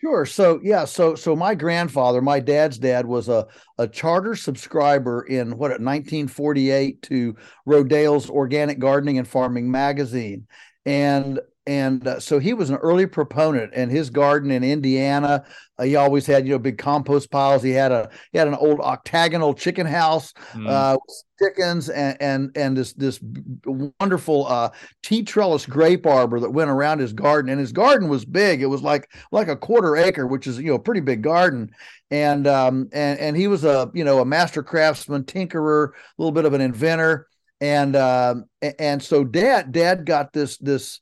Sure. 0.00 0.24
So 0.24 0.60
yeah. 0.62 0.84
So 0.84 1.14
so 1.14 1.34
my 1.34 1.54
grandfather, 1.54 2.22
my 2.22 2.40
dad's 2.40 2.78
dad, 2.78 3.06
was 3.06 3.28
a 3.28 3.46
a 3.78 3.88
charter 3.88 4.34
subscriber 4.34 5.22
in 5.22 5.50
what 5.58 5.72
1948 5.72 7.02
to 7.02 7.36
Rodale's 7.66 8.30
Organic 8.30 8.78
Gardening 8.78 9.18
and 9.18 9.28
Farming 9.28 9.70
magazine, 9.70 10.46
and 10.86 11.40
and 11.70 12.04
uh, 12.08 12.18
so 12.18 12.40
he 12.40 12.52
was 12.52 12.68
an 12.70 12.76
early 12.78 13.06
proponent 13.06 13.72
in 13.74 13.90
his 13.90 14.10
garden 14.10 14.50
in 14.50 14.64
Indiana. 14.64 15.44
Uh, 15.78 15.84
he 15.84 15.94
always 15.94 16.26
had 16.26 16.44
you 16.44 16.52
know 16.52 16.58
big 16.58 16.78
compost 16.78 17.30
piles. 17.30 17.62
He 17.62 17.70
had 17.70 17.92
a 17.92 18.10
he 18.32 18.38
had 18.38 18.48
an 18.48 18.54
old 18.54 18.80
octagonal 18.80 19.54
chicken 19.54 19.86
house 19.86 20.32
mm. 20.52 20.68
uh, 20.68 20.98
chickens 21.38 21.88
and 21.88 22.16
and 22.20 22.50
and 22.56 22.76
this 22.76 22.92
this 22.94 23.20
wonderful 23.64 24.48
uh, 24.48 24.70
tea 25.04 25.22
trellis 25.22 25.64
grape 25.64 26.06
arbor 26.06 26.40
that 26.40 26.50
went 26.50 26.70
around 26.70 26.98
his 26.98 27.12
garden. 27.12 27.52
And 27.52 27.60
his 27.60 27.70
garden 27.70 28.08
was 28.08 28.24
big. 28.24 28.62
It 28.62 28.66
was 28.66 28.82
like 28.82 29.08
like 29.30 29.46
a 29.46 29.56
quarter 29.56 29.96
acre, 29.96 30.26
which 30.26 30.48
is 30.48 30.58
you 30.58 30.70
know 30.70 30.74
a 30.74 30.80
pretty 30.80 31.02
big 31.02 31.22
garden. 31.22 31.70
And 32.10 32.48
um 32.48 32.88
and 32.92 33.16
and 33.20 33.36
he 33.36 33.46
was 33.46 33.62
a 33.62 33.92
you 33.94 34.02
know 34.02 34.18
a 34.18 34.24
master 34.24 34.64
craftsman, 34.64 35.22
tinkerer, 35.22 35.90
a 35.90 35.92
little 36.18 36.32
bit 36.32 36.46
of 36.46 36.52
an 36.52 36.60
inventor 36.60 37.28
and 37.60 37.94
um, 37.94 38.46
and 38.78 39.02
so 39.02 39.22
dad 39.22 39.70
dad 39.70 40.06
got 40.06 40.32
this 40.32 40.56
this 40.56 40.98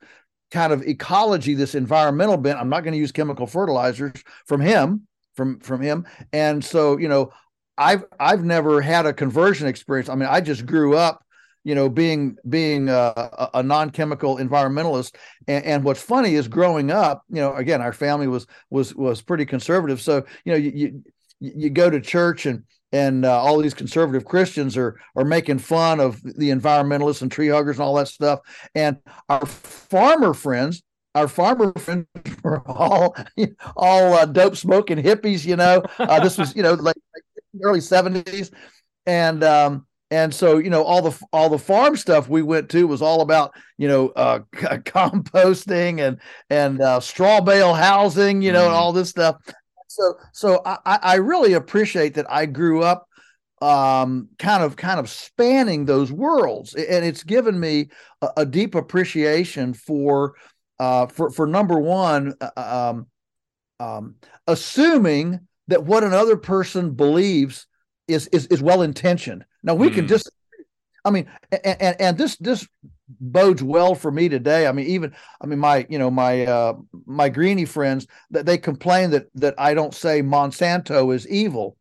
kind 0.50 0.72
of 0.72 0.82
ecology, 0.82 1.54
this 1.54 1.74
environmental 1.74 2.36
bent. 2.36 2.58
I'm 2.58 2.68
not 2.68 2.82
going 2.84 2.92
to 2.92 2.98
use 2.98 3.12
chemical 3.12 3.46
fertilizers 3.46 4.12
from 4.46 4.60
him, 4.60 5.06
from 5.34 5.60
from 5.60 5.80
him. 5.80 6.06
And 6.32 6.64
so, 6.64 6.98
you 6.98 7.08
know, 7.08 7.32
I've 7.76 8.04
I've 8.18 8.44
never 8.44 8.80
had 8.80 9.06
a 9.06 9.12
conversion 9.12 9.66
experience. 9.66 10.08
I 10.08 10.14
mean, 10.14 10.28
I 10.30 10.40
just 10.40 10.66
grew 10.66 10.96
up, 10.96 11.24
you 11.64 11.74
know, 11.74 11.88
being 11.88 12.36
being 12.48 12.88
a, 12.88 13.50
a 13.54 13.62
non-chemical 13.62 14.38
environmentalist. 14.38 15.14
And, 15.46 15.64
and, 15.64 15.84
what's 15.84 16.02
funny 16.02 16.34
is 16.34 16.48
growing 16.48 16.90
up, 16.90 17.22
you 17.28 17.40
know, 17.40 17.54
again, 17.54 17.80
our 17.80 17.92
family 17.92 18.26
was 18.26 18.46
was 18.70 18.94
was 18.94 19.22
pretty 19.22 19.46
conservative. 19.46 20.00
So, 20.00 20.24
you 20.44 20.52
know, 20.52 20.58
you 20.58 20.72
you, 20.74 21.02
you 21.40 21.70
go 21.70 21.88
to 21.88 22.00
church 22.00 22.46
and 22.46 22.64
and 22.92 23.24
uh, 23.24 23.40
all 23.40 23.58
these 23.58 23.74
conservative 23.74 24.24
Christians 24.24 24.76
are 24.76 25.00
are 25.16 25.24
making 25.24 25.58
fun 25.58 26.00
of 26.00 26.22
the 26.22 26.50
environmentalists 26.50 27.22
and 27.22 27.30
tree 27.30 27.48
huggers 27.48 27.76
and 27.76 27.82
all 27.84 27.94
that 27.94 28.08
stuff. 28.08 28.40
And 28.74 28.98
our 29.28 29.44
farmer 29.46 30.34
friends, 30.34 30.82
our 31.14 31.28
farmer 31.28 31.72
friends 31.78 32.06
were 32.42 32.62
all 32.66 33.16
all 33.76 34.14
uh, 34.14 34.26
dope 34.26 34.56
smoking 34.56 34.98
hippies. 34.98 35.44
You 35.44 35.56
know, 35.56 35.82
uh, 35.98 36.20
this 36.20 36.38
was 36.38 36.56
you 36.56 36.62
know 36.62 36.74
like, 36.74 36.96
like 37.14 37.24
early 37.62 37.80
seventies, 37.80 38.50
and 39.06 39.44
um, 39.44 39.86
and 40.10 40.34
so 40.34 40.58
you 40.58 40.70
know 40.70 40.82
all 40.82 41.02
the 41.02 41.18
all 41.32 41.48
the 41.48 41.58
farm 41.58 41.96
stuff 41.96 42.28
we 42.28 42.42
went 42.42 42.70
to 42.70 42.86
was 42.86 43.02
all 43.02 43.20
about 43.20 43.52
you 43.76 43.88
know 43.88 44.08
uh, 44.10 44.40
composting 44.54 46.00
and 46.00 46.18
and 46.50 46.80
uh, 46.80 47.00
straw 47.00 47.40
bale 47.40 47.74
housing 47.74 48.40
you 48.40 48.52
know 48.52 48.62
mm. 48.62 48.66
and 48.66 48.74
all 48.74 48.92
this 48.92 49.10
stuff 49.10 49.36
so 49.98 50.14
so 50.32 50.62
I, 50.64 50.98
I 51.02 51.14
really 51.16 51.54
appreciate 51.54 52.14
that 52.14 52.30
I 52.30 52.46
grew 52.46 52.82
up 52.82 53.08
um, 53.60 54.28
kind 54.38 54.62
of 54.62 54.76
kind 54.76 55.00
of 55.00 55.10
spanning 55.10 55.84
those 55.84 56.12
worlds, 56.12 56.74
and 56.74 57.04
it's 57.04 57.24
given 57.24 57.58
me 57.58 57.90
a, 58.22 58.28
a 58.38 58.46
deep 58.46 58.74
appreciation 58.74 59.74
for 59.74 60.34
uh, 60.78 61.06
for 61.06 61.30
for 61.30 61.46
number 61.46 61.78
one, 61.78 62.34
uh, 62.40 62.92
um, 62.94 63.06
um, 63.80 64.14
assuming 64.46 65.40
that 65.66 65.84
what 65.84 66.04
another 66.04 66.36
person 66.36 66.92
believes 66.92 67.66
is 68.06 68.28
is 68.28 68.46
is 68.46 68.62
well 68.62 68.82
intentioned. 68.82 69.44
Now 69.62 69.74
we 69.74 69.90
mm. 69.90 69.94
can 69.94 70.08
just, 70.08 70.30
I 71.04 71.10
mean, 71.10 71.28
and, 71.50 71.82
and 71.82 72.00
and 72.00 72.18
this 72.18 72.36
this 72.36 72.66
bodes 73.08 73.62
well 73.62 73.94
for 73.94 74.10
me 74.10 74.28
today. 74.28 74.66
I 74.66 74.72
mean, 74.72 74.86
even 74.86 75.14
I 75.40 75.46
mean 75.46 75.58
my 75.58 75.86
you 75.88 75.98
know 75.98 76.10
my 76.10 76.46
uh, 76.46 76.74
my 77.06 77.28
greeny 77.28 77.64
friends 77.64 78.06
that 78.30 78.46
they 78.46 78.58
complain 78.58 79.10
that 79.10 79.28
that 79.34 79.54
I 79.58 79.74
don't 79.74 79.94
say 79.94 80.22
Monsanto 80.22 81.14
is 81.14 81.28
evil. 81.28 81.76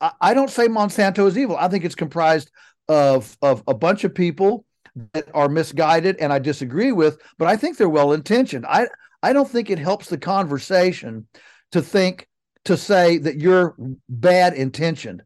I, 0.00 0.12
I 0.20 0.34
don't 0.34 0.50
say 0.50 0.68
Monsanto 0.68 1.26
is 1.26 1.36
evil. 1.38 1.56
I 1.56 1.68
think 1.68 1.84
it's 1.84 1.94
comprised 1.94 2.50
of 2.88 3.36
of 3.42 3.62
a 3.66 3.74
bunch 3.74 4.04
of 4.04 4.14
people 4.14 4.64
that 5.12 5.28
are 5.34 5.48
misguided 5.48 6.16
and 6.18 6.32
I 6.32 6.38
disagree 6.38 6.92
with, 6.92 7.18
but 7.38 7.48
I 7.48 7.56
think 7.56 7.76
they're 7.76 7.88
well 7.88 8.12
intentioned. 8.12 8.66
I 8.66 8.86
I 9.22 9.32
don't 9.32 9.48
think 9.48 9.70
it 9.70 9.78
helps 9.78 10.08
the 10.08 10.18
conversation 10.18 11.26
to 11.72 11.82
think 11.82 12.28
to 12.66 12.76
say 12.76 13.18
that 13.18 13.40
you're 13.40 13.74
bad 14.08 14.54
intentioned. 14.54 15.22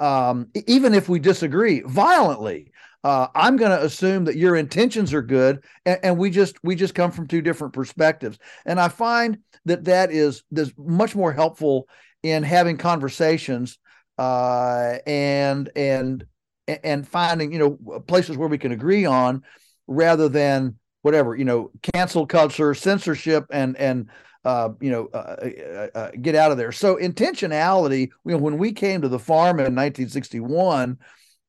Um, 0.00 0.48
even 0.66 0.92
if 0.94 1.08
we 1.08 1.20
disagree 1.20 1.82
violently, 1.86 2.72
uh, 3.04 3.28
I'm 3.34 3.56
going 3.56 3.70
to 3.70 3.84
assume 3.84 4.24
that 4.24 4.36
your 4.36 4.56
intentions 4.56 5.12
are 5.12 5.22
good, 5.22 5.62
and, 5.84 6.00
and, 6.02 6.18
we 6.18 6.30
just 6.30 6.56
we 6.64 6.74
just 6.74 6.94
come 6.94 7.12
from 7.12 7.28
two 7.28 7.42
different 7.42 7.74
perspectives. 7.74 8.38
And 8.64 8.80
I 8.80 8.88
find 8.88 9.38
that 9.66 9.84
that 9.84 10.10
is 10.10 10.42
is 10.56 10.72
much 10.78 11.14
more 11.14 11.30
helpful 11.30 11.86
in 12.22 12.42
having 12.42 12.78
conversations 12.78 13.78
uh, 14.16 14.96
and 15.06 15.70
and 15.76 16.24
and 16.66 17.06
finding 17.06 17.52
you 17.52 17.58
know 17.58 18.00
places 18.06 18.38
where 18.38 18.48
we 18.48 18.56
can 18.56 18.72
agree 18.72 19.04
on, 19.04 19.42
rather 19.86 20.30
than 20.30 20.78
whatever 21.02 21.36
you 21.36 21.44
know 21.44 21.70
cancel 21.82 22.26
culture, 22.26 22.72
censorship, 22.72 23.44
and 23.50 23.76
and 23.76 24.08
uh, 24.46 24.70
you 24.80 24.90
know, 24.90 25.08
uh, 25.12 25.16
uh, 25.16 25.88
uh, 25.94 26.10
get 26.20 26.34
out 26.34 26.52
of 26.52 26.56
there. 26.56 26.72
So 26.72 26.96
intentionality. 26.96 28.10
You 28.24 28.32
know, 28.32 28.38
when 28.38 28.56
we 28.56 28.72
came 28.72 29.02
to 29.02 29.08
the 29.08 29.18
farm 29.18 29.58
in 29.58 29.74
1961, 29.74 30.98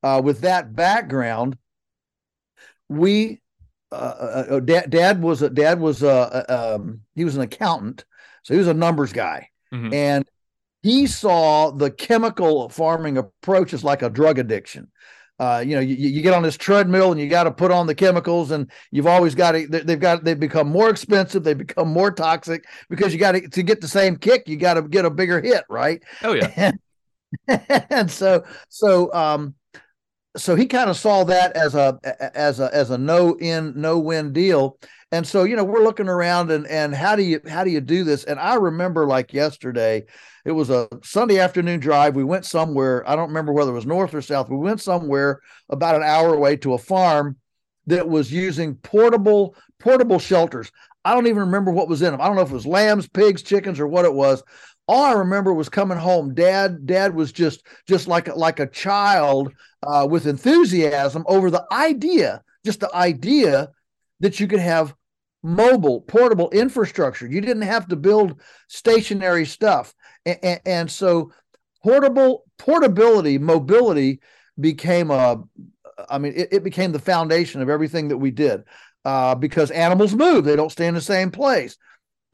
uh, 0.06 0.20
with 0.20 0.42
that 0.42 0.74
background, 0.74 1.58
we 2.88 3.40
uh, 3.90 3.94
uh, 3.94 4.46
uh, 4.50 4.60
dad, 4.60 4.90
dad 4.90 5.22
was 5.22 5.42
a 5.42 5.50
dad 5.50 5.80
was 5.80 6.02
a, 6.02 6.74
um, 6.74 7.00
he 7.16 7.24
was 7.24 7.34
an 7.34 7.42
accountant, 7.42 8.04
so 8.44 8.54
he 8.54 8.58
was 8.58 8.68
a 8.68 8.74
numbers 8.74 9.12
guy, 9.12 9.48
mm-hmm. 9.74 9.92
and 9.92 10.24
he 10.82 11.08
saw 11.08 11.72
the 11.72 11.90
chemical 11.90 12.68
farming 12.68 13.18
approach 13.18 13.74
as 13.74 13.82
like 13.82 14.02
a 14.02 14.10
drug 14.10 14.38
addiction. 14.38 14.92
Uh, 15.38 15.62
you 15.66 15.74
know, 15.74 15.82
you, 15.82 15.96
you 15.96 16.22
get 16.22 16.32
on 16.32 16.42
this 16.42 16.56
treadmill 16.56 17.10
and 17.10 17.20
you 17.20 17.28
got 17.28 17.44
to 17.44 17.50
put 17.50 17.72
on 17.72 17.88
the 17.88 17.94
chemicals, 17.94 18.52
and 18.52 18.70
you've 18.92 19.08
always 19.08 19.34
got 19.34 19.52
to. 19.52 19.66
They've 19.66 19.98
got 19.98 20.22
they've 20.22 20.38
become 20.38 20.68
more 20.68 20.88
expensive. 20.88 21.42
They 21.42 21.54
become 21.54 21.88
more 21.88 22.12
toxic 22.12 22.64
because 22.88 23.12
you 23.12 23.18
got 23.18 23.32
to 23.32 23.48
to 23.48 23.62
get 23.64 23.80
the 23.80 23.88
same 23.88 24.16
kick. 24.16 24.46
You 24.46 24.56
got 24.56 24.74
to 24.74 24.82
get 24.82 25.04
a 25.04 25.10
bigger 25.10 25.40
hit, 25.40 25.64
right? 25.68 26.00
Oh 26.22 26.32
yeah. 26.32 26.52
And, 26.54 26.78
and 27.90 28.10
so 28.10 28.44
so 28.68 29.12
um, 29.12 29.54
so 30.36 30.54
he 30.54 30.66
kind 30.66 30.90
of 30.90 30.96
saw 30.96 31.24
that 31.24 31.56
as 31.56 31.74
a 31.74 31.98
as 32.34 32.60
a 32.60 32.72
as 32.74 32.90
a 32.90 32.98
no 32.98 33.36
in 33.38 33.72
no 33.76 33.98
win 33.98 34.32
deal. 34.32 34.78
And 35.12 35.26
so 35.26 35.44
you 35.44 35.56
know 35.56 35.64
we're 35.64 35.84
looking 35.84 36.08
around 36.08 36.50
and 36.50 36.66
and 36.66 36.94
how 36.94 37.16
do 37.16 37.22
you 37.22 37.40
how 37.48 37.64
do 37.64 37.70
you 37.70 37.80
do 37.80 38.04
this? 38.04 38.24
And 38.24 38.38
i 38.38 38.54
remember 38.54 39.06
like 39.06 39.32
yesterday 39.32 40.04
it 40.44 40.52
was 40.52 40.70
a 40.70 40.88
sunday 41.02 41.38
afternoon 41.38 41.80
drive. 41.80 42.16
We 42.16 42.24
went 42.24 42.44
somewhere 42.44 43.08
i 43.08 43.16
don't 43.16 43.28
remember 43.28 43.52
whether 43.52 43.70
it 43.70 43.74
was 43.74 43.86
north 43.86 44.14
or 44.14 44.22
south 44.22 44.48
we 44.48 44.56
went 44.56 44.80
somewhere 44.80 45.40
about 45.70 45.96
an 45.96 46.02
hour 46.02 46.34
away 46.34 46.56
to 46.58 46.74
a 46.74 46.78
farm 46.78 47.36
that 47.86 48.08
was 48.08 48.32
using 48.32 48.74
portable 48.76 49.54
portable 49.78 50.18
shelters. 50.18 50.70
I 51.04 51.14
don't 51.14 51.28
even 51.28 51.40
remember 51.40 51.70
what 51.70 51.88
was 51.88 52.02
in 52.02 52.10
them 52.10 52.20
i 52.20 52.26
don't 52.26 52.36
know 52.36 52.42
if 52.42 52.50
it 52.50 52.54
was 52.54 52.66
lambs 52.66 53.08
pigs 53.08 53.42
chickens 53.42 53.78
or 53.78 53.86
what 53.86 54.04
it 54.04 54.14
was 54.14 54.42
all 54.88 55.04
I 55.04 55.12
remember 55.12 55.52
was 55.52 55.68
coming 55.68 55.98
home. 55.98 56.34
Dad, 56.34 56.86
dad 56.86 57.14
was 57.14 57.32
just 57.32 57.66
just 57.88 58.06
like 58.08 58.34
like 58.36 58.60
a 58.60 58.66
child 58.66 59.52
uh, 59.82 60.06
with 60.08 60.26
enthusiasm 60.26 61.24
over 61.26 61.50
the 61.50 61.64
idea, 61.72 62.42
just 62.64 62.80
the 62.80 62.94
idea 62.94 63.70
that 64.20 64.40
you 64.40 64.46
could 64.46 64.60
have 64.60 64.94
mobile, 65.42 66.00
portable 66.02 66.50
infrastructure. 66.50 67.26
You 67.26 67.40
didn't 67.40 67.62
have 67.62 67.88
to 67.88 67.96
build 67.96 68.40
stationary 68.68 69.44
stuff. 69.44 69.94
And, 70.24 70.38
and, 70.42 70.60
and 70.66 70.90
so 70.90 71.32
portable 71.82 72.44
portability, 72.58 73.38
mobility 73.38 74.20
became 74.58 75.10
a 75.10 75.42
I 76.08 76.18
mean, 76.18 76.34
it, 76.36 76.48
it 76.52 76.64
became 76.64 76.92
the 76.92 76.98
foundation 76.98 77.62
of 77.62 77.68
everything 77.70 78.08
that 78.08 78.18
we 78.18 78.30
did 78.30 78.64
uh, 79.04 79.34
because 79.34 79.70
animals 79.70 80.14
move; 80.14 80.44
they 80.44 80.56
don't 80.56 80.72
stay 80.72 80.86
in 80.86 80.94
the 80.94 81.00
same 81.00 81.30
place. 81.30 81.76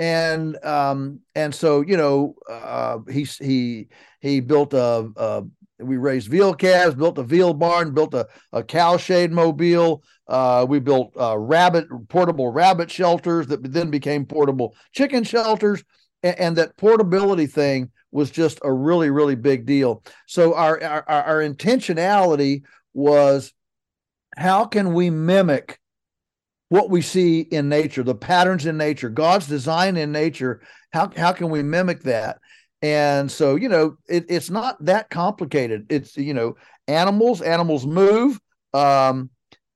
And 0.02 0.56
um, 0.64 1.20
and 1.36 1.54
so 1.54 1.80
you 1.80 1.96
know, 1.96 2.34
uh, 2.50 2.98
he 3.08 3.22
he 3.22 3.86
he 4.18 4.40
built 4.40 4.74
a, 4.74 5.08
a 5.14 5.44
we 5.78 5.96
raised 5.96 6.28
veal 6.28 6.54
calves, 6.54 6.96
built 6.96 7.18
a 7.18 7.22
veal 7.22 7.54
barn, 7.54 7.94
built 7.94 8.12
a, 8.12 8.26
a 8.52 8.64
cow 8.64 8.96
shade 8.96 9.30
mobile. 9.30 10.02
Uh, 10.26 10.66
we 10.68 10.80
built 10.80 11.12
uh, 11.16 11.38
rabbit 11.38 11.86
portable 12.08 12.50
rabbit 12.50 12.90
shelters 12.90 13.46
that 13.46 13.72
then 13.72 13.92
became 13.92 14.26
portable 14.26 14.74
chicken 14.90 15.22
shelters, 15.22 15.84
and, 16.24 16.36
and, 16.40 16.56
that 16.56 16.76
portability 16.76 17.46
thing 17.46 17.88
was 18.10 18.28
just 18.28 18.58
a 18.64 18.72
really 18.72 19.10
really 19.10 19.36
big 19.36 19.66
deal. 19.66 20.02
So 20.26 20.54
our 20.54 20.82
our, 20.82 21.08
our 21.08 21.38
intentionality 21.48 22.62
was 22.92 23.52
how 24.36 24.64
can 24.64 24.94
we 24.94 25.10
mimic 25.10 25.78
what 26.72 26.88
we 26.88 27.02
see 27.02 27.40
in 27.40 27.68
nature, 27.68 28.02
the 28.02 28.14
patterns 28.14 28.64
in 28.64 28.78
nature, 28.78 29.10
God's 29.10 29.46
design 29.46 29.98
in 29.98 30.10
nature? 30.10 30.62
How 30.90 31.10
how 31.14 31.32
can 31.32 31.50
we 31.50 31.62
mimic 31.62 32.00
that? 32.04 32.38
And 32.80 33.30
so, 33.30 33.56
you 33.56 33.68
know, 33.68 33.98
it, 34.08 34.24
it's 34.30 34.48
not 34.48 34.82
that 34.86 35.10
complicated. 35.10 35.84
It's 35.90 36.16
you 36.16 36.32
know, 36.32 36.56
animals, 36.88 37.42
animals 37.42 37.86
move, 37.86 38.40
um, 38.72 39.28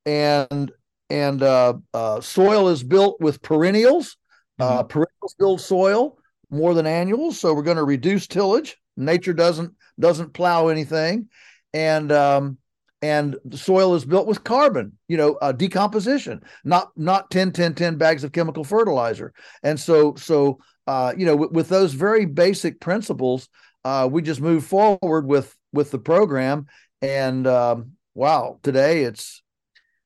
and 0.06 0.72
and 1.10 1.42
uh, 1.42 1.74
uh, 1.92 2.22
soil 2.22 2.68
is 2.68 2.82
built 2.82 3.20
with 3.20 3.42
perennials. 3.42 4.16
Uh, 4.58 4.78
mm-hmm. 4.78 4.88
Perennials 4.88 5.34
build 5.38 5.60
soil 5.60 6.16
more 6.48 6.72
than 6.72 6.86
annuals, 6.86 7.38
so 7.38 7.52
we're 7.52 7.62
going 7.62 7.76
to 7.76 7.84
reduce 7.84 8.26
tillage. 8.26 8.78
Nature 8.96 9.34
doesn't 9.34 9.74
doesn't 10.00 10.32
plow 10.32 10.68
anything, 10.68 11.28
and 11.74 12.10
um, 12.10 12.56
and 13.02 13.36
the 13.44 13.58
soil 13.58 13.94
is 13.94 14.04
built 14.04 14.26
with 14.26 14.44
carbon 14.44 14.92
you 15.08 15.16
know 15.16 15.34
uh, 15.42 15.52
decomposition 15.52 16.42
not 16.64 16.90
not 16.96 17.30
10 17.30 17.52
10 17.52 17.74
10 17.74 17.96
bags 17.96 18.24
of 18.24 18.32
chemical 18.32 18.64
fertilizer. 18.64 19.32
And 19.62 19.78
so 19.78 20.14
so 20.16 20.58
uh, 20.86 21.12
you 21.16 21.26
know 21.26 21.36
with, 21.36 21.52
with, 21.52 21.68
those 21.68 21.94
very 21.94 22.26
basic 22.26 22.80
principles 22.80 23.48
uh, 23.84 24.08
we 24.10 24.22
just 24.22 24.40
move 24.40 24.64
forward 24.64 25.26
with 25.26 25.54
with 25.72 25.90
the 25.90 25.98
program. 25.98 26.66
And 27.02 27.46
um, 27.46 27.92
wow 28.14 28.58
today 28.62 29.04
it's 29.04 29.42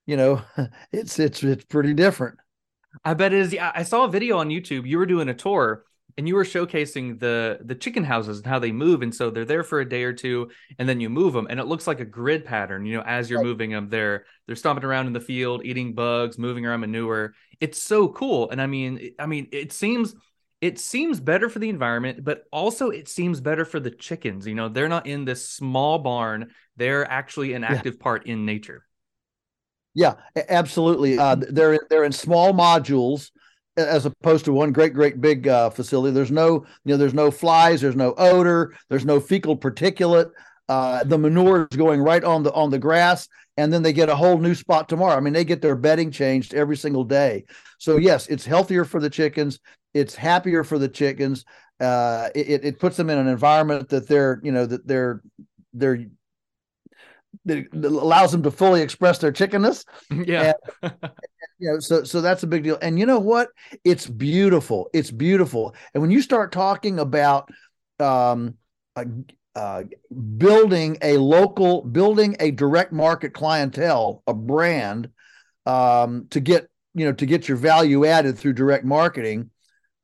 you 0.06 0.16
know 0.16 0.42
it's 0.92 1.18
it's 1.18 1.42
it's 1.42 1.64
pretty 1.64 1.94
different. 1.94 2.38
I 3.04 3.14
bet 3.14 3.32
it 3.32 3.38
is 3.38 3.56
i 3.60 3.84
saw 3.84 4.04
a 4.04 4.10
video 4.10 4.38
on 4.38 4.48
youtube. 4.48 4.84
You 4.86 4.98
were 4.98 5.06
doing 5.06 5.28
a 5.28 5.34
tour 5.34 5.84
and 6.20 6.28
you 6.28 6.34
were 6.34 6.44
showcasing 6.44 7.18
the 7.18 7.58
the 7.62 7.74
chicken 7.74 8.04
houses 8.04 8.36
and 8.36 8.46
how 8.46 8.58
they 8.58 8.72
move 8.72 9.00
and 9.00 9.14
so 9.14 9.30
they're 9.30 9.46
there 9.46 9.64
for 9.64 9.80
a 9.80 9.88
day 9.88 10.02
or 10.02 10.12
two 10.12 10.50
and 10.78 10.86
then 10.86 11.00
you 11.00 11.08
move 11.08 11.32
them 11.32 11.46
and 11.48 11.58
it 11.58 11.64
looks 11.64 11.86
like 11.86 11.98
a 11.98 12.04
grid 12.04 12.44
pattern 12.44 12.84
you 12.84 12.94
know 12.94 13.02
as 13.06 13.30
you're 13.30 13.42
moving 13.42 13.70
them 13.70 13.88
they're 13.88 14.26
they're 14.46 14.54
stomping 14.54 14.84
around 14.84 15.06
in 15.06 15.14
the 15.14 15.20
field 15.20 15.64
eating 15.64 15.94
bugs 15.94 16.36
moving 16.36 16.66
around 16.66 16.80
manure. 16.80 17.32
It's 17.58 17.80
so 17.82 18.08
cool 18.08 18.50
and 18.50 18.60
i 18.60 18.66
mean 18.66 19.12
i 19.18 19.24
mean 19.24 19.48
it 19.50 19.72
seems 19.72 20.14
it 20.60 20.78
seems 20.78 21.20
better 21.20 21.48
for 21.48 21.58
the 21.58 21.70
environment 21.70 22.22
but 22.22 22.44
also 22.52 22.90
it 22.90 23.08
seems 23.08 23.40
better 23.40 23.64
for 23.64 23.80
the 23.80 23.90
chickens 23.90 24.46
you 24.46 24.54
know 24.54 24.68
they're 24.68 24.90
not 24.90 25.06
in 25.06 25.24
this 25.24 25.48
small 25.48 25.98
barn 26.00 26.50
they're 26.76 27.10
actually 27.10 27.54
an 27.54 27.64
active 27.64 27.94
yeah. 27.94 28.02
part 28.02 28.26
in 28.26 28.44
nature. 28.44 28.84
Yeah 29.94 30.16
absolutely 30.50 31.18
uh, 31.18 31.36
they're 31.36 31.80
they're 31.88 32.04
in 32.04 32.12
small 32.12 32.52
modules 32.52 33.30
as 33.76 34.06
opposed 34.06 34.44
to 34.44 34.52
one 34.52 34.72
great 34.72 34.94
great 34.94 35.20
big 35.20 35.48
uh, 35.48 35.70
facility. 35.70 36.12
There's 36.12 36.30
no 36.30 36.66
you 36.84 36.92
know 36.92 36.96
there's 36.96 37.14
no 37.14 37.30
flies 37.30 37.80
there's 37.80 37.96
no 37.96 38.14
odor 38.18 38.74
there's 38.88 39.04
no 39.04 39.20
fecal 39.20 39.56
particulate. 39.56 40.30
Uh, 40.68 41.02
the 41.02 41.18
manure 41.18 41.66
is 41.70 41.76
going 41.76 42.00
right 42.00 42.22
on 42.22 42.42
the 42.42 42.52
on 42.52 42.70
the 42.70 42.78
grass 42.78 43.28
and 43.56 43.72
then 43.72 43.82
they 43.82 43.92
get 43.92 44.08
a 44.08 44.14
whole 44.14 44.38
new 44.38 44.54
spot 44.54 44.88
tomorrow. 44.88 45.16
I 45.16 45.20
mean 45.20 45.32
they 45.32 45.44
get 45.44 45.62
their 45.62 45.76
bedding 45.76 46.10
changed 46.10 46.54
every 46.54 46.76
single 46.76 47.04
day. 47.04 47.44
So 47.78 47.96
yes 47.96 48.26
it's 48.28 48.46
healthier 48.46 48.84
for 48.84 49.00
the 49.00 49.10
chickens 49.10 49.58
it's 49.94 50.14
happier 50.14 50.64
for 50.64 50.78
the 50.78 50.88
chickens. 50.88 51.44
Uh, 51.80 52.28
it, 52.34 52.64
it 52.64 52.78
puts 52.78 52.96
them 52.96 53.10
in 53.10 53.18
an 53.18 53.26
environment 53.26 53.88
that 53.88 54.06
they're 54.06 54.40
you 54.42 54.52
know 54.52 54.66
that 54.66 54.86
they're 54.86 55.22
they're 55.72 56.04
that 57.44 57.66
allows 57.72 58.32
them 58.32 58.42
to 58.42 58.50
fully 58.50 58.82
express 58.82 59.18
their 59.18 59.32
chickenness. 59.32 59.84
Yeah. 60.10 60.52
And, 60.82 60.92
know, 61.60 61.78
so 61.80 62.04
so 62.04 62.20
that's 62.20 62.42
a 62.42 62.46
big 62.46 62.62
deal. 62.62 62.78
And 62.80 62.98
you 62.98 63.06
know 63.06 63.18
what? 63.18 63.48
It's 63.84 64.06
beautiful. 64.06 64.88
It's 64.92 65.10
beautiful. 65.10 65.74
And 65.94 66.00
when 66.00 66.10
you 66.10 66.22
start 66.22 66.52
talking 66.52 66.98
about 66.98 67.50
um, 67.98 68.54
uh, 69.54 69.82
building 70.36 70.96
a 71.02 71.16
local, 71.16 71.82
building 71.82 72.36
a 72.40 72.50
direct 72.50 72.92
market 72.92 73.34
clientele, 73.34 74.22
a 74.26 74.34
brand, 74.34 75.10
um, 75.66 76.26
to 76.30 76.40
get 76.40 76.68
you 76.94 77.04
know 77.04 77.12
to 77.12 77.26
get 77.26 77.48
your 77.48 77.56
value 77.56 78.04
added 78.04 78.38
through 78.38 78.54
direct 78.54 78.84
marketing, 78.84 79.50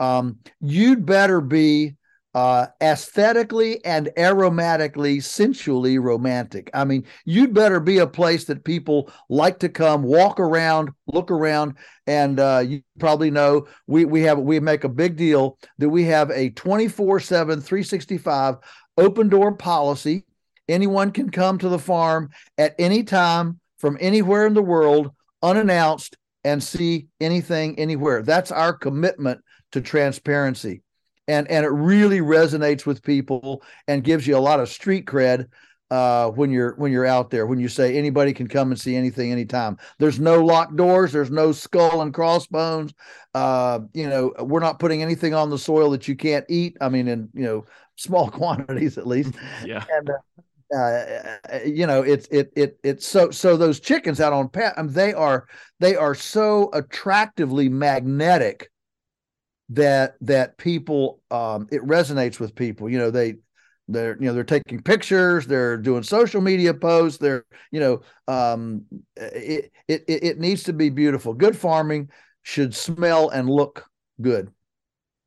um, 0.01 0.38
you'd 0.61 1.07
better 1.07 1.40
be 1.40 1.97
uh, 2.37 2.66
aesthetically 2.83 3.83
and 3.83 4.11
aromatically, 4.18 5.22
sensually 5.22 5.99
romantic. 5.99 6.68
I 6.75 6.85
mean, 6.85 7.07
you'd 7.25 7.55
better 7.55 7.81
be 7.81 7.96
a 7.96 8.07
place 8.07 8.44
that 8.44 8.62
people 8.62 9.11
like 9.31 9.59
to 9.61 9.70
come, 9.70 10.03
walk 10.03 10.38
around, 10.38 10.90
look 11.07 11.31
around, 11.31 11.77
and 12.07 12.38
uh, 12.38 12.62
you 12.66 12.83
probably 12.99 13.31
know 13.31 13.66
we 13.87 14.05
we 14.05 14.20
have 14.25 14.38
we 14.38 14.61
make 14.61 14.85
a 14.85 14.88
big 14.90 15.16
deal 15.16 15.59
that 15.79 15.88
we 15.88 16.05
have 16.05 16.29
a 16.29 16.51
24/7 16.51 17.62
365 17.62 18.57
open 18.99 19.31
door 19.31 19.55
policy. 19.55 20.27
Anyone 20.68 21.12
can 21.12 21.31
come 21.31 21.57
to 21.57 21.70
the 21.70 21.79
farm 21.79 22.29
at 22.59 22.75
any 22.79 23.03
time 23.03 23.61
from 23.79 23.96
anywhere 23.99 24.46
in 24.46 24.53
the 24.53 24.62
world 24.62 25.11
unannounced 25.42 26.18
and 26.44 26.62
see 26.62 27.07
anything 27.18 27.79
anywhere. 27.79 28.22
That's 28.22 28.53
our 28.53 28.75
commitment 28.75 29.40
to 29.72 29.81
transparency 29.81 30.83
and 31.28 31.48
and 31.50 31.64
it 31.64 31.70
really 31.70 32.20
resonates 32.20 32.86
with 32.86 33.02
people 33.02 33.62
and 33.88 34.04
gives 34.04 34.26
you 34.26 34.36
a 34.36 34.38
lot 34.38 34.60
of 34.60 34.68
street 34.68 35.06
cred 35.06 35.48
uh, 35.90 36.28
when 36.30 36.50
you're 36.50 36.74
when 36.76 36.90
you're 36.90 37.06
out 37.06 37.30
there 37.30 37.46
when 37.46 37.60
you 37.60 37.68
say 37.68 37.96
anybody 37.96 38.32
can 38.32 38.48
come 38.48 38.72
and 38.72 38.80
see 38.80 38.96
anything 38.96 39.30
anytime. 39.30 39.78
There's 39.98 40.18
no 40.18 40.44
locked 40.44 40.76
doors 40.76 41.12
there's 41.12 41.30
no 41.30 41.52
skull 41.52 42.02
and 42.02 42.12
crossbones 42.12 42.92
uh, 43.34 43.80
you 43.92 44.08
know 44.08 44.32
we're 44.40 44.60
not 44.60 44.78
putting 44.78 45.02
anything 45.02 45.34
on 45.34 45.50
the 45.50 45.58
soil 45.58 45.90
that 45.90 46.08
you 46.08 46.16
can't 46.16 46.44
eat 46.48 46.76
i 46.80 46.88
mean 46.88 47.06
in 47.06 47.28
you 47.34 47.44
know 47.44 47.64
small 47.96 48.30
quantities 48.30 48.98
at 48.98 49.06
least. 49.06 49.34
Yeah. 49.64 49.84
And 49.90 50.10
uh, 50.74 50.78
uh, 50.78 51.58
you 51.64 51.86
know 51.86 52.02
it's 52.02 52.26
it 52.28 52.52
it 52.56 52.78
it's 52.82 53.06
so 53.06 53.30
so 53.30 53.56
those 53.56 53.78
chickens 53.78 54.20
out 54.20 54.32
on 54.32 54.48
pat 54.48 54.76
um, 54.76 54.92
they 54.92 55.14
are 55.14 55.46
they 55.78 55.94
are 55.94 56.14
so 56.14 56.70
attractively 56.72 57.68
magnetic 57.68 58.68
that 59.70 60.14
that 60.20 60.57
people 60.59 61.20
um, 61.31 61.68
it 61.70 61.83
resonates 61.83 62.38
with 62.38 62.55
people. 62.55 62.88
You 62.88 62.98
know, 62.98 63.11
they 63.11 63.37
they're 63.88 64.16
you 64.18 64.26
know 64.26 64.35
they're 64.35 64.44
taking 64.44 64.83
pictures, 64.83 65.46
they're 65.46 65.76
doing 65.76 66.02
social 66.02 66.40
media 66.40 66.74
posts, 66.74 67.18
they're 67.18 67.44
you 67.70 67.81
know 67.81 68.00
um, 68.29 68.85
it, 69.16 69.72
it 69.88 70.05
it 70.07 70.38
needs 70.38 70.64
to 70.64 70.72
be 70.72 70.88
beautiful. 70.88 71.35
Good 71.35 71.57
farming 71.57 72.11
should 72.42 72.74
smell 72.74 73.29
and 73.31 73.48
look 73.48 73.88
good. 74.20 74.50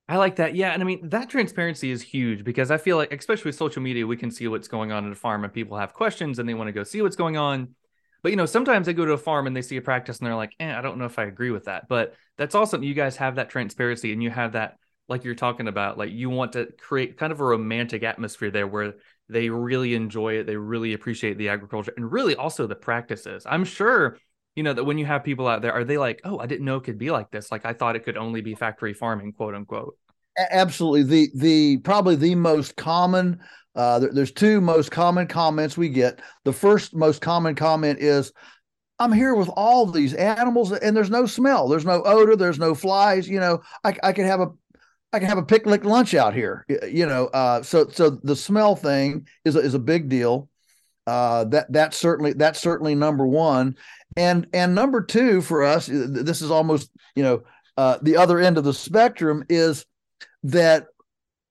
I 0.08 0.18
like 0.18 0.38
that. 0.38 0.56
Yeah. 0.56 0.72
And 0.72 0.82
I 0.82 0.86
mean, 0.86 1.10
that 1.10 1.30
transparency 1.30 1.92
is 1.92 2.02
huge 2.02 2.44
because 2.44 2.72
I 2.72 2.78
feel 2.78 2.98
like, 2.98 3.14
especially 3.14 3.50
with 3.50 3.56
social 3.56 3.84
media, 3.84 4.08
we 4.08 4.18
can 4.18 4.32
see 4.32 4.48
what's 4.48 4.68
going 4.68 4.92
on 4.92 5.06
at 5.06 5.12
a 5.12 5.16
farm 5.16 5.44
and 5.44 5.54
people 5.54 5.78
have 5.78 5.94
questions 5.94 6.40
and 6.40 6.50
they 6.50 6.56
want 6.56 6.68
to 6.68 6.72
go 6.72 6.84
see 6.84 7.04
what's 7.04 7.16
going 7.16 7.38
on. 7.38 7.76
But 8.22 8.32
you 8.32 8.36
know, 8.36 8.46
sometimes 8.46 8.86
they 8.86 8.94
go 8.94 9.06
to 9.06 9.14
a 9.14 9.18
farm 9.18 9.48
and 9.48 9.56
they 9.56 9.62
see 9.62 9.78
a 9.78 9.82
practice 9.82 10.20
and 10.20 10.28
they're 10.28 10.36
like, 10.36 10.54
eh, 10.60 10.78
I 10.78 10.82
don't 10.82 10.98
know 10.98 11.06
if 11.06 11.20
I 11.20 11.26
agree 11.26 11.52
with 11.52 11.66
that. 11.66 11.88
But 11.88 12.16
that's 12.38 12.56
awesome. 12.56 12.84
You 12.84 12.94
guys 12.94 13.18
have 13.18 13.36
that 13.36 13.50
transparency 13.50 14.14
and 14.14 14.22
you 14.22 14.30
have 14.30 14.54
that, 14.54 14.78
like 15.08 15.24
you're 15.24 15.36
talking 15.36 15.68
about, 15.68 15.98
like 15.98 16.12
you 16.12 16.30
want 16.30 16.54
to 16.54 16.68
create 16.80 17.18
kind 17.18 17.32
of 17.32 17.40
a 17.40 17.46
romantic 17.46 18.04
atmosphere 18.04 18.52
there 18.52 18.68
where 18.68 18.96
they 19.30 19.50
really 19.50 19.96
enjoy 19.96 20.36
it. 20.40 20.48
They 20.48 20.56
really 20.56 20.94
appreciate 20.94 21.38
the 21.38 21.50
agriculture 21.50 21.94
and 21.96 22.12
really 22.12 22.36
also 22.36 22.68
the 22.68 22.76
practices. 22.76 23.46
I'm 23.46 23.64
sure, 23.66 24.18
you 24.56 24.64
know, 24.64 24.74
that 24.74 24.84
when 24.84 24.98
you 24.98 25.06
have 25.06 25.24
people 25.24 25.48
out 25.48 25.62
there, 25.62 25.74
are 25.74 25.84
they 25.84 25.98
like, 25.98 26.22
oh, 26.24 26.40
I 26.40 26.46
didn't 26.46 26.66
know 26.66 26.78
it 26.78 26.84
could 26.84 26.98
be 26.98 27.12
like 27.12 27.32
this. 27.32 27.52
Like 27.52 27.66
I 27.66 27.74
thought 27.74 27.96
it 27.96 28.04
could 28.04 28.18
only 28.18 28.42
be 28.42 28.56
factory 28.56 28.94
farming, 28.94 29.34
quote 29.34 29.56
unquote. 29.56 29.98
Absolutely. 30.52 31.04
The 31.04 31.30
the 31.36 31.78
probably 31.78 32.16
the 32.16 32.36
most 32.36 32.76
common 32.76 33.40
uh, 33.76 34.00
there, 34.00 34.12
there's 34.12 34.32
two 34.32 34.62
most 34.62 34.92
common 34.92 35.28
comments 35.28 35.78
we 35.78 35.90
get. 35.90 36.20
The 36.44 36.54
first 36.54 36.96
most 36.96 37.22
common 37.22 37.56
comment 37.56 38.00
is, 38.00 38.34
I'm 38.98 39.12
here 39.12 39.36
with 39.36 39.50
all 39.50 39.86
these 39.86 40.14
animals 40.14 40.72
and 40.72 40.96
there's 40.96 41.10
no 41.10 41.26
smell, 41.26 41.68
there's 41.68 41.86
no 41.86 42.04
odor, 42.04 42.36
there's 42.36 42.60
no 42.60 42.74
flies. 42.76 43.30
You 43.30 43.40
know, 43.40 43.62
I, 43.84 43.96
I 44.04 44.14
could 44.14 44.26
have 44.26 44.42
a 44.42 44.48
I 45.12 45.20
can 45.20 45.28
have 45.28 45.38
a 45.38 45.44
picnic 45.44 45.86
lunch 45.86 46.14
out 46.14 46.34
here. 46.34 46.66
You 46.88 47.06
know, 47.06 47.28
uh, 47.28 47.64
so 47.64 47.88
so 47.90 48.10
the 48.10 48.36
smell 48.36 48.76
thing 48.76 49.28
is 49.46 49.56
a, 49.56 49.60
is 49.60 49.74
a 49.74 49.80
big 49.80 50.10
deal. 50.10 50.50
Uh, 51.08 51.46
that 51.46 51.72
that's 51.72 51.98
certainly 51.98 52.34
that's 52.34 52.60
certainly 52.60 52.94
number 52.96 53.26
one, 53.26 53.76
and 54.16 54.48
and 54.54 54.76
number 54.76 55.02
two 55.02 55.42
for 55.42 55.64
us. 55.64 55.88
This 55.92 56.42
is 56.42 56.52
almost 56.52 56.92
you 57.16 57.24
know 57.24 57.44
uh, 57.78 57.98
the 58.02 58.18
other 58.18 58.40
end 58.40 58.58
of 58.58 58.64
the 58.64 58.74
spectrum 58.74 59.44
is 59.50 59.86
that 60.44 60.88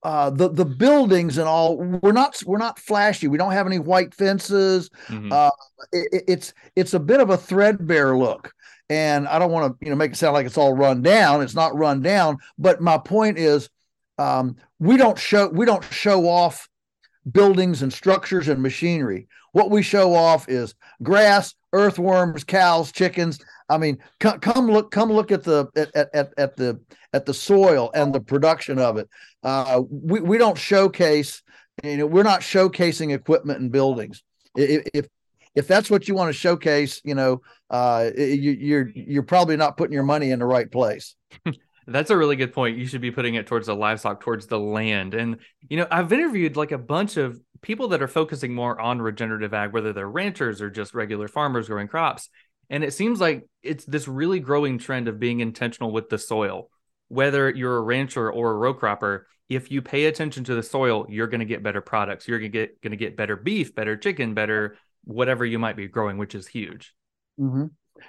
uh, 0.03 0.31
the 0.31 0.49
the 0.49 0.65
buildings 0.65 1.39
and 1.39 1.49
all 1.49 1.77
we're 1.77 2.13
not 2.13 2.41
we're 2.47 2.59
not 2.59 2.79
flashy. 2.79 3.29
We 3.29 3.39
don't 3.39 3.53
have 3.53 3.67
any 3.67 3.79
white 3.79 4.15
fences. 4.15 4.91
Mm-hmm. 5.09 5.33
Uh, 5.33 5.51
it, 5.93 6.25
it's 6.29 6.55
it's 6.77 6.95
a 6.95 7.01
bit 7.01 7.21
of 7.21 7.31
a 7.31 7.37
threadbare 7.37 8.17
look, 8.17 8.53
and 8.89 9.27
I 9.27 9.39
don't 9.39 9.51
want 9.51 9.73
to 9.73 9.85
you 9.85 9.91
know 9.91 9.97
make 9.97 10.13
it 10.13 10.17
sound 10.17 10.35
like 10.35 10.47
it's 10.47 10.59
all 10.59 10.75
run 10.75 11.03
down. 11.03 11.43
It's 11.43 11.55
not 11.55 11.77
run 11.77 12.01
down, 12.01 12.39
but 12.59 12.81
my 12.81 12.99
point 12.99 13.39
is, 13.39 13.69
um, 14.19 14.57
we 14.79 14.97
don't 14.97 15.19
show 15.19 15.49
we 15.49 15.67
don't 15.67 15.85
show 15.85 16.29
off 16.29 16.69
buildings 17.31 17.83
and 17.83 17.93
structures 17.93 18.49
and 18.49 18.63
machinery. 18.63 19.27
What 19.53 19.71
we 19.71 19.83
show 19.83 20.15
off 20.15 20.49
is 20.49 20.75
grass, 21.03 21.55
earthworms, 21.73 22.45
cows, 22.45 22.93
chickens. 22.93 23.41
I 23.69 23.79
mean, 23.79 23.99
come, 24.19 24.41
come 24.41 24.71
look, 24.71 24.91
come 24.91 25.13
look 25.13 25.31
at 25.31 25.45
the 25.45 25.67
at, 25.77 26.09
at, 26.15 26.33
at 26.39 26.57
the 26.57 26.81
at 27.13 27.27
the 27.27 27.35
soil 27.35 27.91
and 27.95 28.15
the 28.15 28.21
production 28.21 28.79
of 28.79 28.97
it. 28.97 29.09
Uh, 29.43 29.83
we 29.91 30.21
we 30.21 30.39
don't 30.39 30.59
showcase. 30.59 31.43
You 31.85 31.99
know, 31.99 32.07
we're 32.07 32.23
not 32.23 32.41
showcasing 32.41 33.15
equipment 33.15 33.61
and 33.61 33.71
buildings. 33.71 34.23
If 34.57 35.07
if, 35.55 35.67
that's 35.67 35.91
what 35.91 36.09
you 36.09 36.15
want 36.15 36.29
to 36.29 36.33
showcase, 36.33 37.01
you 37.05 37.15
know, 37.15 37.43
uh, 37.71 38.11
you, 38.17 38.53
you're 38.53 38.91
you're 38.95 39.23
probably 39.23 39.57
not 39.57 39.77
putting 39.77 39.93
your 39.93 40.03
money 40.03 40.31
in 40.31 40.39
the 40.39 40.47
right 40.47 40.71
place. 40.71 41.15
That's 41.89 42.11
a 42.11 42.17
really 42.19 42.37
good 42.37 42.53
point. 42.53 42.77
You 42.77 42.87
should 42.87 43.01
be 43.01 43.11
putting 43.11 43.37
it 43.37 43.47
towards 43.47 43.67
the 43.67 43.75
livestock, 43.75 44.21
towards 44.21 44.47
the 44.47 44.59
land. 44.59 45.15
And, 45.15 45.39
you 45.71 45.79
know, 45.79 45.87
I've 45.91 46.13
interviewed 46.13 46.55
like 46.55 46.71
a 46.71 46.77
bunch 46.77 47.17
of 47.17 47.41
people 47.63 47.89
that 47.89 48.03
are 48.03 48.09
focusing 48.09 48.55
more 48.55 48.79
on 48.79 49.01
regenerative 49.01 49.55
ag, 49.55 49.73
whether 49.73 49.95
they're 49.95 50.09
ranchers 50.09 50.61
or 50.61 50.69
just 50.69 50.93
regular 50.93 51.29
farmers 51.29 51.69
growing 51.69 51.89
crops. 51.89 52.29
And 52.71 52.85
it 52.85 52.93
seems 52.93 53.21
like 53.21 53.47
it's 53.63 53.85
this 53.85 54.09
really 54.09 54.41
growing 54.41 54.79
trend 54.79 55.09
of 55.09 55.19
being 55.19 55.41
intentional 55.41 55.91
with 55.91 56.09
the 56.09 56.19
soil. 56.19 56.71
Whether 57.09 57.51
you're 57.51 57.79
a 57.79 57.83
rancher 57.83 58.31
or 58.31 58.51
a 58.51 58.55
row 58.55 58.75
cropper, 58.75 59.27
if 59.49 59.71
you 59.71 59.81
pay 59.81 60.05
attention 60.05 60.45
to 60.45 60.55
the 60.55 60.63
soil, 60.63 61.07
you're 61.09 61.27
going 61.27 61.41
to 61.41 61.47
get 61.47 61.63
better 61.63 61.81
products. 61.81 62.29
You're 62.29 62.39
going 62.39 62.53
to 62.53 62.59
get 62.59 62.81
going 62.83 62.91
to 62.91 62.99
get 62.99 63.17
better 63.17 63.37
beef, 63.37 63.75
better 63.75 63.97
chicken, 63.97 64.35
better 64.35 64.77
whatever 65.05 65.45
you 65.45 65.59
might 65.59 65.77
be 65.77 65.89
growing, 65.89 66.19
which 66.19 66.35
is 66.35 66.47
huge. 66.47 66.95
Mm-hmm. 67.41 67.67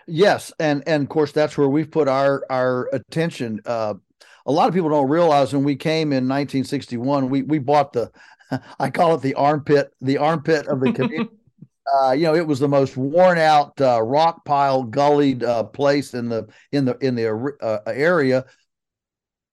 Yes, 0.08 0.52
and 0.60 0.84
and 0.86 1.04
of 1.04 1.10
course 1.10 1.32
that's 1.32 1.58
where 1.58 1.69
we've 1.69 1.89
put 1.89 2.08
our 2.08 2.45
our 2.50 2.89
attention. 2.93 3.62
Uh, 3.65 3.95
a 4.45 4.52
lot 4.52 4.67
of 4.67 4.74
people 4.74 4.89
don't 4.89 5.10
realize 5.10 5.54
when 5.54 5.63
we 5.63 5.76
came 5.76 6.12
in 6.12 6.28
1961, 6.28 7.30
we 7.30 7.43
we 7.43 7.60
bought 7.60 7.93
the, 7.93 8.12
I 8.80 8.89
call 8.89 9.15
it 9.15 9.22
the 9.22 9.36
armpit, 9.36 9.91
the 10.02 10.17
armpit 10.17 10.67
of 10.67 10.80
the 10.82 10.91
community. 10.93 11.30
Uh, 11.93 12.12
you 12.12 12.23
know, 12.23 12.36
it 12.36 12.45
was 12.45 12.60
the 12.60 12.67
most 12.67 12.97
worn 12.97 13.38
out 13.38 13.80
uh, 13.82 14.02
rock 14.02 14.45
pile, 14.45 14.84
gullied 14.84 15.43
uh, 15.43 15.63
place 15.63 16.13
in 16.13 16.30
the 16.30 16.47
in 16.71 16.86
the 16.86 16.97
in 16.99 17.15
the 17.15 17.56
uh, 17.62 17.80
area. 17.88 18.45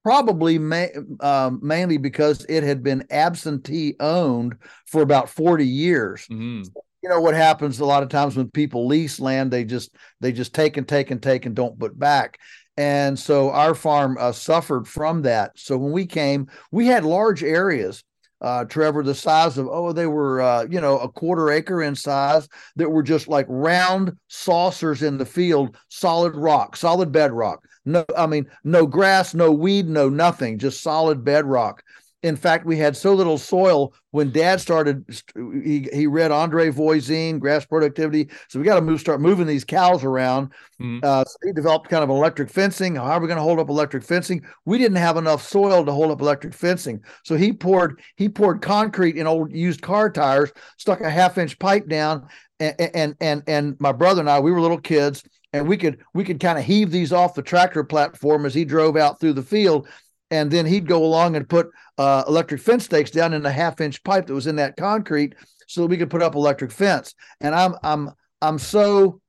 Probably 0.03 0.59
ma- 0.59 0.87
um, 1.21 1.61
mainly 1.63 1.97
because 1.97 2.45
it 2.49 2.63
had 2.63 2.83
been 2.83 3.07
absentee 3.11 3.97
owned 3.99 4.57
for 4.87 5.03
about 5.03 5.29
40 5.29 5.67
years. 5.67 6.27
Mm-hmm 6.31 6.63
you 7.07 7.11
know 7.11 7.21
what 7.21 7.35
happens 7.35 7.79
a 7.79 7.85
lot 7.85 8.03
of 8.03 8.09
times 8.09 8.37
when 8.37 8.51
people 8.51 8.87
lease 8.89 9.21
land 9.21 9.53
they 9.53 9.65
just 9.65 9.95
they 10.21 10.33
just 10.33 10.53
take 10.53 10.77
and 10.77 10.89
take 10.89 11.13
and 11.13 11.23
take 11.23 11.47
and 11.47 11.55
don't 11.55 11.79
put 11.79 11.97
back 11.97 12.41
and 12.77 13.17
so 13.17 13.51
our 13.51 13.77
farm 13.77 14.17
uh, 14.19 14.33
suffered 14.33 14.89
from 14.89 15.23
that 15.23 15.53
so 15.55 15.79
when 15.79 15.93
we 15.93 16.05
came 16.05 16.49
we 16.73 16.87
had 16.87 17.05
large 17.05 17.45
areas 17.45 18.03
uh, 18.41 18.65
Trevor, 18.65 19.03
the 19.03 19.15
size 19.15 19.59
of 19.59 19.69
oh, 19.71 19.93
they 19.93 20.07
were 20.07 20.41
uh, 20.41 20.67
you 20.69 20.81
know 20.81 20.99
a 20.99 21.09
quarter 21.09 21.51
acre 21.51 21.83
in 21.83 21.95
size 21.95 22.49
that 22.77 22.91
were 22.91 23.03
just 23.03 23.29
like 23.29 23.47
round 23.49 24.17
saucers 24.29 25.03
in 25.03 25.19
the 25.19 25.27
field, 25.27 25.77
solid 25.89 26.35
rock, 26.37 26.77
solid 26.77 27.13
bedrock. 27.13 27.65
No, 27.85 28.05
I 28.17 28.27
mean 28.27 28.47
no 28.65 28.87
grass, 28.87 29.35
no 29.35 29.53
weed, 29.53 29.89
no 29.89 30.09
nothing, 30.09 30.59
just 30.59 30.83
solid 30.83 31.25
bedrock. 31.25 31.83
In 32.27 32.35
fact, 32.35 32.67
we 32.67 32.77
had 32.77 32.97
so 32.97 33.15
little 33.15 33.39
soil 33.39 33.95
when 34.11 34.33
Dad 34.33 34.61
started. 34.61 35.05
He, 35.37 35.89
he 35.93 36.09
read 36.09 36.33
Andre 36.33 36.71
Voisin, 36.71 37.39
Grass 37.39 37.65
Productivity. 37.65 38.29
So 38.49 38.59
we 38.59 38.65
got 38.65 38.75
to 38.75 38.81
move, 38.81 38.99
start 38.99 39.21
moving 39.21 39.47
these 39.47 39.65
cows 39.65 40.03
around. 40.03 40.53
Mm. 40.83 41.05
Uh, 41.05 41.25
so 41.25 41.37
he 41.45 41.53
developed 41.53 41.89
kind 41.89 42.03
of 42.03 42.11
electric 42.11 42.51
fencing. 42.51 42.97
How 42.97 43.13
are 43.13 43.21
we 43.21 43.29
going 43.29 43.37
to 43.37 43.45
hold 43.45 43.61
up 43.61 43.69
electric 43.69 44.03
fencing? 44.03 44.45
We 44.65 44.77
didn't 44.77 44.97
have 44.97 45.17
enough 45.17 45.41
soil 45.41 45.85
to 45.85 45.93
hold 45.93 46.11
up 46.11 46.21
electric 46.21 46.53
fencing, 46.53 47.01
so 47.23 47.37
he 47.37 47.53
poured 47.53 48.01
he 48.17 48.29
poured 48.29 48.61
concrete 48.61 49.17
in 49.17 49.29
old 49.29 49.53
used 49.53 49.83
car 49.83 50.11
tires, 50.11 50.51
stuck 50.79 51.03
a 51.03 51.11
half 51.11 51.39
inch 51.39 51.57
pipe 51.61 51.87
down, 51.89 52.27
and 52.59 52.75
and 52.81 53.17
and, 53.21 53.43
and 53.47 53.77
my 53.79 53.93
brother 53.93 54.19
and 54.21 54.29
I, 54.29 54.41
we 54.41 54.51
were 54.51 54.61
little 54.61 54.81
kids 54.81 55.23
and 55.53 55.67
we 55.67 55.77
could 55.77 55.99
we 56.13 56.25
could 56.25 56.41
kind 56.41 56.59
of 56.59 56.65
heave 56.65 56.91
these 56.91 57.13
off 57.13 57.35
the 57.35 57.43
tractor 57.43 57.85
platform 57.85 58.47
as 58.47 58.55
he 58.55 58.65
drove 58.65 58.97
out 58.97 59.21
through 59.21 59.33
the 59.33 59.43
field 59.43 59.89
and 60.31 60.51
then 60.51 60.67
he'd 60.67 60.87
go 60.87 61.05
along 61.05 61.37
and 61.37 61.49
put 61.49 61.71
uh, 61.99 62.25
electric 62.27 62.61
fence 62.61 62.85
stakes 62.85 63.11
down 63.11 63.33
in 63.33 63.43
the 63.43 63.51
half 63.51 63.81
inch 63.81 64.03
pipe 64.03 64.27
that 64.27 64.35
was 64.35 64.47
in 64.47 64.57
that 64.57 64.77
concrete 64.77 65.35
so 65.67 65.83
that 65.83 65.89
we 65.89 65.97
could 65.97 66.11
put 66.11 66.23
up 66.23 66.35
electric 66.35 66.71
fence 66.71 67.15
and 67.41 67.55
i'm 67.55 67.75
i'm 67.83 68.11
i'm 68.43 68.59
so 68.59 69.21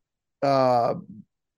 uh, 0.43 0.93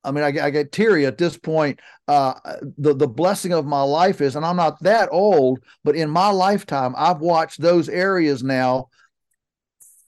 I 0.03 0.11
mean, 0.11 0.23
I, 0.23 0.45
I, 0.45 0.49
get 0.49 0.71
teary 0.71 1.05
at 1.05 1.17
this 1.17 1.37
point. 1.37 1.79
Uh, 2.07 2.33
the 2.77 2.95
the 2.95 3.07
blessing 3.07 3.53
of 3.53 3.65
my 3.65 3.81
life 3.81 4.21
is, 4.21 4.35
and 4.35 4.45
I'm 4.45 4.55
not 4.55 4.81
that 4.83 5.09
old, 5.11 5.59
but 5.83 5.95
in 5.95 6.09
my 6.09 6.29
lifetime, 6.29 6.95
I've 6.97 7.19
watched 7.19 7.61
those 7.61 7.89
areas 7.89 8.41
now 8.41 8.89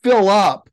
fill 0.04 0.30
up 0.30 0.70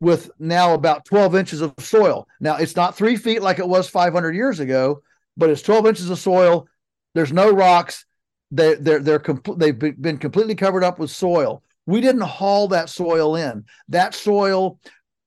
with 0.00 0.30
now 0.38 0.72
about 0.74 1.04
12 1.04 1.34
inches 1.34 1.60
of 1.60 1.74
soil. 1.78 2.26
Now 2.40 2.56
it's 2.56 2.76
not 2.76 2.96
three 2.96 3.16
feet 3.16 3.42
like 3.42 3.58
it 3.58 3.68
was 3.68 3.88
500 3.88 4.34
years 4.34 4.60
ago, 4.60 5.02
but 5.36 5.50
it's 5.50 5.62
12 5.62 5.86
inches 5.86 6.10
of 6.10 6.18
soil 6.18 6.66
there's 7.14 7.32
no 7.32 7.50
rocks. 7.50 8.04
They 8.50 8.74
they're 8.74 9.00
they're 9.00 9.20
compl- 9.20 9.58
they've 9.58 9.78
been 9.78 10.18
completely 10.18 10.54
covered 10.54 10.84
up 10.84 10.98
with 10.98 11.10
soil. 11.10 11.62
We 11.86 12.00
didn't 12.00 12.22
haul 12.22 12.68
that 12.68 12.88
soil 12.88 13.36
in. 13.36 13.64
That 13.88 14.14
soil 14.14 14.78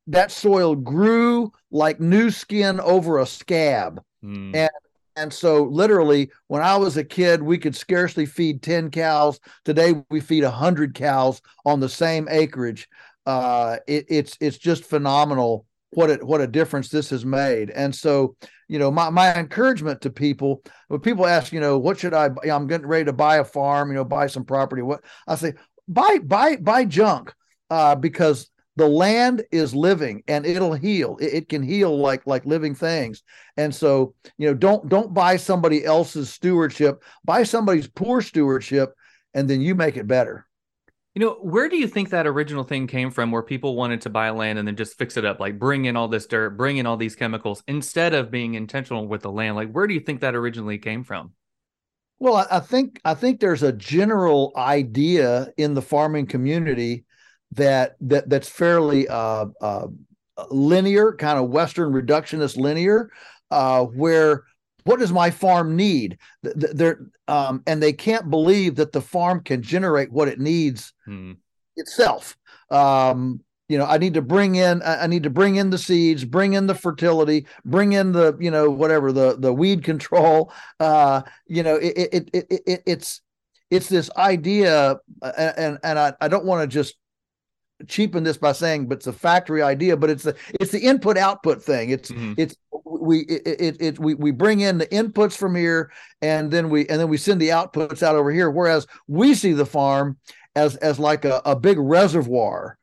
that 0.07 0.31
soil 0.31 0.75
grew 0.75 1.51
like 1.71 1.99
new 1.99 2.29
skin 2.29 2.79
over 2.79 3.19
a 3.19 3.25
scab. 3.25 4.01
Mm. 4.23 4.55
And 4.55 4.69
and 5.15 5.33
so 5.33 5.63
literally 5.63 6.31
when 6.47 6.61
I 6.61 6.75
was 6.77 6.97
a 6.97 7.03
kid, 7.03 7.41
we 7.41 7.57
could 7.57 7.75
scarcely 7.75 8.25
feed 8.25 8.61
10 8.61 8.89
cows. 8.89 9.39
Today 9.63 10.03
we 10.09 10.19
feed 10.19 10.43
100 10.43 10.95
cows 10.95 11.41
on 11.65 11.79
the 11.79 11.89
same 11.89 12.27
acreage. 12.29 12.89
Uh, 13.25 13.77
it, 13.87 14.05
it's 14.09 14.37
it's 14.41 14.57
just 14.57 14.83
phenomenal 14.83 15.65
what 15.95 16.09
it 16.09 16.23
what 16.23 16.41
a 16.41 16.47
difference 16.47 16.89
this 16.89 17.09
has 17.09 17.25
made. 17.25 17.69
And 17.71 17.93
so, 17.93 18.35
you 18.67 18.79
know, 18.79 18.91
my 18.91 19.09
my 19.09 19.35
encouragement 19.35 20.01
to 20.01 20.09
people 20.09 20.63
when 20.87 20.99
people 20.99 21.25
ask, 21.25 21.51
you 21.51 21.59
know, 21.59 21.77
what 21.77 21.99
should 21.99 22.13
I? 22.13 22.29
I'm 22.49 22.67
getting 22.67 22.87
ready 22.87 23.05
to 23.05 23.13
buy 23.13 23.37
a 23.37 23.43
farm, 23.43 23.89
you 23.89 23.95
know, 23.95 24.05
buy 24.05 24.27
some 24.27 24.45
property. 24.45 24.81
What 24.81 25.03
I 25.27 25.35
say, 25.35 25.53
buy 25.87 26.19
buy 26.19 26.57
buy 26.57 26.85
junk 26.85 27.33
uh, 27.69 27.95
because 27.95 28.49
the 28.75 28.87
land 28.87 29.43
is 29.51 29.75
living 29.75 30.23
and 30.27 30.45
it'll 30.45 30.73
heal. 30.73 31.17
It, 31.21 31.33
it, 31.33 31.49
can 31.49 31.61
heal 31.61 31.95
like 31.95 32.25
like 32.25 32.45
living 32.45 32.73
things. 32.73 33.21
And 33.57 33.73
so, 33.73 34.15
you 34.37 34.47
know, 34.47 34.53
don't 34.53 34.89
don't 34.89 35.13
buy 35.13 35.37
somebody 35.37 35.85
else's 35.85 36.31
stewardship. 36.31 37.03
Buy 37.23 37.43
somebody's 37.43 37.87
poor 37.87 38.21
stewardship, 38.21 38.93
and 39.33 39.49
then 39.49 39.61
you 39.61 39.75
make 39.75 39.97
it 39.97 40.07
better. 40.07 40.47
You 41.15 41.19
know, 41.19 41.33
where 41.41 41.69
do 41.69 41.77
you 41.77 41.87
think 41.87 42.09
that 42.09 42.25
original 42.25 42.63
thing 42.63 42.87
came 42.87 43.11
from 43.11 43.31
where 43.31 43.43
people 43.43 43.75
wanted 43.75 44.01
to 44.01 44.09
buy 44.09 44.31
land 44.31 44.57
and 44.57 44.67
then 44.67 44.75
just 44.75 44.97
fix 44.97 45.15
it 45.15 45.25
up, 45.25 45.39
like 45.39 45.59
bring 45.59 45.85
in 45.85 45.95
all 45.95 46.07
this 46.07 46.25
dirt, 46.25 46.57
bring 46.57 46.77
in 46.77 46.87
all 46.87 46.97
these 46.97 47.15
chemicals 47.15 47.61
instead 47.67 48.15
of 48.15 48.31
being 48.31 48.55
intentional 48.55 49.07
with 49.07 49.21
the 49.21 49.31
land? 49.31 49.55
Like, 49.55 49.71
where 49.71 49.85
do 49.85 49.93
you 49.93 49.99
think 49.99 50.21
that 50.21 50.33
originally 50.33 50.79
came 50.79 51.03
from? 51.03 51.33
Well, 52.17 52.47
I 52.49 52.59
think 52.61 52.99
I 53.05 53.13
think 53.13 53.39
there's 53.39 53.63
a 53.63 53.73
general 53.73 54.53
idea 54.55 55.49
in 55.57 55.73
the 55.73 55.81
farming 55.81 56.27
community 56.27 57.05
that 57.51 57.95
that 58.01 58.29
that's 58.29 58.49
fairly 58.49 59.07
uh, 59.07 59.47
uh, 59.61 59.87
linear, 60.49 61.13
kind 61.13 61.37
of 61.37 61.49
Western 61.49 61.91
reductionist 61.91 62.57
linear, 62.57 63.11
uh, 63.51 63.83
where 63.83 64.45
what 64.83 64.99
does 64.99 65.11
my 65.11 65.29
farm 65.29 65.75
need? 65.75 66.17
They're, 66.41 66.99
um, 67.27 67.63
and 67.67 67.81
they 67.81 67.93
can't 67.93 68.29
believe 68.29 68.75
that 68.75 68.91
the 68.91 69.01
farm 69.01 69.41
can 69.41 69.61
generate 69.61 70.11
what 70.11 70.27
it 70.27 70.39
needs 70.39 70.93
hmm. 71.05 71.33
itself. 71.75 72.37
Um, 72.69 73.41
you 73.69 73.77
know, 73.77 73.85
I 73.85 73.97
need 73.97 74.13
to 74.15 74.21
bring 74.21 74.55
in, 74.55 74.81
I 74.83 75.07
need 75.07 75.23
to 75.23 75.29
bring 75.29 75.55
in 75.55 75.69
the 75.69 75.77
seeds, 75.77 76.25
bring 76.25 76.53
in 76.53 76.67
the 76.67 76.75
fertility, 76.75 77.47
bring 77.65 77.93
in 77.93 78.11
the, 78.11 78.37
you 78.39 78.51
know, 78.51 78.69
whatever 78.69 79.11
the 79.11 79.37
the 79.39 79.53
weed 79.53 79.83
control. 79.83 80.51
Uh, 80.79 81.21
you 81.47 81.63
know, 81.63 81.77
it 81.77 81.93
it 81.97 82.29
it, 82.33 82.61
it 82.67 82.83
it's 82.85 83.21
it's 83.71 83.89
this 83.89 84.11
idea, 84.17 84.97
and 85.37 85.79
and 85.83 85.97
I, 85.97 86.13
I 86.19 86.27
don't 86.27 86.45
want 86.45 86.61
to 86.61 86.67
just 86.67 86.95
cheapen 87.87 88.23
this 88.23 88.37
by 88.37 88.51
saying, 88.51 88.87
but 88.87 88.97
it's 88.97 89.07
a 89.07 89.13
factory 89.13 89.61
idea, 89.61 89.97
but 89.97 90.09
it's 90.09 90.23
the 90.23 90.35
it's 90.59 90.71
the 90.71 90.79
input 90.79 91.17
output 91.17 91.61
thing. 91.61 91.89
It's 91.89 92.11
mm-hmm. 92.11 92.33
it's 92.37 92.55
we 92.85 93.19
it, 93.21 93.41
it, 93.59 93.81
it 93.81 93.99
we 93.99 94.13
we 94.15 94.31
bring 94.31 94.61
in 94.61 94.77
the 94.77 94.87
inputs 94.87 95.35
from 95.35 95.55
here, 95.55 95.91
and 96.21 96.51
then 96.51 96.69
we 96.69 96.87
and 96.87 96.99
then 96.99 97.09
we 97.09 97.17
send 97.17 97.41
the 97.41 97.49
outputs 97.49 98.03
out 98.03 98.15
over 98.15 98.31
here. 98.31 98.49
Whereas 98.49 98.87
we 99.07 99.33
see 99.33 99.53
the 99.53 99.65
farm 99.65 100.17
as 100.55 100.75
as 100.77 100.99
like 100.99 101.25
a, 101.25 101.41
a 101.45 101.55
big 101.55 101.77
reservoir, 101.77 102.77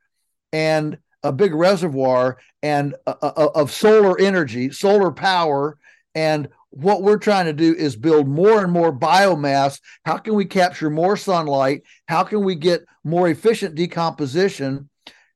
and 0.52 0.98
a 1.22 1.32
big 1.32 1.54
reservoir 1.54 2.38
and 2.62 2.94
uh, 3.06 3.14
uh, 3.22 3.48
of 3.54 3.70
solar 3.70 4.18
energy, 4.18 4.70
solar 4.70 5.10
power, 5.10 5.78
and 6.14 6.48
what 6.70 7.02
we're 7.02 7.18
trying 7.18 7.46
to 7.46 7.52
do 7.52 7.74
is 7.74 7.96
build 7.96 8.28
more 8.28 8.62
and 8.62 8.72
more 8.72 8.96
biomass. 8.96 9.80
How 10.04 10.18
can 10.18 10.34
we 10.34 10.44
capture 10.44 10.88
more 10.90 11.16
sunlight? 11.16 11.82
How 12.06 12.22
can 12.22 12.44
we 12.44 12.54
get 12.54 12.84
more 13.04 13.28
efficient 13.28 13.74
decomposition 13.74 14.89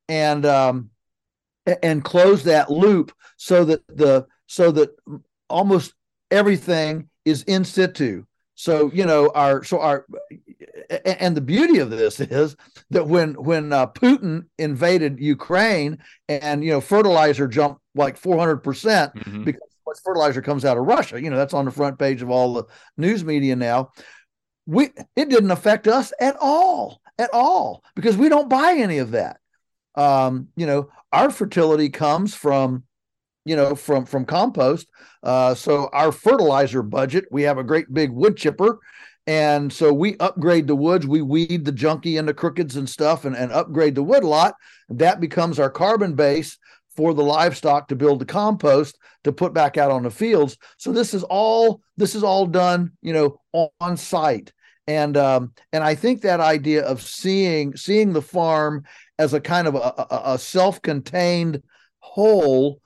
and 0.09 0.45
um, 0.47 0.91
and 1.83 2.05
close 2.05 2.45
that 2.45 2.71
loop 2.71 3.13
so 3.37 3.65
that 3.65 3.87
the 3.89 4.27
so 4.47 4.71
that 4.73 4.91
almost 5.49 5.95
everything 6.31 7.09
is 7.25 7.43
in 7.45 7.65
situ. 7.65 8.25
So 8.55 8.91
you 8.93 9.05
know 9.05 9.31
our 9.35 9.65
so 9.65 9.81
our 9.81 10.07
and 11.05 11.37
the 11.37 11.41
beauty 11.41 11.79
of 11.79 11.91
this 11.91 12.21
is 12.21 12.57
that 12.91 13.07
when 13.07 13.35
when 13.35 13.73
uh, 13.73 13.89
Putin 13.89 14.47
invaded 14.59 15.19
Ukraine 15.19 15.99
and 16.29 16.65
you 16.65 16.71
know 16.71 16.81
fertilizer 16.81 17.49
jumped 17.49 17.81
like 17.95 18.17
400 18.17 18.59
percent 18.59 19.15
mm-hmm. 19.15 19.45
because 19.45 19.63
much 19.87 19.99
fertilizer 20.05 20.43
comes 20.43 20.65
out 20.65 20.77
of 20.77 20.85
Russia. 20.85 21.21
You 21.21 21.31
know, 21.31 21.37
that's 21.37 21.55
on 21.55 21.65
the 21.65 21.71
front 21.71 21.99
page 21.99 22.23
of 22.23 22.31
all 22.31 22.55
the 22.55 22.65
news 22.97 23.25
media 23.25 23.57
now. 23.57 23.91
We 24.67 24.91
it 25.17 25.29
didn't 25.29 25.51
affect 25.51 25.87
us 25.87 26.13
at 26.21 26.37
all, 26.41 27.01
at 27.19 27.31
all, 27.33 27.83
because 27.95 28.17
we 28.17 28.29
don't 28.29 28.49
buy 28.49 28.75
any 28.79 28.99
of 28.99 29.11
that. 29.13 29.39
Um, 29.95 30.49
you 30.57 30.67
know, 30.67 30.91
our 31.13 31.31
fertility 31.31 31.89
comes 31.89 32.35
from, 32.35 32.85
you 33.45 33.57
know, 33.57 33.75
from 33.75 34.07
from 34.07 34.25
compost. 34.25 34.89
Uh, 35.23 35.55
so 35.55 35.89
our 35.93 36.13
fertilizer 36.13 36.83
budget, 36.83 37.27
we 37.31 37.43
have 37.43 37.59
a 37.59 37.65
great 37.65 37.93
big 37.93 38.11
wood 38.11 38.37
chipper. 38.37 38.79
And 39.27 39.73
so 39.73 39.93
we 39.93 40.19
upgrade 40.19 40.67
the 40.67 40.77
woods, 40.77 41.07
we 41.07 41.23
weed 41.23 41.65
the 41.65 41.73
junky 41.73 42.19
and 42.19 42.29
the 42.29 42.35
crookeds 42.35 42.77
and 42.77 42.89
stuff 42.89 43.25
and, 43.25 43.35
and 43.35 43.53
upgrade 43.53 43.95
the 43.95 44.03
wood 44.03 44.23
lot. 44.23 44.55
That 44.91 45.19
becomes 45.19 45.59
our 45.59 45.71
carbon 45.71 46.15
base 46.15 46.59
for 46.95 47.15
the 47.15 47.23
livestock 47.23 47.89
to 47.89 47.97
build 47.97 48.21
the 48.21 48.27
compost 48.27 48.99
to 49.25 49.33
put 49.33 49.55
back 49.55 49.77
out 49.77 49.91
on 49.91 50.03
the 50.03 50.11
fields. 50.11 50.57
So 50.77 50.93
this 50.93 51.15
is 51.15 51.23
all 51.25 51.81
this 51.97 52.15
is 52.15 52.23
all 52.23 52.47
done, 52.47 52.93
you 53.03 53.13
know, 53.13 53.71
on 53.81 53.97
site. 53.97 54.53
And 54.87 55.17
um, 55.17 55.53
and 55.73 55.83
I 55.83 55.95
think 55.95 56.23
that 56.23 56.41
idea 56.41 56.85
of 56.85 57.01
seeing 57.01 57.77
seeing 57.77 58.13
the 58.13 58.23
farm 58.23 58.85
as 59.19 59.33
a 59.33 59.41
kind 59.41 59.67
of 59.67 59.75
a, 59.75 59.79
a, 59.79 60.23
a 60.35 60.39
self-contained 60.39 61.63
whole 62.01 62.81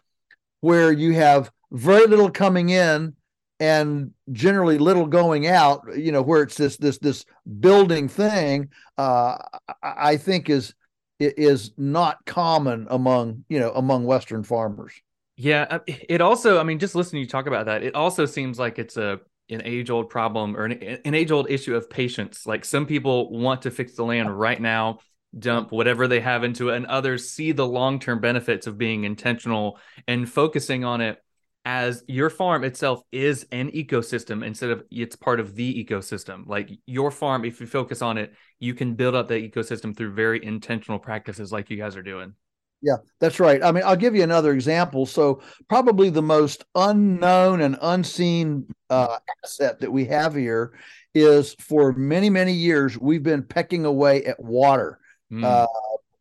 where 0.60 0.92
you 0.92 1.14
have 1.14 1.50
very 1.72 2.06
little 2.06 2.30
coming 2.30 2.68
in 2.68 3.14
and 3.60 4.12
generally 4.30 4.78
little 4.78 5.06
going 5.06 5.48
out 5.48 5.82
you 5.96 6.12
know 6.12 6.22
where 6.22 6.42
it's 6.42 6.56
this 6.56 6.76
this 6.76 6.98
this 6.98 7.24
building 7.58 8.08
thing 8.08 8.68
uh 8.98 9.36
i 9.82 10.16
think 10.16 10.48
is 10.48 10.74
is 11.20 11.72
not 11.76 12.24
common 12.26 12.86
among 12.90 13.44
you 13.48 13.58
know 13.58 13.72
among 13.72 14.04
Western 14.04 14.42
farmers. 14.42 14.92
Yeah, 15.36 15.66
uh, 15.70 15.78
it 15.86 16.20
also, 16.20 16.58
I 16.58 16.64
mean, 16.64 16.78
just 16.78 16.94
listening 16.94 17.20
to 17.20 17.26
you 17.26 17.30
talk 17.30 17.46
about 17.46 17.66
that, 17.66 17.84
it 17.84 17.94
also 17.94 18.26
seems 18.26 18.58
like 18.58 18.78
it's 18.78 18.96
a 18.96 19.20
an 19.50 19.62
age 19.64 19.90
old 19.90 20.10
problem 20.10 20.56
or 20.56 20.64
an, 20.64 20.72
an 21.04 21.14
age 21.14 21.30
old 21.30 21.50
issue 21.50 21.74
of 21.74 21.90
patience. 21.90 22.46
Like 22.46 22.64
some 22.64 22.86
people 22.86 23.30
want 23.30 23.62
to 23.62 23.70
fix 23.70 23.94
the 23.94 24.04
land 24.04 24.38
right 24.38 24.60
now, 24.60 24.98
dump 25.38 25.72
whatever 25.72 26.08
they 26.08 26.20
have 26.20 26.44
into 26.44 26.70
it, 26.70 26.76
and 26.76 26.86
others 26.86 27.30
see 27.30 27.52
the 27.52 27.66
long 27.66 27.98
term 27.98 28.20
benefits 28.20 28.66
of 28.66 28.78
being 28.78 29.04
intentional 29.04 29.78
and 30.06 30.28
focusing 30.28 30.84
on 30.84 31.00
it 31.00 31.18
as 31.64 32.02
your 32.08 32.30
farm 32.30 32.64
itself 32.64 33.02
is 33.12 33.46
an 33.52 33.70
ecosystem 33.72 34.42
instead 34.42 34.70
of 34.70 34.82
it's 34.90 35.16
part 35.16 35.38
of 35.38 35.54
the 35.54 35.84
ecosystem. 35.84 36.46
Like 36.46 36.70
your 36.86 37.10
farm, 37.10 37.44
if 37.44 37.60
you 37.60 37.66
focus 37.66 38.00
on 38.00 38.16
it, 38.16 38.32
you 38.58 38.72
can 38.72 38.94
build 38.94 39.14
up 39.14 39.28
that 39.28 39.42
ecosystem 39.42 39.94
through 39.94 40.14
very 40.14 40.42
intentional 40.42 40.98
practices 40.98 41.52
like 41.52 41.68
you 41.68 41.76
guys 41.76 41.94
are 41.94 42.02
doing. 42.02 42.32
Yeah, 42.80 42.96
that's 43.20 43.40
right. 43.40 43.62
I 43.62 43.72
mean, 43.72 43.82
I'll 43.84 43.96
give 43.96 44.14
you 44.14 44.22
another 44.22 44.52
example. 44.52 45.04
So, 45.04 45.42
probably 45.68 46.10
the 46.10 46.22
most 46.22 46.64
unknown 46.74 47.60
and 47.60 47.76
unseen 47.82 48.66
uh, 48.88 49.18
asset 49.44 49.80
that 49.80 49.90
we 49.90 50.04
have 50.06 50.34
here 50.34 50.72
is 51.14 51.54
for 51.54 51.92
many, 51.92 52.30
many 52.30 52.52
years, 52.52 52.96
we've 52.96 53.22
been 53.22 53.42
pecking 53.42 53.84
away 53.84 54.24
at 54.24 54.38
water. 54.38 55.00
Mm. 55.32 55.44
Uh, 55.44 55.66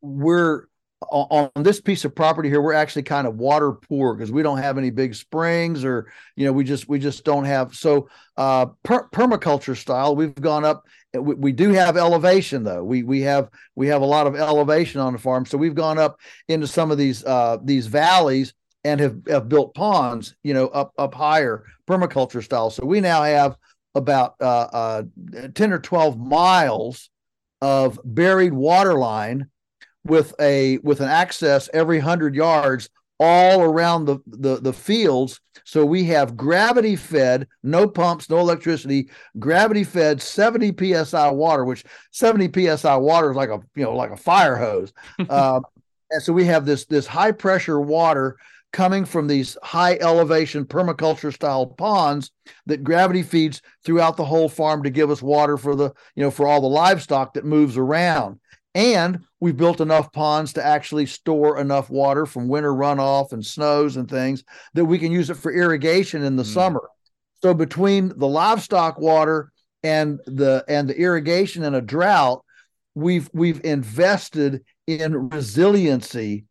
we're 0.02 0.68
on, 1.12 1.52
this 1.56 1.80
piece 1.80 2.06
of 2.06 2.16
property 2.16 2.50
here 2.50 2.60
we're 2.60 2.74
actually 2.74 3.04
kind 3.04 3.28
of 3.28 3.36
water 3.36 3.72
poor 3.72 4.16
because 4.16 4.32
we 4.32 4.42
don't 4.42 4.58
have 4.58 4.80
any 4.80 4.90
big 4.90 5.14
springs 5.14 5.86
or 5.86 6.12
you 6.36 6.44
know 6.44 6.52
we 6.52 6.64
just 6.64 6.90
we 6.90 6.98
just 6.98 7.24
don't 7.24 7.46
have 7.46 7.76
so 7.76 8.10
uh 8.38 8.66
per- 8.84 9.08
permaculture 9.10 9.78
style 9.78 10.16
we've 10.16 10.34
gone 10.36 10.66
up 10.66 10.86
we, 11.22 11.36
we, 11.36 11.52
do 11.52 11.72
have 11.74 11.98
elevation 11.98 12.64
though. 12.64 12.84
We 12.84 13.04
we 13.04 13.22
have 13.22 13.50
we 13.76 13.88
have 13.88 14.02
a 14.02 14.06
lot 14.06 14.28
of 14.28 14.36
elevation 14.36 15.02
on 15.02 15.14
the 15.14 15.20
farm. 15.20 15.46
So 15.46 15.58
we've 15.58 15.76
gone 15.76 15.98
up 15.98 16.20
into 16.48 16.68
some 16.68 16.92
of 16.92 16.98
these 16.98 17.24
uh 17.24 17.58
these 17.64 17.88
valleys 17.88 18.54
and 18.84 19.00
have, 19.00 19.18
have 19.28 19.50
built 19.50 19.74
ponds 19.74 20.36
you 20.44 20.54
know 20.54 20.68
up 20.68 20.94
up 20.98 21.14
higher 21.14 21.66
permaculture 21.88 22.44
style. 22.44 22.70
So 22.70 22.86
we 22.86 23.02
now 23.02 23.24
have 23.24 23.58
about 23.96 24.36
uh, 24.40 24.68
uh 24.72 25.04
10 25.54 25.74
or 25.74 25.80
12 25.80 26.18
miles 26.18 27.10
of 27.62 28.00
buried 28.04 28.54
water 28.54 28.94
line 28.94 29.50
with 30.04 30.34
a 30.40 30.78
with 30.80 31.02
an 31.02 31.10
access 31.10 31.70
every 31.74 32.00
hundred 32.00 32.36
yards 32.36 32.90
all 33.20 33.62
around 33.62 34.06
the, 34.06 34.20
the 34.28 34.58
the 34.58 34.74
fields. 34.74 35.40
So 35.64 35.86
we 35.86 36.06
have 36.06 36.38
gravity 36.38 36.96
fed, 36.96 37.48
no 37.64 37.88
pumps, 37.88 38.30
no 38.30 38.40
electricity, 38.40 39.10
gravity 39.40 39.84
fed 39.84 40.22
70 40.22 40.74
psi 41.04 41.32
water, 41.32 41.66
which 41.66 41.84
70 42.12 42.78
psi 42.78 42.96
water 42.96 43.32
is 43.32 43.36
like 43.38 43.50
a 43.50 43.60
you 43.76 43.84
know 43.84 43.96
like 43.96 44.12
a 44.12 44.18
fire 44.18 44.56
hose. 44.56 44.94
uh, 45.30 45.60
and 46.12 46.22
so 46.22 46.34
we 46.34 46.46
have 46.46 46.66
this 46.66 46.86
this 46.86 47.08
high 47.08 47.32
pressure 47.32 47.80
water 47.80 48.38
coming 48.74 49.06
from 49.06 49.28
these 49.28 49.58
high 49.64 49.96
elevation 49.96 50.66
permaculture 50.66 51.34
style 51.34 51.66
ponds 51.66 52.32
that 52.66 52.84
gravity 52.84 53.24
feeds 53.24 53.62
throughout 53.84 54.18
the 54.18 54.26
whole 54.26 54.50
farm 54.50 54.84
to 54.84 54.90
give 54.90 55.10
us 55.10 55.22
water 55.22 55.58
for 55.58 55.76
the 55.76 55.92
you 56.16 56.24
know 56.24 56.32
for 56.32 56.48
all 56.48 56.62
the 56.62 56.68
livestock 56.68 57.34
that 57.34 57.46
moves 57.46 57.78
around 57.78 58.40
and 58.78 59.26
we've 59.40 59.58
built 59.58 59.82
enough 59.82 60.14
ponds 60.14 60.54
to 60.54 60.64
actually 60.64 61.08
store 61.08 61.60
enough 61.60 61.90
water 61.90 62.28
from 62.28 62.48
winter 62.48 62.72
runoff 62.72 63.34
and 63.34 63.44
snows 63.44 63.98
and 63.98 64.08
things 64.08 64.44
that 64.76 64.86
we 64.86 65.00
can 65.00 65.12
use 65.12 65.32
it 65.32 65.38
for 65.38 65.52
irrigation 65.52 66.24
in 66.24 66.36
the 66.36 66.44
mm. 66.44 66.54
summer. 66.54 66.88
So 67.42 67.56
between 67.56 68.10
the 68.16 68.28
livestock 68.28 69.00
water 69.00 69.52
and 69.82 70.20
the 70.28 70.64
and 70.68 70.88
the 70.88 70.96
irrigation 70.96 71.64
in 71.64 71.74
a 71.74 71.82
drought, 71.82 72.46
we've 72.94 73.28
we've 73.34 73.66
invested 73.66 74.64
in 74.86 75.30
resiliency, 75.30 76.46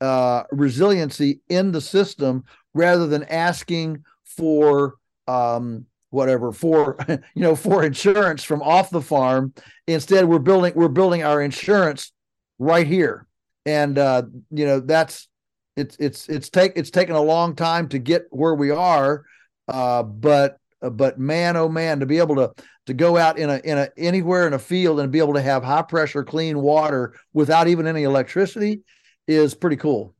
uh, 0.00 0.44
resiliency 0.52 1.40
in 1.48 1.72
the 1.72 1.80
system 1.80 2.44
rather 2.74 3.08
than 3.08 3.24
asking 3.24 4.04
for 4.24 4.94
um, 5.26 5.86
whatever 6.12 6.52
for 6.52 6.96
you 7.08 7.42
know 7.42 7.56
for 7.56 7.82
insurance 7.82 8.44
from 8.44 8.62
off 8.62 8.90
the 8.90 9.00
farm. 9.00 9.52
Instead 9.86 10.26
we're 10.26 10.38
building 10.38 10.72
we're 10.76 10.88
building 10.88 11.22
our 11.22 11.42
insurance 11.42 12.12
right 12.58 12.86
here. 12.86 13.26
And 13.66 13.98
uh 13.98 14.22
you 14.50 14.66
know 14.66 14.80
that's 14.80 15.28
it's 15.76 15.96
it's 15.98 16.28
it's 16.28 16.50
take 16.50 16.72
it's 16.76 16.90
taken 16.90 17.16
a 17.16 17.22
long 17.22 17.56
time 17.56 17.88
to 17.88 17.98
get 17.98 18.26
where 18.30 18.54
we 18.54 18.70
are. 18.70 19.24
Uh 19.66 20.02
but 20.02 20.58
uh, 20.82 20.90
but 20.90 21.18
man 21.18 21.56
oh 21.56 21.68
man 21.68 22.00
to 22.00 22.06
be 22.06 22.18
able 22.18 22.36
to 22.36 22.52
to 22.86 22.94
go 22.94 23.16
out 23.16 23.38
in 23.38 23.48
a 23.48 23.58
in 23.64 23.78
a 23.78 23.88
anywhere 23.96 24.46
in 24.46 24.52
a 24.52 24.58
field 24.58 25.00
and 25.00 25.12
be 25.12 25.18
able 25.18 25.34
to 25.34 25.42
have 25.42 25.64
high 25.64 25.82
pressure 25.82 26.24
clean 26.24 26.60
water 26.60 27.14
without 27.32 27.68
even 27.68 27.86
any 27.86 28.02
electricity 28.02 28.82
is 29.26 29.54
pretty 29.54 29.76
cool 29.76 30.14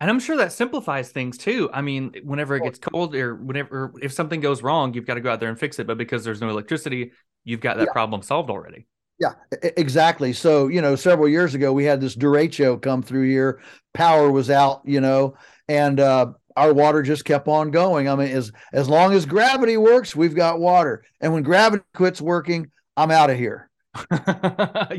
and 0.00 0.10
I'm 0.10 0.20
sure 0.20 0.36
that 0.36 0.52
simplifies 0.52 1.10
things 1.10 1.38
too. 1.38 1.68
I 1.72 1.82
mean, 1.82 2.14
whenever 2.22 2.56
it 2.56 2.62
gets 2.62 2.78
cold 2.78 3.14
or 3.14 3.34
whenever 3.34 3.92
if 4.00 4.12
something 4.12 4.40
goes 4.40 4.62
wrong, 4.62 4.94
you've 4.94 5.06
got 5.06 5.14
to 5.14 5.20
go 5.20 5.30
out 5.30 5.40
there 5.40 5.48
and 5.48 5.58
fix 5.58 5.78
it. 5.78 5.86
But 5.86 5.98
because 5.98 6.24
there's 6.24 6.40
no 6.40 6.48
electricity, 6.48 7.12
you've 7.44 7.60
got 7.60 7.78
that 7.78 7.86
yeah. 7.86 7.92
problem 7.92 8.22
solved 8.22 8.50
already. 8.50 8.86
Yeah, 9.18 9.32
exactly. 9.62 10.32
So, 10.32 10.68
you 10.68 10.80
know, 10.80 10.94
several 10.94 11.28
years 11.28 11.54
ago, 11.54 11.72
we 11.72 11.84
had 11.84 12.00
this 12.00 12.14
derecho 12.14 12.80
come 12.80 13.02
through 13.02 13.28
here. 13.28 13.60
Power 13.92 14.30
was 14.30 14.48
out, 14.48 14.82
you 14.84 15.00
know, 15.00 15.34
and 15.68 15.98
uh, 15.98 16.32
our 16.56 16.72
water 16.72 17.02
just 17.02 17.24
kept 17.24 17.48
on 17.48 17.72
going. 17.72 18.08
I 18.08 18.14
mean, 18.14 18.28
as 18.28 18.52
as 18.72 18.88
long 18.88 19.12
as 19.12 19.26
gravity 19.26 19.76
works, 19.76 20.14
we've 20.14 20.36
got 20.36 20.60
water. 20.60 21.04
And 21.20 21.32
when 21.32 21.42
gravity 21.42 21.82
quits 21.94 22.20
working, 22.20 22.70
I'm 22.96 23.10
out 23.10 23.30
of 23.30 23.36
here. 23.36 23.67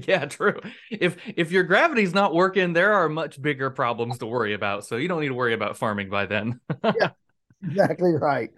yeah, 0.08 0.25
true. 0.25 0.60
If 0.91 1.17
if 1.36 1.52
your 1.52 1.63
gravity's 1.63 2.13
not 2.13 2.34
working, 2.34 2.73
there 2.73 2.93
are 2.93 3.08
much 3.08 3.41
bigger 3.41 3.69
problems 3.69 4.17
to 4.19 4.25
worry 4.25 4.54
about. 4.54 4.86
So 4.86 4.97
you 4.97 5.08
don't 5.08 5.21
need 5.21 5.30
to 5.30 5.34
worry 5.34 5.54
about 5.54 5.77
farming 5.77 6.10
by 6.10 6.25
then. 6.25 6.60
yeah, 6.83 7.12
exactly 7.63 8.13
right. 8.15 8.50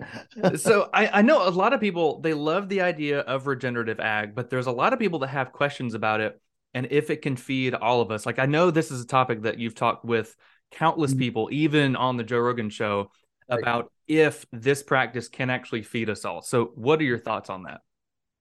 so 0.56 0.90
I, 0.94 1.20
I 1.20 1.22
know 1.22 1.48
a 1.48 1.50
lot 1.50 1.74
of 1.74 1.80
people 1.80 2.22
they 2.22 2.34
love 2.34 2.70
the 2.70 2.82
idea 2.82 3.20
of 3.20 3.48
regenerative 3.48 4.00
ag, 4.00 4.36
but 4.36 4.50
there's 4.50 4.68
a 4.68 4.72
lot 4.72 4.94
of 4.94 5.00
people 5.00 5.20
that 5.20 5.28
have 5.28 5.52
questions 5.52 5.94
about 5.94 6.22
it 6.22 6.40
and 6.74 6.88
if 6.92 7.10
it 7.10 7.22
can 7.22 7.36
feed 7.36 7.74
all 7.74 8.02
of 8.02 8.12
us. 8.12 8.26
Like 8.26 8.40
I 8.40 8.46
know 8.46 8.72
this 8.72 8.92
is 8.92 9.02
a 9.02 9.08
topic 9.08 9.44
that 9.44 9.60
you've 9.60 9.76
talked 9.76 10.06
with 10.06 10.36
countless 10.72 11.12
mm-hmm. 11.12 11.20
people, 11.20 11.50
even 11.52 11.96
on 11.96 12.18
the 12.18 12.24
Joe 12.24 12.40
Rogan 12.40 12.70
show, 12.70 13.12
about 13.50 13.84
right. 13.84 13.92
if 14.08 14.46
this 14.52 14.82
practice 14.82 15.28
can 15.28 15.50
actually 15.50 15.84
feed 15.84 16.10
us 16.10 16.24
all. 16.24 16.42
So 16.42 16.72
what 16.76 17.00
are 17.02 17.04
your 17.04 17.20
thoughts 17.20 17.50
on 17.50 17.64
that? 17.64 17.82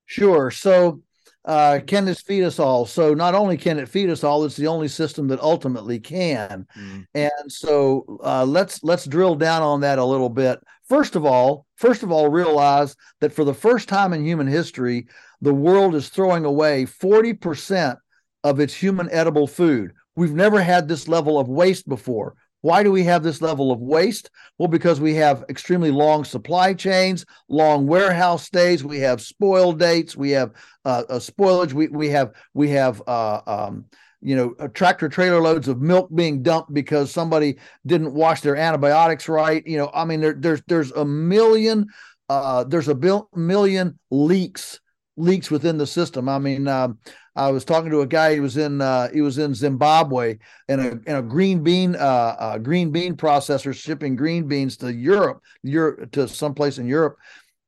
Sure. 0.06 0.50
So 0.50 1.02
uh, 1.44 1.80
can 1.86 2.04
this 2.04 2.20
feed 2.20 2.44
us 2.44 2.58
all? 2.58 2.84
So 2.84 3.14
not 3.14 3.34
only 3.34 3.56
can 3.56 3.78
it 3.78 3.88
feed 3.88 4.10
us 4.10 4.22
all, 4.22 4.44
it's 4.44 4.56
the 4.56 4.66
only 4.66 4.88
system 4.88 5.28
that 5.28 5.40
ultimately 5.40 5.98
can. 5.98 6.66
Mm. 6.78 7.06
And 7.14 7.52
so 7.52 8.18
uh, 8.22 8.44
let's 8.44 8.82
let's 8.84 9.06
drill 9.06 9.34
down 9.34 9.62
on 9.62 9.80
that 9.80 9.98
a 9.98 10.04
little 10.04 10.28
bit. 10.28 10.60
First 10.88 11.16
of 11.16 11.24
all, 11.24 11.66
first 11.76 12.02
of 12.02 12.12
all, 12.12 12.28
realize 12.28 12.94
that 13.20 13.32
for 13.32 13.44
the 13.44 13.54
first 13.54 13.88
time 13.88 14.12
in 14.12 14.24
human 14.24 14.46
history, 14.46 15.06
the 15.40 15.54
world 15.54 15.94
is 15.94 16.08
throwing 16.08 16.44
away 16.44 16.84
40% 16.84 17.96
of 18.44 18.60
its 18.60 18.74
human 18.74 19.08
edible 19.10 19.46
food. 19.46 19.92
We've 20.16 20.34
never 20.34 20.60
had 20.60 20.88
this 20.88 21.08
level 21.08 21.38
of 21.38 21.48
waste 21.48 21.88
before. 21.88 22.34
Why 22.62 22.82
do 22.82 22.92
we 22.92 23.04
have 23.04 23.22
this 23.22 23.40
level 23.40 23.72
of 23.72 23.80
waste? 23.80 24.30
Well, 24.58 24.68
because 24.68 25.00
we 25.00 25.14
have 25.14 25.44
extremely 25.48 25.90
long 25.90 26.24
supply 26.24 26.74
chains, 26.74 27.24
long 27.48 27.86
warehouse 27.86 28.44
stays. 28.44 28.84
We 28.84 28.98
have 29.00 29.22
spoil 29.22 29.72
dates. 29.72 30.16
We 30.16 30.30
have 30.32 30.52
uh, 30.84 31.04
a 31.08 31.16
spoilage. 31.16 31.72
We 31.72 31.88
we 31.88 32.08
have 32.10 32.32
we 32.52 32.70
have 32.70 33.02
uh, 33.06 33.40
um, 33.46 33.86
you 34.20 34.36
know 34.36 34.68
tractor 34.68 35.08
trailer 35.08 35.40
loads 35.40 35.68
of 35.68 35.80
milk 35.80 36.10
being 36.14 36.42
dumped 36.42 36.74
because 36.74 37.10
somebody 37.10 37.58
didn't 37.86 38.12
wash 38.12 38.42
their 38.42 38.56
antibiotics 38.56 39.28
right. 39.28 39.66
You 39.66 39.78
know, 39.78 39.90
I 39.94 40.04
mean, 40.04 40.20
there, 40.20 40.34
there's 40.34 40.62
there's 40.66 40.92
a 40.92 41.04
million 41.04 41.86
uh, 42.28 42.64
there's 42.64 42.88
a 42.88 42.94
bil- 42.94 43.28
million 43.34 43.98
leaks 44.10 44.80
leaks 45.20 45.50
within 45.50 45.78
the 45.78 45.86
system. 45.86 46.28
I 46.28 46.38
mean, 46.38 46.66
um, 46.66 46.98
I 47.36 47.50
was 47.50 47.64
talking 47.64 47.90
to 47.90 48.00
a 48.00 48.06
guy. 48.06 48.34
He 48.34 48.40
was 48.40 48.56
in 48.56 48.80
uh, 48.80 49.10
he 49.12 49.20
was 49.20 49.38
in 49.38 49.54
Zimbabwe 49.54 50.38
in 50.68 50.80
a 50.80 50.90
in 51.10 51.16
a 51.16 51.22
green 51.22 51.62
bean 51.62 51.94
uh, 51.94 52.36
uh, 52.38 52.58
green 52.58 52.90
bean 52.90 53.16
processor 53.16 53.74
shipping 53.74 54.16
green 54.16 54.48
beans 54.48 54.76
to 54.78 54.92
Europe, 54.92 55.42
Europe 55.62 56.10
to 56.12 56.26
someplace 56.26 56.78
in 56.78 56.86
Europe. 56.86 57.16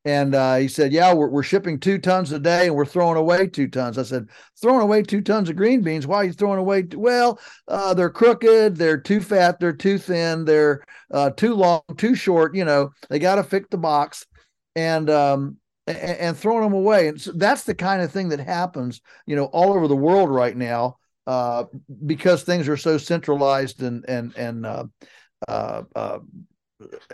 And 0.05 0.35
uh, 0.35 0.57
he 0.57 0.67
said, 0.67 0.93
"Yeah, 0.93 1.15
we're, 1.15 1.29
we're 1.29 1.45
shipping 1.45 1.79
two 1.79 1.99
tons 1.99 2.33
a 2.33 2.39
day, 2.41 2.67
and 2.67 2.75
we're 2.75 2.85
throwing 2.85 3.17
away 3.17 3.47
two 3.47 3.69
tons." 3.69 3.99
I 3.99 4.03
said, 4.03 4.27
"Throwing 4.61 4.83
away 4.83 5.03
two 5.03 5.21
tons 5.21 5.49
of 5.49 5.55
green 5.55 5.81
beans? 5.81 6.09
Why 6.09 6.17
are 6.17 6.25
you 6.25 6.33
throwing 6.33 6.59
away?" 6.59 6.85
Well, 6.93 7.39
uh, 7.69 7.95
they're 7.95 8.11
crooked, 8.11 8.77
they're 8.77 8.99
too 8.99 9.21
fat, 9.21 9.61
they're 9.61 9.73
too 9.73 9.99
thin, 9.99 10.45
they're 10.45 10.83
uh, 11.13 11.31
too 11.31 11.55
long, 11.55 11.83
too 11.99 12.17
short. 12.17 12.57
You 12.57 12.65
know, 12.65 12.91
they 13.11 13.21
got 13.21 13.37
to 13.37 13.45
fit 13.45 13.71
the 13.71 13.79
box. 13.79 14.27
And 14.75 15.09
um, 15.09 15.59
and, 15.87 16.37
throwing 16.37 16.63
them 16.63 16.73
away. 16.73 17.09
And 17.09 17.21
so 17.21 17.33
that's 17.33 17.65
the 17.65 17.75
kind 17.75 18.03
of 18.03 18.13
thing 18.13 18.29
that 18.31 18.41
happens, 18.41 19.01
you 19.27 19.37
know, 19.37 19.47
all 19.47 19.73
over 19.73 19.89
the 19.89 19.97
world 19.97 20.31
right 20.31 20.57
now 20.57 20.99
uh, 21.27 21.65
because 22.07 22.43
things 22.43 22.69
are 22.69 22.77
so 22.77 22.99
centralized 22.99 23.83
and 23.83 24.05
and 24.09 24.37
and 24.37 24.67
uh, 24.67 24.85
uh, 25.49 25.83
uh 25.95 26.19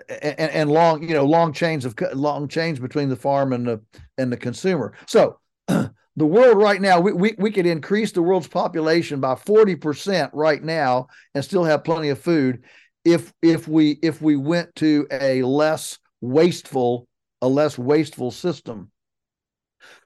and, 0.09 0.51
and, 0.51 0.71
long, 0.71 1.03
you 1.03 1.15
know, 1.15 1.27
long 1.27 1.53
chains 1.53 1.85
of 1.85 1.95
long 2.15 2.49
chains 2.49 2.79
between 2.79 3.11
the 3.11 3.17
farm 3.17 3.53
and 3.53 3.67
the 3.67 3.81
and 4.17 4.33
the 4.33 4.37
consumer. 4.37 4.95
So 5.07 5.39
the 5.69 5.93
world 6.17 6.57
right 6.57 6.81
now, 6.81 7.01
we, 7.01 7.13
we 7.13 7.35
we 7.39 7.51
could 7.51 7.67
increase 7.67 8.13
the 8.13 8.23
world's 8.23 8.49
population 8.49 9.21
by 9.21 9.35
forty 9.35 9.77
percent 9.77 10.31
right 10.33 10.63
now 10.63 11.09
and 11.35 11.45
still 11.45 11.65
have 11.65 11.85
plenty 11.85 12.09
of 12.09 12.19
food 12.19 12.65
if 13.05 13.33
if 13.43 13.69
we 13.69 13.99
if 14.03 14.23
we 14.23 14.37
went 14.37 14.75
to 14.77 15.07
a 15.11 15.43
less 15.43 15.99
wasteful 16.21 17.07
a 17.43 17.49
less 17.49 17.79
wasteful 17.79 18.31
system. 18.31 18.91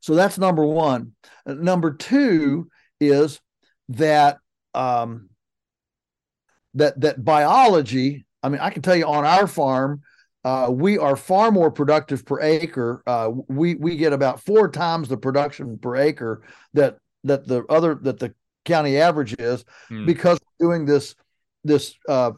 So 0.01 0.15
that's 0.15 0.39
number 0.39 0.65
one. 0.65 1.13
Number 1.47 1.93
two 1.93 2.69
is 3.01 3.41
that 3.91 4.39
um, 4.75 5.31
that 6.75 7.01
that 7.01 7.25
biology. 7.25 8.27
I 8.43 8.49
mean, 8.49 8.61
I 8.61 8.71
can 8.71 8.83
tell 8.83 8.97
you 8.97 9.07
on 9.07 9.25
our 9.25 9.47
farm, 9.47 10.03
uh, 10.45 10.69
we 10.71 10.99
are 10.99 11.17
far 11.17 11.51
more 11.51 11.71
productive 11.71 12.25
per 12.25 12.41
acre. 12.41 13.03
Uh, 13.07 13.31
we 13.49 13.75
we 13.77 13.97
get 13.97 14.13
about 14.13 14.41
four 14.41 14.69
times 14.69 15.09
the 15.09 15.17
production 15.17 15.79
per 15.79 15.97
acre 15.97 16.43
that 16.75 16.99
that 17.25 17.47
the 17.47 17.65
other 17.69 17.95
that 17.95 18.19
the 18.19 18.35
county 18.65 18.97
average 18.97 19.35
is 19.39 19.65
hmm. 19.89 20.07
because 20.07 20.39
we're 20.59 20.69
doing 20.69 20.85
this 20.85 21.15
this 21.65 21.95
uh, 22.09 22.33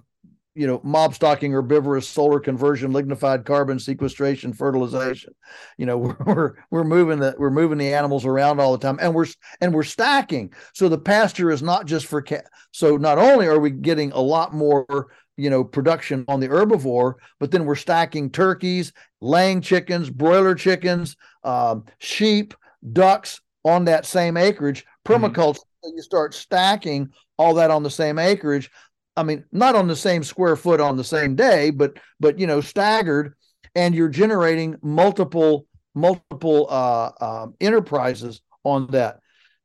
you 0.54 0.66
know 0.66 0.80
mob 0.84 1.14
stocking 1.14 1.52
herbivorous 1.52 2.08
solar 2.08 2.38
conversion 2.38 2.92
lignified 2.92 3.44
carbon 3.44 3.78
sequestration 3.78 4.52
fertilization 4.52 5.34
you 5.78 5.86
know 5.86 5.98
we're, 5.98 6.16
we're 6.24 6.54
we're 6.70 6.84
moving 6.84 7.18
the 7.18 7.34
we're 7.38 7.50
moving 7.50 7.78
the 7.78 7.92
animals 7.92 8.24
around 8.24 8.60
all 8.60 8.72
the 8.72 8.78
time 8.78 8.98
and 9.00 9.14
we're 9.14 9.26
and 9.60 9.74
we're 9.74 9.82
stacking 9.82 10.52
so 10.72 10.88
the 10.88 10.98
pasture 10.98 11.50
is 11.50 11.62
not 11.62 11.86
just 11.86 12.06
for 12.06 12.22
cat 12.22 12.46
so 12.72 12.96
not 12.96 13.18
only 13.18 13.46
are 13.46 13.58
we 13.58 13.70
getting 13.70 14.12
a 14.12 14.20
lot 14.20 14.54
more 14.54 15.08
you 15.36 15.50
know 15.50 15.64
production 15.64 16.24
on 16.28 16.40
the 16.40 16.48
herbivore 16.48 17.14
but 17.40 17.50
then 17.50 17.64
we're 17.64 17.74
stacking 17.74 18.30
turkeys 18.30 18.92
laying 19.20 19.60
chickens 19.60 20.10
broiler 20.10 20.54
chickens 20.54 21.16
um, 21.42 21.84
sheep 21.98 22.54
ducks 22.92 23.40
on 23.64 23.84
that 23.84 24.06
same 24.06 24.36
acreage 24.36 24.84
mm-hmm. 24.84 25.24
permaculture 25.24 25.58
mm-hmm. 25.84 25.96
you 25.96 26.02
start 26.02 26.34
stacking 26.34 27.08
all 27.36 27.54
that 27.54 27.70
on 27.70 27.82
the 27.82 27.90
same 27.90 28.18
acreage 28.18 28.70
I 29.16 29.22
mean, 29.22 29.44
not 29.52 29.76
on 29.76 29.86
the 29.86 29.96
same 29.96 30.24
square 30.24 30.56
foot 30.56 30.80
on 30.80 30.96
the 30.96 31.04
same 31.04 31.36
day, 31.36 31.70
but 31.70 31.98
but 32.20 32.38
you 32.38 32.46
know, 32.46 32.60
staggered, 32.60 33.34
and 33.74 33.94
you're 33.94 34.08
generating 34.08 34.76
multiple 34.82 35.66
multiple 35.94 36.66
uh, 36.68 37.10
um, 37.20 37.54
enterprises 37.60 38.40
on 38.64 38.88
that. 38.88 39.20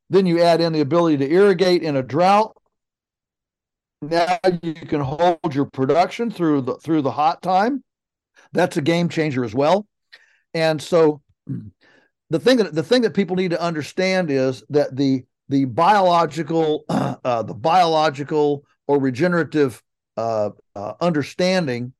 Then 0.08 0.26
you 0.26 0.40
add 0.40 0.60
in 0.60 0.72
the 0.72 0.80
ability 0.80 1.18
to 1.18 1.32
irrigate 1.32 1.82
in 1.82 1.96
a 1.96 2.02
drought. 2.02 2.56
Now 4.02 4.38
you 4.62 4.74
can 4.74 5.00
hold 5.00 5.54
your 5.54 5.66
production 5.66 6.30
through 6.30 6.62
the 6.62 6.76
through 6.76 7.02
the 7.02 7.10
hot 7.10 7.42
time. 7.42 7.84
That's 8.52 8.76
a 8.76 8.82
game 8.82 9.08
changer 9.08 9.44
as 9.44 9.54
well. 9.54 9.86
And 10.54 10.80
so, 10.80 11.20
the 12.30 12.38
thing 12.38 12.58
that 12.58 12.74
the 12.74 12.82
thing 12.82 13.02
that 13.02 13.14
people 13.14 13.36
need 13.36 13.50
to 13.50 13.60
understand 13.60 14.30
is 14.30 14.62
that 14.70 14.96
the 14.96 15.24
the 15.48 15.66
biological 15.66 16.84
uh, 16.88 17.42
the 17.42 17.54
biological 17.54 18.64
or 18.90 18.98
regenerative 18.98 19.80
uh, 20.16 20.50
uh, 20.74 20.94
understanding 21.00 21.92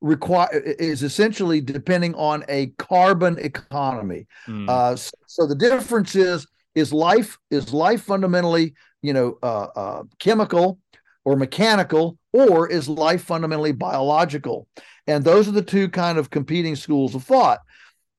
require 0.00 0.48
is 0.58 1.02
essentially 1.02 1.60
depending 1.60 2.14
on 2.14 2.42
a 2.48 2.68
carbon 2.78 3.38
economy. 3.38 4.26
Mm. 4.48 4.66
Uh, 4.66 4.96
so 5.26 5.46
the 5.46 5.54
difference 5.54 6.14
is 6.14 6.46
is 6.74 6.94
life 6.94 7.36
is 7.50 7.74
life 7.74 8.04
fundamentally 8.04 8.72
you 9.02 9.12
know 9.12 9.36
uh, 9.42 9.66
uh, 9.76 10.02
chemical 10.18 10.78
or 11.26 11.36
mechanical, 11.36 12.18
or 12.32 12.70
is 12.70 12.88
life 12.88 13.22
fundamentally 13.22 13.72
biological? 13.72 14.66
And 15.06 15.22
those 15.22 15.46
are 15.46 15.52
the 15.52 15.62
two 15.62 15.90
kind 15.90 16.16
of 16.16 16.30
competing 16.30 16.74
schools 16.74 17.14
of 17.14 17.22
thought. 17.22 17.58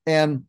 And 0.05 0.43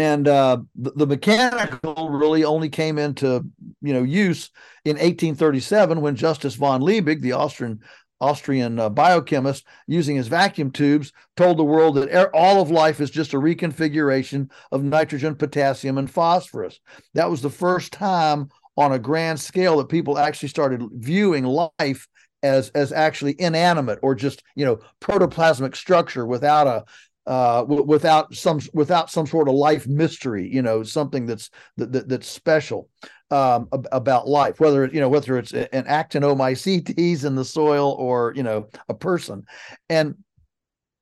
and 0.00 0.26
uh, 0.26 0.58
the, 0.76 0.92
the, 0.92 1.06
mechanical 1.06 2.08
really 2.08 2.42
only 2.42 2.70
came 2.70 2.98
into 2.98 3.44
you 3.82 3.92
know 3.92 4.02
use 4.02 4.50
in 4.84 4.92
1837 4.92 6.00
when 6.00 6.16
Justus 6.16 6.54
von 6.54 6.80
Liebig, 6.80 7.20
the 7.20 7.32
Austrian 7.32 7.80
Austrian 8.20 8.78
uh, 8.78 8.88
biochemist, 8.88 9.66
using 9.86 10.16
his 10.16 10.28
vacuum 10.28 10.70
tubes, 10.70 11.12
told 11.36 11.58
the 11.58 11.64
world 11.64 11.96
that 11.96 12.14
er- 12.14 12.34
all 12.34 12.60
of 12.60 12.70
life 12.70 13.00
is 13.00 13.10
just 13.10 13.34
a 13.34 13.38
reconfiguration 13.38 14.50
of 14.72 14.82
nitrogen, 14.82 15.34
potassium, 15.34 15.98
and 15.98 16.10
phosphorus. 16.10 16.80
That 17.14 17.30
was 17.30 17.42
the 17.42 17.50
first 17.50 17.92
time 17.92 18.48
on 18.76 18.92
a 18.92 18.98
grand 18.98 19.38
scale 19.38 19.76
that 19.78 19.88
people 19.88 20.18
actually 20.18 20.48
started 20.48 20.82
viewing 20.92 21.44
life 21.44 22.08
as 22.42 22.70
as 22.70 22.90
actually 22.90 23.38
inanimate 23.38 23.98
or 24.02 24.14
just 24.14 24.42
you 24.54 24.64
know 24.64 24.78
protoplasmic 25.00 25.76
structure 25.76 26.26
without 26.26 26.66
a 26.66 26.84
uh, 27.30 27.60
w- 27.60 27.84
without 27.84 28.34
some 28.34 28.60
without 28.74 29.08
some 29.08 29.24
sort 29.24 29.48
of 29.48 29.54
life 29.54 29.86
mystery, 29.86 30.52
you 30.52 30.62
know, 30.62 30.82
something 30.82 31.26
that's 31.26 31.48
that, 31.76 31.92
that 31.92 32.08
that's 32.08 32.26
special 32.26 32.88
um, 33.30 33.68
ab- 33.72 33.86
about 33.92 34.26
life, 34.26 34.58
whether 34.58 34.86
you 34.88 34.98
know 34.98 35.08
whether 35.08 35.38
it's 35.38 35.52
an 35.52 35.84
actinomycetes 35.84 37.24
in 37.24 37.36
the 37.36 37.44
soil 37.44 37.92
or 37.92 38.32
you 38.34 38.42
know 38.42 38.68
a 38.88 38.94
person, 38.94 39.44
and 39.88 40.16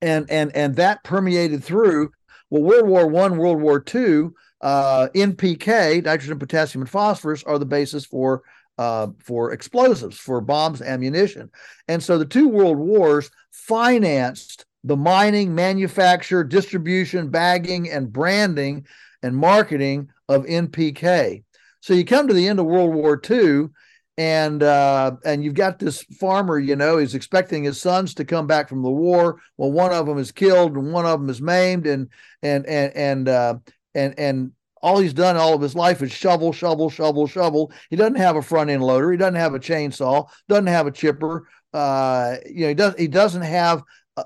and 0.03 0.31
and 0.31 0.55
and 0.55 0.77
that 0.77 1.03
permeated 1.03 1.65
through. 1.65 2.11
Well, 2.51 2.63
World 2.63 2.89
War 2.89 3.07
One, 3.07 3.39
World 3.39 3.63
War 3.63 3.81
Two, 3.81 4.35
uh, 4.61 5.09
NPK, 5.15 6.05
nitrogen, 6.05 6.39
potassium, 6.39 6.83
and 6.83 6.91
phosphorus 6.91 7.43
are 7.45 7.59
the 7.59 7.65
basis 7.65 8.05
for 8.05 8.43
uh, 8.77 9.07
for 9.25 9.53
explosives, 9.53 10.19
for 10.19 10.43
bombs, 10.43 10.83
ammunition, 10.83 11.51
and 11.89 12.03
so 12.03 12.19
the 12.19 12.27
two 12.27 12.49
world 12.49 12.77
wars 12.77 13.31
financed 13.51 14.67
the 14.85 14.97
mining, 14.97 15.55
manufacture, 15.55 16.45
distribution, 16.45 17.31
bagging, 17.31 17.91
and 17.91 18.13
branding 18.13 18.87
and 19.23 19.37
marketing 19.37 20.09
of 20.29 20.45
NPK. 20.45 21.43
So 21.81 21.95
you 21.95 22.05
come 22.05 22.29
to 22.29 22.35
the 22.35 22.49
end 22.49 22.59
of 22.59 22.67
World 22.67 22.95
War 22.95 23.21
II, 23.29 23.69
and 24.17 24.63
uh, 24.63 25.13
and 25.25 25.45
you've 25.45 25.55
got 25.55 25.79
this 25.79 26.03
farmer, 26.03 26.59
you 26.59 26.75
know, 26.77 26.99
he's 26.99 27.15
expecting 27.15 27.65
his 27.65 27.81
sons 27.81 28.15
to 28.15 28.25
come 28.25 28.47
back 28.47 28.69
from 28.69 28.83
the 28.83 28.91
war. 28.91 29.41
Well, 29.57 29.71
one 29.71 29.93
of 29.93 30.07
them 30.07 30.19
is 30.19 30.33
killed, 30.33 30.77
and 30.77 30.93
one 30.93 31.07
of 31.07 31.21
them 31.21 31.31
is 31.31 31.41
maimed, 31.41 31.87
and 31.87 32.09
and 32.43 32.67
and 32.67 32.93
and 32.97 33.29
uh, 33.29 33.55
and 33.95 34.19
and 34.19 34.53
all 34.83 34.99
he's 34.99 35.13
done 35.13 35.37
all 35.37 35.55
of 35.55 35.61
his 35.61 35.75
life 35.75 36.03
is 36.03 36.13
shovel, 36.13 36.53
shovel, 36.53 36.91
shovel, 36.91 37.27
shovel. 37.27 37.73
He 37.91 37.97
doesn't 37.97 38.17
have 38.17 38.37
a 38.37 38.43
front 38.43 38.71
end 38.71 38.83
loader. 38.83 39.11
He 39.11 39.19
doesn't 39.19 39.35
have 39.35 39.55
a 39.55 39.61
chainsaw. 39.61 40.29
Doesn't 40.49 40.67
have 40.67 40.87
a 40.87 40.93
chipper. 40.93 41.49
Uh, 41.73 42.37
you 42.47 42.63
know, 42.63 42.69
he 42.69 42.75
does. 42.75 42.95
He 42.97 43.09
doesn't 43.09 43.43
have 43.43 43.83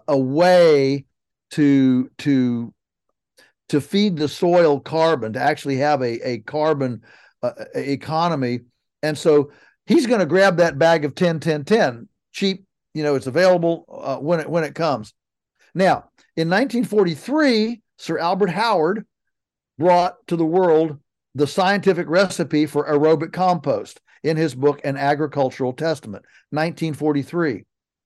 a 0.09 0.19
way 0.19 1.05
to 1.53 2.11
to 2.19 2.73
to 3.69 3.81
feed 3.81 4.17
the 4.17 4.29
soil 4.29 4.81
carbon, 4.81 5.33
to 5.33 5.41
actually 5.41 5.77
have 5.77 6.03
a, 6.03 6.29
a 6.29 6.39
carbon 6.41 7.03
uh, 7.43 7.53
economy. 7.75 8.61
And 9.03 9.17
so 9.17 9.51
he's 9.87 10.07
going 10.07 10.21
to 10.21 10.27
grab 10.27 10.59
that 10.59 10.79
bag 10.79 11.07
of 11.07 11.15
10, 11.15 11.41
10, 11.41 11.65
10, 11.65 12.09
cheap, 12.33 12.67
you 12.93 13.03
know, 13.03 13.15
it's 13.15 13.27
available 13.27 13.87
uh, 13.91 14.17
when 14.19 14.41
it 14.41 14.49
when 14.49 14.65
it 14.65 14.75
comes. 14.75 15.15
Now, 15.75 16.11
in 16.37 16.51
1943, 16.51 17.81
Sir 17.97 18.19
Albert 18.19 18.51
Howard 18.51 19.07
brought 19.79 20.17
to 20.27 20.37
the 20.37 20.45
world 20.45 20.99
the 21.35 21.47
scientific 21.47 22.09
recipe 22.09 22.67
for 22.67 22.87
aerobic 22.87 23.33
compost 23.33 24.01
in 24.23 24.37
his 24.37 24.55
book 24.55 24.81
An 24.85 24.97
Agricultural 24.97 25.73
Testament, 25.73 26.25
1943. 26.51 27.65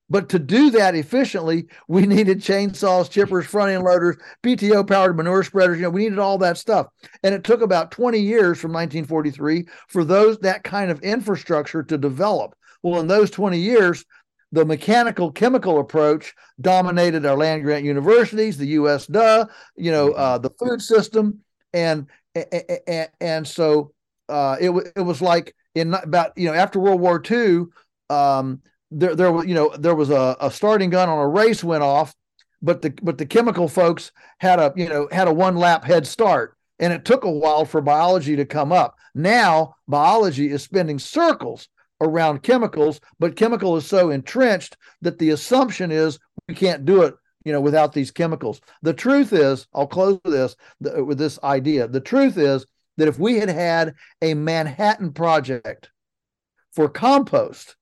But 0.09 0.29
to 0.29 0.39
do 0.39 0.69
that 0.71 0.95
efficiently, 0.95 1.67
we 1.87 2.05
needed 2.05 2.39
chainsaws, 2.39 3.09
chippers, 3.09 3.45
front 3.45 3.71
end 3.71 3.83
loaders, 3.83 4.15
PTO 4.41 4.87
powered 4.87 5.17
manure 5.17 5.43
spreaders. 5.43 5.77
You 5.77 5.83
know, 5.83 5.89
we 5.89 6.03
needed 6.03 6.19
all 6.19 6.37
that 6.37 6.57
stuff. 6.57 6.87
And 7.23 7.35
it 7.35 7.43
took 7.43 7.61
about 7.61 7.91
20 7.91 8.17
years 8.19 8.59
from 8.59 8.71
1943 8.71 9.65
for 9.89 10.05
those 10.05 10.37
that 10.39 10.63
kind 10.63 10.91
of 10.91 11.01
infrastructure 11.01 11.83
to 11.83 11.97
develop. 11.97 12.55
Well, 12.83 13.01
in 13.01 13.07
those 13.07 13.31
20 13.31 13.59
years, 13.59 14.05
the 14.51 14.63
mechanical 14.63 15.31
chemical 15.31 15.79
approach 15.79 16.33
dominated 16.61 17.25
our 17.25 17.35
land 17.35 17.63
grant 17.63 17.83
universities, 17.83 18.57
the 18.57 18.75
USDA, 18.75 19.49
you 19.75 19.91
know, 19.91 20.09
mm-hmm. 20.09 20.19
uh, 20.19 20.37
the 20.37 20.51
food 20.51 20.81
system. 20.81 21.41
And, 21.73 22.07
and, 22.33 23.09
and 23.19 23.47
so 23.47 23.91
uh, 24.29 24.55
it, 24.59 24.69
it 24.95 25.01
was 25.01 25.21
like 25.21 25.53
in 25.75 25.93
about, 25.93 26.37
you 26.37 26.47
know, 26.47 26.53
after 26.53 26.79
World 26.79 27.01
War 27.01 27.21
II, 27.29 27.65
um, 28.09 28.61
there 28.91 29.15
there 29.15 29.31
was 29.31 29.45
you 29.45 29.53
know 29.53 29.75
there 29.77 29.95
was 29.95 30.09
a, 30.09 30.35
a 30.39 30.51
starting 30.51 30.89
gun 30.89 31.09
on 31.09 31.17
a 31.17 31.27
race 31.27 31.63
went 31.63 31.83
off 31.83 32.15
but 32.61 32.81
the 32.81 32.93
but 33.01 33.17
the 33.17 33.25
chemical 33.25 33.67
folks 33.67 34.11
had 34.39 34.59
a 34.59 34.73
you 34.75 34.87
know 34.87 35.07
had 35.11 35.27
a 35.27 35.33
one 35.33 35.55
lap 35.55 35.83
head 35.83 36.07
start 36.07 36.55
and 36.79 36.93
it 36.93 37.05
took 37.05 37.23
a 37.23 37.31
while 37.31 37.65
for 37.65 37.81
biology 37.81 38.35
to 38.35 38.45
come 38.45 38.71
up. 38.71 38.95
Now 39.15 39.75
biology 39.87 40.51
is 40.51 40.63
spinning 40.63 40.99
circles 40.99 41.67
around 42.01 42.43
chemicals 42.43 43.01
but 43.19 43.35
chemical 43.35 43.75
is 43.75 43.85
so 43.85 44.11
entrenched 44.11 44.77
that 45.01 45.17
the 45.17 45.31
assumption 45.31 45.91
is 45.91 46.19
we 46.47 46.53
can't 46.53 46.85
do 46.85 47.01
it 47.01 47.15
you 47.43 47.51
know 47.51 47.61
without 47.61 47.93
these 47.93 48.11
chemicals. 48.11 48.61
The 48.81 48.93
truth 48.93 49.33
is 49.33 49.67
i'll 49.73 49.87
close 49.87 50.19
with 50.23 50.33
this 50.33 50.55
with 50.79 51.17
this 51.17 51.39
idea. 51.43 51.87
The 51.87 51.99
truth 51.99 52.37
is 52.37 52.65
that 52.97 53.07
if 53.07 53.19
we 53.19 53.37
had 53.37 53.49
had 53.49 53.95
a 54.21 54.33
manhattan 54.33 55.11
project 55.11 55.89
for 56.71 56.89
compost 56.89 57.75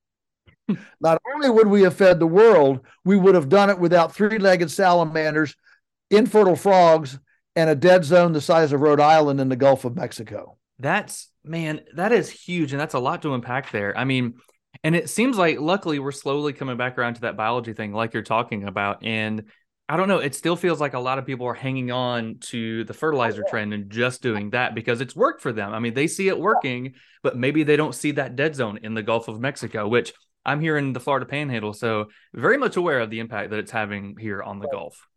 not 0.99 1.22
only 1.34 1.49
would 1.49 1.68
we 1.68 1.84
have 1.84 1.95
fed 1.95 2.20
the 2.20 2.28
world, 2.28 2.80
we 3.03 3.18
would 3.18 3.36
have 3.36 3.49
done 3.49 3.70
it 3.70 3.80
without 3.80 4.16
three 4.16 4.38
legged 4.38 4.72
salamanders, 4.72 5.55
infertile 6.09 6.55
frogs, 6.55 7.20
and 7.55 7.70
a 7.70 7.76
dead 7.76 8.03
zone 8.03 8.34
the 8.34 8.41
size 8.41 8.74
of 8.74 8.82
Rhode 8.82 8.99
Island 8.99 9.39
in 9.39 9.49
the 9.49 9.55
Gulf 9.55 9.86
of 9.86 9.95
Mexico. 9.95 10.57
That's, 10.80 11.30
man, 11.43 11.82
that 11.95 12.11
is 12.11 12.30
huge. 12.30 12.74
And 12.74 12.80
that's 12.80 12.95
a 12.95 12.99
lot 12.99 13.22
to 13.22 13.34
unpack 13.34 13.72
there. 13.72 13.97
I 13.97 14.03
mean, 14.03 14.36
and 14.84 14.95
it 14.95 15.09
seems 15.09 15.38
like 15.38 15.59
luckily 15.59 15.99
we're 15.99 16.11
slowly 16.11 16.53
coming 16.53 16.78
back 16.78 16.97
around 16.97 17.16
to 17.16 17.22
that 17.22 17.38
biology 17.38 17.74
thing, 17.74 17.93
like 17.93 18.13
you're 18.13 18.24
talking 18.24 18.68
about. 18.68 19.05
And 19.05 19.45
I 19.88 19.97
don't 19.97 20.07
know, 20.07 20.18
it 20.18 20.34
still 20.34 20.55
feels 20.55 20.82
like 20.82 20.95
a 20.95 20.99
lot 20.99 21.20
of 21.20 21.26
people 21.26 21.45
are 21.45 21.53
hanging 21.53 21.91
on 21.91 22.38
to 22.45 22.84
the 22.86 22.93
fertilizer 22.93 23.43
oh, 23.45 23.49
trend 23.49 23.74
and 23.74 23.89
just 23.89 24.22
doing 24.22 24.49
that 24.49 24.74
because 24.74 24.99
it's 24.99 25.16
worked 25.16 25.41
for 25.41 25.53
them. 25.53 25.74
I 25.74 25.80
mean, 25.80 25.93
they 25.93 26.07
see 26.07 26.28
it 26.28 26.39
working, 26.39 26.95
but 27.22 27.38
maybe 27.38 27.63
they 27.63 27.76
don't 27.76 27.93
see 27.93 28.11
that 28.11 28.36
dead 28.36 28.55
zone 28.55 28.80
in 28.82 28.95
the 28.95 29.03
Gulf 29.03 29.28
of 29.28 29.39
Mexico, 29.39 29.88
which 29.88 30.11
I'm 30.45 30.61
here 30.61 30.77
in 30.77 30.93
the 30.93 30.99
Florida 30.99 31.25
Panhandle, 31.25 31.73
so 31.73 32.05
very 32.33 32.57
much 32.57 32.77
aware 32.77 32.99
of 32.99 33.09
the 33.09 33.19
impact 33.19 33.49
that 33.49 33.59
it's 33.59 33.71
having 33.71 34.17
here 34.17 34.43
on 34.43 34.59
the 34.59 34.67
Gulf. 34.67 35.07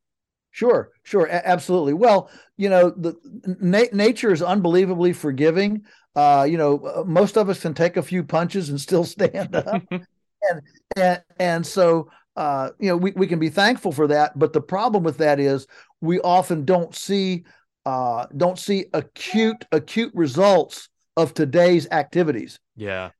Sure, 0.51 0.91
sure, 1.03 1.27
a- 1.27 1.47
absolutely. 1.47 1.93
Well, 1.93 2.31
you 2.57 2.69
know, 2.69 2.91
the 2.91 3.15
na- 3.61 3.93
nature 3.93 4.33
is 4.33 4.43
unbelievably 4.43 5.13
forgiving. 5.13 5.85
Uh, 6.17 6.47
you 6.49 6.57
know, 6.57 6.79
uh, 6.79 7.05
most 7.05 7.37
of 7.37 7.49
us 7.49 7.61
can 7.61 7.75
take 7.75 7.97
a 7.97 8.03
few 8.03 8.25
punches 8.25 8.71
and 8.71 8.81
still 8.81 9.05
stand 9.05 9.55
up, 9.55 9.83
and, 9.91 10.63
and 10.97 11.23
and 11.39 11.67
so 11.67 12.11
uh, 12.37 12.71
you 12.81 12.89
know 12.89 12.97
we 12.97 13.13
we 13.13 13.27
can 13.27 13.39
be 13.39 13.51
thankful 13.51 13.93
for 13.93 14.07
that. 14.09 14.37
But 14.39 14.53
the 14.53 14.61
problem 14.61 15.05
with 15.05 15.19
that 15.19 15.39
is 15.39 15.67
we 16.01 16.19
often 16.21 16.65
don't 16.65 16.95
see 16.95 17.45
uh, 17.85 18.27
don't 18.37 18.59
see 18.59 18.87
acute 18.95 19.65
acute 19.71 20.13
results 20.15 20.89
of 21.17 21.35
today's 21.35 21.87
activities. 21.91 22.59
Yeah. 22.75 23.11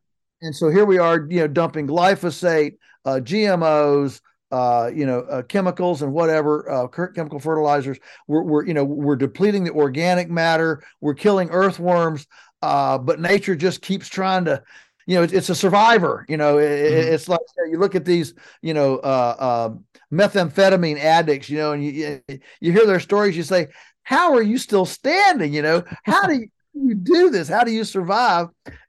And 0.43 0.55
so 0.55 0.69
here 0.69 0.85
we 0.85 0.99
are, 0.99 1.27
you 1.29 1.41
know, 1.41 1.49
dumping 1.49 1.87
glyphosate, 1.87 2.77
uh, 3.05 3.21
GMOs, 3.23 4.21
uh, 4.51 4.91
you 4.95 5.05
know, 5.05 5.21
uh, 5.21 5.43
chemicals 5.43 6.03
and 6.03 6.13
whatever, 6.13 6.71
uh, 6.71 6.87
chemical 6.89 7.39
fertilizers. 7.39 7.99
We're, 8.27 8.43
we're, 8.43 8.67
you 8.67 8.75
know, 8.75 8.85
we're 8.85 9.17
depleting 9.17 9.65
the 9.65 9.73
organic 9.73 10.31
matter. 10.31 10.83
We're 11.01 11.15
killing 11.15 11.51
earthworms. 11.51 12.27
Uh, 12.63 12.99
but 12.99 13.21
nature 13.21 13.55
just 13.55 13.83
keeps 13.83 14.09
trying 14.09 14.45
to, 14.47 14.63
you 15.07 15.17
know, 15.17 15.23
it's, 15.23 15.33
it's 15.33 15.51
a 15.51 15.55
survivor. 15.55 16.25
You 16.29 16.37
know, 16.37 16.59
it, 16.59 16.65
mm-hmm. 16.65 17.15
it's 17.15 17.29
like 17.29 17.41
you 17.71 17.79
look 17.79 17.95
at 17.95 18.05
these, 18.05 18.35
you 18.63 18.75
know, 18.75 18.97
uh, 18.99 19.37
uh, 19.39 19.75
methamphetamine 20.13 20.99
addicts. 20.99 21.49
You 21.49 21.59
know, 21.59 21.73
and 21.73 21.85
you 21.85 22.21
you 22.61 22.73
hear 22.73 22.87
their 22.87 23.01
stories. 23.01 23.37
You 23.37 23.43
say, 23.43 23.69
"How 24.03 24.35
are 24.35 24.43
you 24.43 24.59
still 24.59 24.85
standing?" 24.85 25.55
You 25.55 25.63
know, 25.63 25.85
how 26.05 26.27
do 26.27 26.35
you, 26.35 26.49
you 26.75 26.95
do 26.95 27.31
this? 27.31 27.49
How 27.49 27.65
do 27.65 27.73
you 27.73 27.85
survive? 27.85 28.49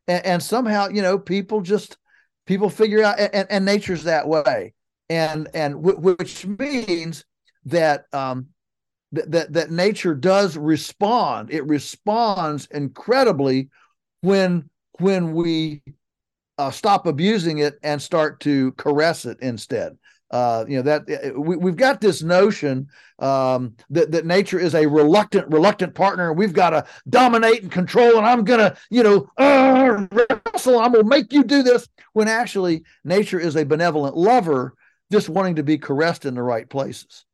and, 0.10 0.26
and 0.26 0.44
somehow 0.44 0.90
you 0.90 1.02
know 1.02 1.18
people 1.18 1.62
just 1.62 1.98
people 2.46 2.70
figure 2.70 3.04
out 3.04 3.18
and, 3.20 3.48
and 3.50 3.64
nature's 3.64 4.04
that 4.04 4.28
way 4.28 4.74
and 5.10 5.48
and 5.54 5.76
w- 5.76 6.00
which 6.00 6.46
means 6.46 7.24
that 7.66 8.06
um 8.12 8.48
that, 9.12 9.54
that 9.54 9.72
nature 9.72 10.14
does 10.14 10.58
respond 10.58 11.52
it 11.52 11.66
responds 11.66 12.68
incredibly 12.72 13.70
when 14.22 14.70
when 15.00 15.34
we 15.34 15.82
uh, 16.58 16.70
stop 16.70 17.08
abusing 17.08 17.60
it 17.60 17.80
and 17.84 18.02
start 18.02 18.42
to 18.42 18.74
caress 18.74 19.26
it 19.26 19.38
instead 19.42 19.98
uh, 20.32 20.66
you 20.68 20.78
know 20.78 20.84
that 20.84 21.10
uh, 21.10 21.40
we, 21.40 21.56
we've 21.58 21.76
got 21.76 22.02
this 22.02 22.22
notion 22.22 22.88
um, 23.20 23.76
that 23.90 24.12
that 24.12 24.26
nature 24.26 24.60
is 24.60 24.76
a 24.76 24.86
reluctant 24.86 25.48
reluctant 25.52 25.96
partner. 25.96 26.34
We've 26.34 26.54
got 26.54 26.72
to 26.72 26.86
dominate 27.08 27.64
and 27.64 27.72
control 27.72 28.18
and 28.18 28.26
i'm 28.26 28.44
gonna 28.44 28.76
you 28.90 29.04
know 29.04 29.28
uh, 29.38 30.06
wrestle 30.12 30.80
i'm 30.80 30.92
gonna 30.92 31.04
make 31.04 31.34
you 31.34 31.44
do 31.44 31.64
this 31.64 31.88
when 32.14 32.28
actually 32.28 32.84
nature 33.04 33.40
is 33.40 33.56
a 33.56 33.66
benevolent 33.66 34.16
lover 34.16 34.74
just 35.12 35.30
wanting 35.30 35.56
to 35.56 35.64
be 35.64 35.78
caressed 35.78 36.26
in 36.26 36.36
the 36.36 36.44
right 36.44 36.70
places. 36.70 37.26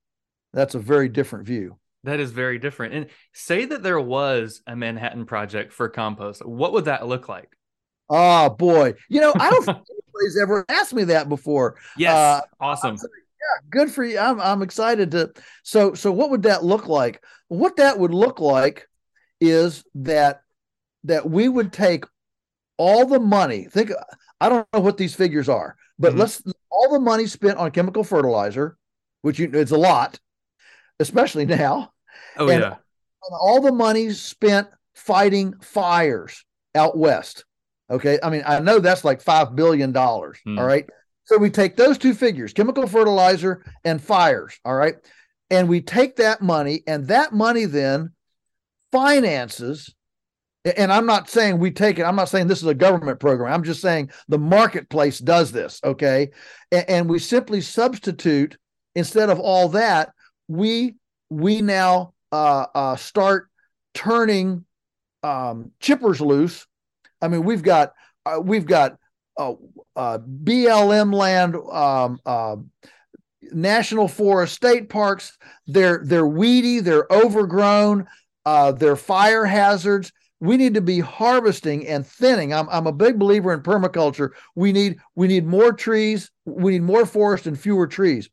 That's 0.54 0.76
a 0.76 0.80
very 0.80 1.10
different 1.10 1.46
view. 1.46 1.78
That 2.04 2.20
is 2.20 2.32
very 2.32 2.60
different. 2.60 2.94
And 2.94 3.08
say 3.34 3.66
that 3.66 3.84
there 3.84 4.00
was 4.00 4.62
a 4.68 4.76
manhattan 4.76 5.26
project 5.26 5.74
for 5.74 5.90
compost. 5.90 6.46
What 6.46 6.74
would 6.74 6.86
that 6.86 7.08
look 7.08 7.28
like? 7.28 7.58
Oh 8.10 8.50
boy, 8.50 8.94
you 9.10 9.20
know 9.20 9.34
I 9.38 9.50
don't 9.50 9.66
anybody's 10.16 10.42
ever 10.42 10.66
asked 10.70 10.94
me 10.94 11.04
that 11.06 11.30
before. 11.30 11.76
Yes, 11.98 12.14
uh, 12.14 12.42
awesome. 12.60 12.96
Yeah, 12.96 13.68
good 13.70 13.92
for 13.92 14.04
you. 14.04 14.18
I'm 14.20 14.40
I'm 14.40 14.62
excited 14.62 15.12
to. 15.12 15.32
So 15.64 15.94
so 15.94 16.12
what 16.12 16.30
would 16.30 16.44
that 16.44 16.64
look 16.64 16.88
like? 16.88 17.24
What 17.48 17.78
that 17.78 18.00
would 18.00 18.14
look 18.14 18.40
like 18.40 18.88
is 19.40 19.84
that 19.96 20.42
that 21.04 21.30
we 21.30 21.48
would 21.48 21.72
take 21.72 22.06
all 22.78 23.06
the 23.06 23.20
money. 23.20 23.66
Think 23.66 23.92
I 24.42 24.50
don't 24.50 24.68
know 24.74 24.80
what 24.80 24.98
these 24.98 25.16
figures 25.16 25.50
are, 25.50 25.76
but 26.00 26.12
mm-hmm. 26.12 26.20
let's 26.20 26.42
all 26.70 26.92
the 26.92 27.00
money 27.00 27.28
spent 27.28 27.58
on 27.58 27.72
chemical 27.72 28.04
fertilizer, 28.04 28.78
which 29.22 29.40
you, 29.40 29.50
it's 29.54 29.72
a 29.72 29.78
lot, 29.78 30.20
especially 31.00 31.46
now. 31.46 31.92
Oh 32.38 32.50
and, 32.50 32.62
yeah. 32.62 32.76
And 33.28 33.38
all 33.40 33.62
the 33.62 33.72
money 33.72 34.12
spent 34.12 34.68
fighting 34.94 35.54
fires 35.62 36.46
out 36.76 36.98
west 36.98 37.46
Okay. 37.90 38.20
I 38.22 38.30
mean, 38.30 38.44
I 38.46 38.60
know 38.60 38.80
that's 38.80 39.04
like 39.04 39.24
$5 39.24 39.56
billion. 39.56 39.94
Mm. 39.94 40.60
All 40.60 40.66
right. 40.66 40.88
So 41.26 41.38
we 41.38 41.50
take 41.50 41.76
those 41.76 41.98
two 41.98 42.14
figures, 42.14 42.54
chemical 42.54 42.88
fertilizer 42.88 43.64
and 43.84 44.02
fires. 44.02 44.60
All 44.64 44.76
right. 44.76 44.96
And 45.50 45.68
we 45.70 45.82
take 45.82 46.16
that 46.18 46.42
money, 46.42 46.84
and 46.88 47.08
that 47.08 47.34
money 47.34 47.66
then 47.66 48.12
finances. 48.92 49.94
And 50.78 50.92
I'm 50.92 51.06
not 51.06 51.30
saying 51.30 51.60
we 51.60 51.70
take 51.70 52.00
it, 52.00 52.04
I'm 52.04 52.16
not 52.16 52.30
saying 52.30 52.48
this 52.48 52.62
is 52.62 52.68
a 52.68 52.74
government 52.74 53.20
program. 53.20 53.54
I'm 53.54 53.64
just 53.64 53.82
saying 53.82 54.10
the 54.28 54.40
marketplace 54.40 55.20
does 55.20 55.52
this. 55.52 55.80
Okay. 55.84 56.32
And, 56.72 56.90
and 56.90 57.10
we 57.10 57.20
simply 57.20 57.62
substitute 57.62 58.58
instead 58.96 59.30
of 59.30 59.40
all 59.40 59.70
that, 59.70 60.12
we 60.48 60.96
we 61.30 61.62
now 61.62 62.14
uh, 62.32 62.66
uh, 62.74 62.96
start 62.96 63.50
turning 63.94 64.66
um, 65.24 65.72
chippers 65.82 66.20
loose 66.20 66.66
I 67.22 67.28
mean, 67.28 67.44
we've 67.44 67.64
got 67.64 67.94
uh, 68.26 68.40
we've 68.42 68.66
got 68.66 68.98
uh, 69.38 69.54
uh, 69.96 70.20
BLM 70.20 71.14
land, 71.14 71.56
um, 71.56 72.20
uh, 72.26 72.56
national 73.52 74.08
forest, 74.08 74.56
state 74.56 74.90
parks. 74.90 75.38
They're 75.68 76.02
they're 76.04 76.28
weedy, 76.28 76.80
they're 76.80 77.08
overgrown, 77.12 78.08
uh, 78.46 78.72
they're 78.74 78.96
fire 78.96 79.46
hazards. 79.46 80.12
We 80.40 80.58
need 80.58 80.74
to 80.74 80.82
be 80.82 81.00
harvesting 81.00 81.88
and 81.88 82.06
thinning. 82.06 82.54
I'm 82.54 82.68
I'm 82.70 82.88
a 82.88 82.92
big 82.92 83.18
believer 83.18 83.54
in 83.54 83.62
permaculture. 83.62 84.32
We 84.56 84.72
need 84.72 84.98
we 85.16 85.28
need 85.28 85.46
more 85.46 85.74
trees. 85.74 86.30
We 86.46 86.74
need 86.74 86.84
more 86.84 87.06
forest 87.06 87.48
and 87.48 87.60
fewer 87.60 87.88
trees. 87.88 88.30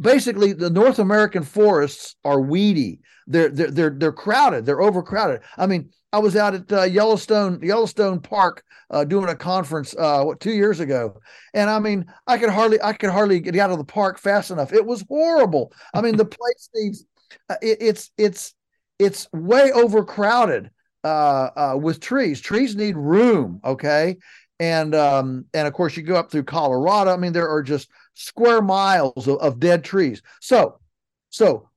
basically 0.00 0.52
the 0.52 0.70
North 0.70 0.98
American 0.98 1.44
forests 1.44 2.16
are 2.24 2.40
weedy. 2.40 3.00
They're 3.26 3.48
they're 3.48 3.70
they're 3.70 3.90
they're 3.90 4.12
crowded. 4.12 4.66
They're 4.66 4.82
overcrowded. 4.82 5.42
I 5.56 5.66
mean, 5.66 5.90
I 6.16 6.18
was 6.18 6.34
out 6.34 6.54
at 6.54 6.72
uh, 6.72 6.84
Yellowstone 6.84 7.60
Yellowstone 7.62 8.20
Park 8.20 8.64
uh, 8.88 9.04
doing 9.04 9.28
a 9.28 9.36
conference 9.36 9.94
uh, 9.98 10.22
what 10.22 10.40
two 10.40 10.52
years 10.52 10.80
ago, 10.80 11.20
and 11.52 11.68
I 11.68 11.78
mean, 11.78 12.06
I 12.26 12.38
could 12.38 12.48
hardly 12.48 12.80
I 12.80 12.94
could 12.94 13.10
hardly 13.10 13.38
get 13.38 13.54
out 13.56 13.70
of 13.70 13.76
the 13.76 13.84
park 13.84 14.18
fast 14.18 14.50
enough. 14.50 14.72
It 14.72 14.86
was 14.86 15.04
horrible. 15.10 15.74
I 15.92 16.00
mean, 16.00 16.16
the 16.16 16.24
place 16.38 16.70
needs 16.74 17.04
uh, 17.50 17.56
it, 17.60 17.76
it's 17.82 18.10
it's 18.16 18.54
it's 18.98 19.30
way 19.34 19.72
overcrowded 19.72 20.70
uh, 21.04 21.50
uh, 21.54 21.78
with 21.78 22.00
trees. 22.00 22.40
Trees 22.40 22.74
need 22.74 22.96
room, 22.96 23.60
okay, 23.62 24.16
and 24.58 24.94
um, 24.94 25.44
and 25.52 25.68
of 25.68 25.74
course 25.74 25.98
you 25.98 26.02
go 26.02 26.16
up 26.16 26.30
through 26.30 26.44
Colorado. 26.44 27.12
I 27.12 27.18
mean, 27.18 27.34
there 27.34 27.50
are 27.50 27.62
just 27.62 27.90
square 28.14 28.62
miles 28.62 29.28
of, 29.28 29.36
of 29.40 29.60
dead 29.60 29.84
trees. 29.84 30.22
So, 30.40 30.80
so 31.28 31.68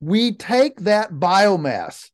we 0.00 0.32
take 0.32 0.80
that 0.80 1.12
biomass, 1.12 2.08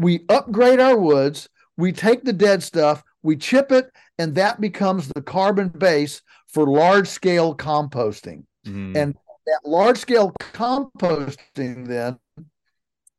we 0.00 0.24
upgrade 0.30 0.80
our 0.80 0.98
woods, 0.98 1.48
we 1.76 1.92
take 1.92 2.24
the 2.24 2.32
dead 2.32 2.62
stuff, 2.62 3.04
we 3.22 3.36
chip 3.36 3.70
it, 3.70 3.92
and 4.18 4.34
that 4.34 4.60
becomes 4.60 5.08
the 5.08 5.20
carbon 5.20 5.68
base 5.68 6.22
for 6.48 6.66
large 6.66 7.06
scale 7.06 7.54
composting. 7.54 8.44
Mm-hmm. 8.66 8.96
And 8.96 9.14
that 9.46 9.60
large 9.64 9.98
scale 9.98 10.32
composting 10.54 11.86
then 11.86 12.18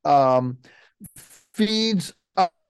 um, 0.04 0.58
feeds 1.54 2.14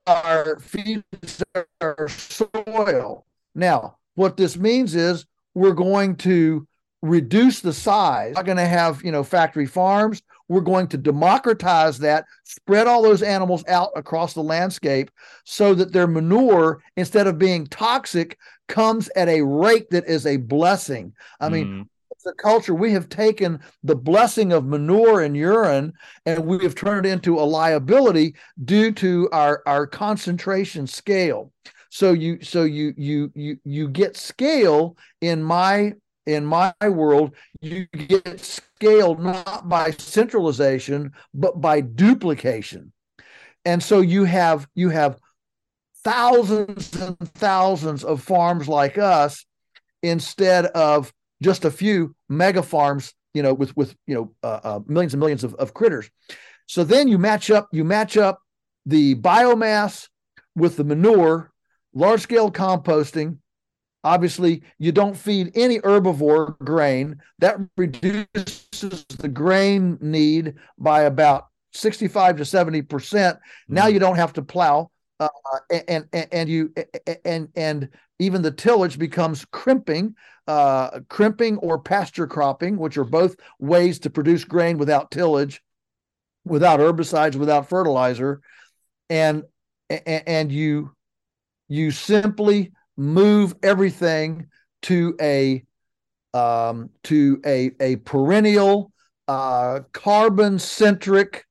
our 0.08 0.60
feeds 0.60 1.44
our 1.80 2.10
soil. 2.10 3.26
Now, 3.56 3.98
what 4.16 4.36
this 4.36 4.58
means 4.58 4.94
is 4.94 5.26
we're 5.54 5.74
going 5.74 6.18
to 6.18 6.68
reduce 7.02 7.62
the 7.62 7.74
size. 7.74 8.32
We're 8.32 8.42
not 8.42 8.46
going 8.46 8.58
to 8.58 8.66
have, 8.66 9.04
you 9.04 9.12
know, 9.12 9.24
factory 9.24 9.66
farms. 9.66 10.22
We're 10.52 10.62
going 10.62 10.88
to 10.88 10.98
democratize 10.98 11.98
that, 12.00 12.26
spread 12.44 12.86
all 12.86 13.02
those 13.02 13.24
animals 13.24 13.64
out 13.70 13.92
across 13.96 14.34
the 14.34 14.44
landscape 14.44 15.10
so 15.46 15.74
that 15.76 15.94
their 15.94 16.08
manure, 16.08 16.84
instead 16.98 17.26
of 17.26 17.38
being 17.38 17.68
toxic, 17.68 18.38
comes 18.68 19.10
at 19.16 19.30
a 19.30 19.42
rate 19.42 19.90
that 19.92 20.08
is 20.08 20.26
a 20.26 20.36
blessing. 20.36 21.14
I 21.40 21.48
mean, 21.48 21.68
mm. 21.68 21.88
the 22.26 22.34
culture, 22.34 22.76
we 22.76 22.92
have 22.92 23.08
taken 23.08 23.62
the 23.84 23.96
blessing 23.96 24.52
of 24.52 24.66
manure 24.66 25.22
and 25.22 25.38
urine 25.38 25.94
and 26.26 26.46
we 26.46 26.60
have 26.64 26.76
turned 26.76 27.06
it 27.06 27.10
into 27.10 27.40
a 27.40 27.42
liability 27.42 28.36
due 28.66 28.92
to 28.92 29.30
our, 29.32 29.64
our 29.66 29.88
concentration 29.88 30.86
scale. 30.86 31.54
So 31.94 32.14
you 32.14 32.42
so 32.42 32.64
you 32.64 32.94
you 32.96 33.32
you 33.36 33.58
you 33.66 33.90
get 33.90 34.16
scale 34.16 34.96
in 35.20 35.44
my 35.44 35.94
in 36.26 36.46
my 36.46 36.74
world, 36.82 37.36
you 37.62 37.86
get 37.88 38.40
scaled 38.40 39.20
not 39.20 39.68
by 39.68 39.92
centralization, 39.92 41.14
but 41.34 41.60
by 41.60 41.82
duplication. 41.82 42.94
And 43.66 43.82
so 43.82 44.02
you 44.02 44.24
have 44.26 44.68
you 44.76 44.90
have 44.90 45.18
thousands 46.04 46.96
and 46.96 47.18
thousands 47.20 48.04
of 48.04 48.22
farms 48.22 48.68
like 48.68 48.98
us 48.98 49.46
instead 50.02 50.66
of 50.66 51.14
just 51.44 51.66
a 51.66 51.72
few 51.72 52.16
mega 52.30 52.64
farms, 52.64 53.14
you 53.34 53.44
know, 53.44 53.54
with 53.54 53.76
with 53.76 53.96
you 54.08 54.16
know 54.16 54.32
uh, 54.44 54.60
uh, 54.64 54.80
millions 54.88 55.14
and 55.14 55.20
millions 55.20 55.44
of, 55.44 55.54
of 55.56 55.74
critters. 55.74 56.10
So 56.68 56.84
then 56.84 57.08
you 57.08 57.18
match 57.18 57.52
up 57.52 57.68
you 57.72 57.84
match 57.84 58.18
up 58.18 58.40
the 58.86 59.16
biomass 59.16 60.08
with 60.56 60.78
the 60.78 60.84
manure, 60.84 61.52
large 61.94 62.22
scale 62.22 62.52
composting, 62.52 63.38
Obviously, 64.04 64.64
you 64.80 64.92
don't 64.92 65.16
feed 65.16 65.52
any 65.56 65.80
herbivore 65.80 66.58
grain. 66.60 67.18
That 67.40 67.58
reduces 67.78 69.06
the 69.06 69.30
grain 69.30 69.98
need 70.02 70.56
by 70.78 71.04
about 71.04 71.48
65 71.74 72.38
to 72.38 72.46
70 72.46 72.82
percent. 72.84 73.38
Now 73.68 73.84
mm-hmm. 73.84 73.94
you 73.94 74.00
don't 74.00 74.16
have 74.16 74.34
to 74.34 74.42
plow, 74.42 74.90
uh, 75.20 75.30
and, 75.88 76.06
and 76.12 76.28
and 76.32 76.50
you 76.50 76.74
and 77.26 77.50
and 77.56 77.90
even 78.20 78.42
the 78.42 78.52
tillage 78.52 78.98
becomes 78.98 79.46
crimping, 79.46 80.16
uh, 80.48 81.00
crimping 81.10 81.58
or 81.58 81.80
pasture 81.80 82.28
cropping, 82.28 82.78
which 82.78 82.98
are 82.98 83.04
both 83.04 83.36
ways 83.60 84.00
to 84.00 84.10
produce 84.10 84.44
grain 84.44 84.78
without 84.78 85.12
tillage, 85.12 85.62
without 86.44 86.80
herbicides, 86.80 87.36
without 87.36 87.70
fertilizer, 87.70 88.42
and 89.10 89.44
and 89.90 90.52
you 90.52 90.92
you 91.68 91.92
simply 91.92 92.72
move 92.98 93.56
everything 93.64 94.48
to 94.84 95.16
a 95.22 95.64
um, 96.34 96.90
to 97.04 97.42
a 97.46 97.72
a 97.80 97.98
perennial 97.98 98.92
uh, 99.28 99.82
carbon 99.92 100.60
centric 100.60 101.46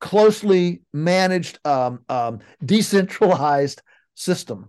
closely 0.00 0.82
managed 0.92 1.58
um, 1.64 2.00
um, 2.08 2.40
decentralized 2.64 3.82
system. 4.14 4.68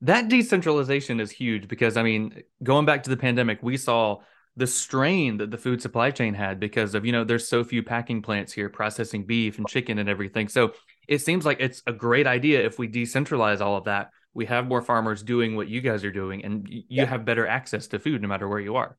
That 0.00 0.28
decentralization 0.28 1.18
is 1.18 1.30
huge 1.30 1.66
because 1.66 1.96
i 1.96 2.02
mean 2.02 2.42
going 2.62 2.84
back 2.84 3.04
to 3.04 3.10
the 3.10 3.16
pandemic 3.16 3.62
we 3.62 3.78
saw 3.78 4.18
the 4.56 4.66
strain 4.66 5.38
that 5.38 5.50
the 5.50 5.58
food 5.58 5.82
supply 5.82 6.10
chain 6.10 6.34
had 6.34 6.60
because 6.60 6.94
of 6.94 7.04
you 7.04 7.12
know 7.12 7.24
there's 7.24 7.48
so 7.48 7.64
few 7.64 7.82
packing 7.82 8.22
plants 8.22 8.52
here 8.52 8.68
processing 8.68 9.24
beef 9.24 9.58
and 9.58 9.68
chicken 9.68 9.98
and 9.98 10.08
everything. 10.08 10.48
So 10.48 10.72
it 11.08 11.18
seems 11.18 11.44
like 11.44 11.58
it's 11.60 11.82
a 11.86 11.92
great 11.92 12.26
idea 12.26 12.64
if 12.64 12.78
we 12.78 12.88
decentralize 12.88 13.60
all 13.60 13.76
of 13.76 13.84
that 13.84 14.10
we 14.34 14.46
have 14.46 14.66
more 14.66 14.82
farmers 14.82 15.22
doing 15.22 15.56
what 15.56 15.68
you 15.68 15.80
guys 15.80 16.04
are 16.04 16.12
doing 16.12 16.44
and 16.44 16.68
you 16.68 16.82
yeah. 16.88 17.04
have 17.04 17.24
better 17.24 17.46
access 17.46 17.86
to 17.86 17.98
food 17.98 18.20
no 18.20 18.28
matter 18.28 18.48
where 18.48 18.60
you 18.60 18.76
are 18.76 18.96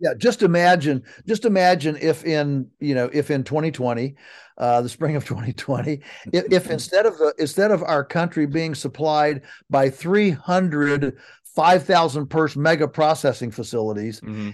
yeah 0.00 0.14
just 0.16 0.42
imagine 0.42 1.02
just 1.26 1.44
imagine 1.44 1.96
if 2.00 2.24
in 2.24 2.68
you 2.80 2.94
know 2.94 3.10
if 3.12 3.30
in 3.30 3.44
2020 3.44 4.14
uh, 4.58 4.80
the 4.82 4.88
spring 4.88 5.16
of 5.16 5.24
2020 5.24 6.00
if, 6.32 6.52
if 6.52 6.70
instead 6.70 7.06
of 7.06 7.16
the 7.18 7.34
instead 7.38 7.70
of 7.70 7.82
our 7.82 8.04
country 8.04 8.46
being 8.46 8.74
supplied 8.74 9.42
by 9.70 9.88
300 9.88 11.16
5000 11.54 12.26
person 12.26 12.62
mega 12.62 12.86
processing 12.86 13.50
facilities 13.50 14.20
mm-hmm. 14.20 14.50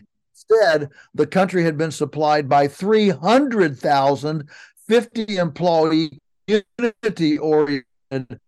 Instead, 0.51 0.91
the 1.15 1.27
country 1.27 1.63
had 1.63 1.79
been 1.79 1.91
supplied 1.91 2.49
by 2.49 2.69
300,000 2.69 4.49
50 4.87 5.37
employee 5.37 6.21
unity 6.47 7.39
oriented 7.39 8.41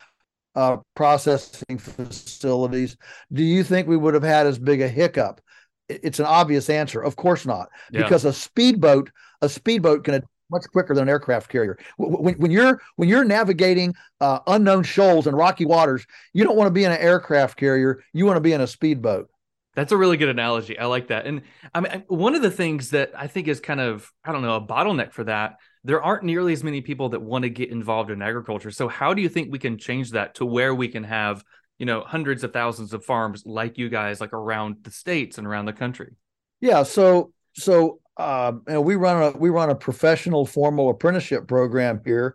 uh, 0.55 0.79
processing 0.95 1.79
facilities. 1.79 2.97
Do 3.33 3.43
you 3.43 3.63
think 3.63 3.87
we 3.87 3.97
would 3.97 4.15
have 4.15 4.23
had 4.23 4.47
as 4.47 4.59
big 4.59 4.81
a 4.81 4.89
hiccup? 4.89 5.41
It's 5.89 6.19
an 6.19 6.27
obvious 6.27 6.69
answer. 6.69 7.01
Of 7.03 7.17
course 7.17 7.47
not, 7.47 7.69
yeah. 7.93 8.03
because 8.03 8.25
a 8.25 8.33
speedboat, 8.33 9.11
a 9.43 9.49
speedboat 9.49 10.05
can 10.05 10.23
much 10.51 10.65
quicker 10.73 10.95
than 10.95 11.03
an 11.03 11.09
aircraft 11.09 11.49
carrier. 11.49 11.79
When, 11.97 12.35
when 12.39 12.51
you're 12.51 12.81
when 12.97 13.09
you're 13.09 13.25
navigating 13.25 13.95
uh, 14.21 14.41
unknown 14.47 14.85
shoals 14.85 15.27
and 15.27 15.37
rocky 15.37 15.65
waters, 15.65 16.07
you 16.33 16.45
don't 16.45 16.57
want 16.57 16.69
to 16.69 16.73
be 16.73 16.85
in 16.85 16.93
an 16.93 16.99
aircraft 16.99 17.57
carrier. 17.57 18.03
You 18.13 18.27
want 18.27 18.37
to 18.37 18.41
be 18.41 18.53
in 18.53 18.61
a 18.61 18.67
speedboat. 18.67 19.29
That's 19.75 19.93
a 19.93 19.97
really 19.97 20.17
good 20.17 20.31
analogy. 20.31 20.79
I 20.79 20.87
like 20.87 21.09
that. 21.09 21.27
And 21.27 21.43
I 21.75 21.81
mean, 21.81 22.05
one 22.09 22.35
of 22.35 22.43
the 22.43 22.51
things 22.51 22.91
that 22.91 23.13
I 23.15 23.27
think 23.27 23.47
is 23.47 23.61
kind 23.61 23.81
of, 23.81 24.11
I 24.25 24.33
don't 24.33 24.41
know, 24.43 24.57
a 24.57 24.61
bottleneck 24.61 25.13
for 25.13 25.25
that, 25.25 25.59
there 25.87 26.03
aren't 26.03 26.25
nearly 26.25 26.53
as 26.53 26.65
many 26.65 26.81
people 26.81 27.11
that 27.11 27.23
want 27.23 27.45
to 27.45 27.49
get 27.49 27.71
involved 27.71 28.11
in 28.11 28.21
agriculture. 28.21 28.73
So, 28.73 28.89
how 28.89 29.15
do 29.15 29.23
you 29.23 29.29
think 29.29 29.53
we 29.53 29.61
can 29.61 29.79
change 29.79 30.11
that 30.11 30.35
to 30.35 30.45
where 30.45 30.75
we 30.75 30.89
can 30.89 31.05
have, 31.05 31.45
you 31.79 31.87
know, 31.87 32.01
hundreds 32.01 32.43
of 32.43 32.53
thousands 32.53 32.93
of 32.93 33.05
farms 33.05 33.45
like 33.47 33.79
you 33.79 33.89
guys, 33.89 34.21
like 34.21 34.33
around 34.33 34.79
the 34.83 34.91
states 34.91 35.39
and 35.39 35.47
around 35.47 35.67
the 35.67 35.73
country? 35.73 36.15
Yeah. 36.61 36.83
So, 36.83 37.33
so, 37.55 38.01
um, 38.17 38.63
and 38.67 38.85
we 38.85 38.97
run 38.97 39.23
a 39.23 39.39
we 39.39 39.49
run 39.49 39.71
a 39.71 39.77
professional 39.77 40.45
formal 40.45 40.91
apprenticeship 40.91 41.47
program 41.47 42.01
here, 42.05 42.35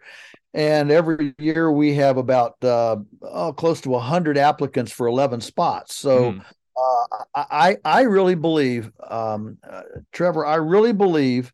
and 0.54 0.89
every 0.89 1.36
year 1.38 1.70
we 1.70 1.95
have 1.95 2.16
about 2.16 2.56
uh, 2.64 2.95
oh, 3.22 3.52
close 3.52 3.82
to 3.82 3.97
hundred 3.99 4.38
applicants 4.38 4.93
for 4.93 5.08
eleven 5.08 5.41
spots. 5.41 5.95
So. 5.95 6.34
Mm 6.34 6.45
uh, 6.78 7.26
I 7.36 7.78
I 7.84 8.04
really 8.04 8.36
believe, 8.36 8.91
um, 9.06 9.58
uh, 9.70 9.82
Trevor, 10.14 10.45
I 10.45 10.56
really 10.56 10.93
believe 10.93 11.52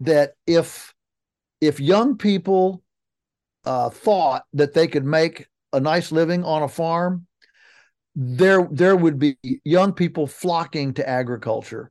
that 0.00 0.34
if 0.46 0.92
if 1.60 1.80
young 1.80 2.16
people 2.16 2.82
uh, 3.64 3.90
thought 3.90 4.44
that 4.52 4.74
they 4.74 4.86
could 4.86 5.04
make 5.04 5.46
a 5.72 5.80
nice 5.80 6.12
living 6.12 6.44
on 6.44 6.62
a 6.62 6.68
farm, 6.68 7.26
there 8.14 8.68
there 8.70 8.96
would 8.96 9.18
be 9.18 9.36
young 9.64 9.92
people 9.92 10.26
flocking 10.26 10.94
to 10.94 11.08
agriculture. 11.08 11.90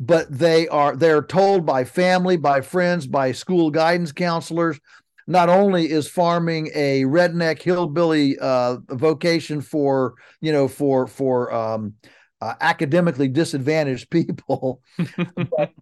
But 0.00 0.26
they 0.36 0.66
are 0.68 0.96
they're 0.96 1.22
told 1.22 1.64
by 1.64 1.84
family, 1.84 2.36
by 2.36 2.60
friends, 2.60 3.06
by 3.06 3.32
school 3.32 3.70
guidance 3.70 4.12
counselors 4.12 4.80
not 5.26 5.48
only 5.48 5.90
is 5.90 6.08
farming 6.08 6.70
a 6.74 7.02
redneck 7.04 7.62
hillbilly 7.62 8.38
uh, 8.38 8.78
vocation 8.88 9.60
for 9.60 10.14
you 10.40 10.52
know 10.52 10.68
for 10.68 11.06
for 11.06 11.52
um, 11.52 11.94
uh, 12.40 12.54
academically 12.60 13.28
disadvantaged 13.28 14.10
people, 14.10 14.80
but, 15.16 15.72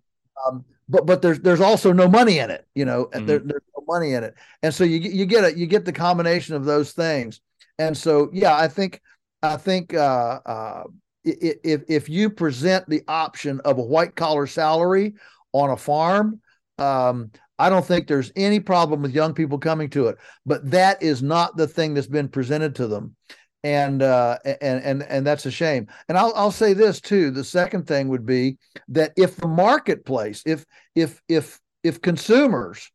um, 0.46 0.64
but 0.90 1.06
but 1.06 1.22
there's 1.22 1.38
there's 1.40 1.60
also 1.60 1.92
no 1.92 2.08
money 2.08 2.38
in 2.40 2.50
it. 2.50 2.66
You 2.74 2.84
know, 2.84 3.06
mm-hmm. 3.06 3.24
there, 3.24 3.38
there's 3.38 3.62
no 3.76 3.84
money 3.86 4.12
in 4.14 4.24
it, 4.24 4.34
and 4.62 4.74
so 4.74 4.84
you 4.84 4.98
you 4.98 5.24
get 5.24 5.44
it. 5.44 5.56
You 5.56 5.66
get 5.66 5.84
the 5.84 5.92
combination 5.92 6.56
of 6.56 6.64
those 6.64 6.92
things, 6.92 7.40
and 7.78 7.96
so 7.96 8.28
yeah, 8.32 8.56
I 8.56 8.66
think 8.66 9.00
I 9.42 9.56
think 9.56 9.94
uh, 9.94 10.40
uh, 10.44 10.84
if 11.24 11.82
if 11.88 12.08
you 12.08 12.28
present 12.28 12.88
the 12.88 13.02
option 13.06 13.60
of 13.60 13.78
a 13.78 13.82
white 13.82 14.16
collar 14.16 14.48
salary 14.48 15.14
on 15.52 15.70
a 15.70 15.76
farm, 15.76 16.40
um, 16.78 17.30
I 17.58 17.70
don't 17.70 17.84
think 17.84 18.08
there's 18.08 18.32
any 18.34 18.58
problem 18.58 19.02
with 19.02 19.14
young 19.14 19.32
people 19.32 19.58
coming 19.58 19.90
to 19.90 20.08
it. 20.08 20.18
But 20.44 20.70
that 20.72 21.02
is 21.02 21.22
not 21.22 21.56
the 21.56 21.68
thing 21.68 21.94
that's 21.94 22.08
been 22.08 22.28
presented 22.28 22.74
to 22.76 22.88
them, 22.88 23.14
and 23.62 24.02
uh, 24.02 24.38
and 24.44 24.82
and 24.82 25.02
and 25.04 25.26
that's 25.26 25.46
a 25.46 25.50
shame. 25.50 25.86
And 26.08 26.18
I'll 26.18 26.32
I'll 26.34 26.50
say 26.50 26.72
this 26.72 27.00
too. 27.00 27.30
The 27.30 27.44
second 27.44 27.86
thing 27.86 28.08
would 28.08 28.26
be 28.26 28.58
that 28.88 29.12
if 29.16 29.36
the 29.36 29.48
marketplace, 29.48 30.42
if 30.46 30.64
if 30.94 31.22
if 31.28 31.60
if 31.82 32.00
consumers 32.00 32.90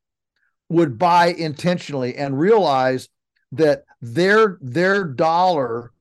would 0.69 0.97
buy 0.97 1.27
intentionally 1.27 2.15
and 2.15 2.39
realize 2.39 3.09
that 3.51 3.83
their 4.01 4.57
their 4.61 5.03
dollar 5.03 5.91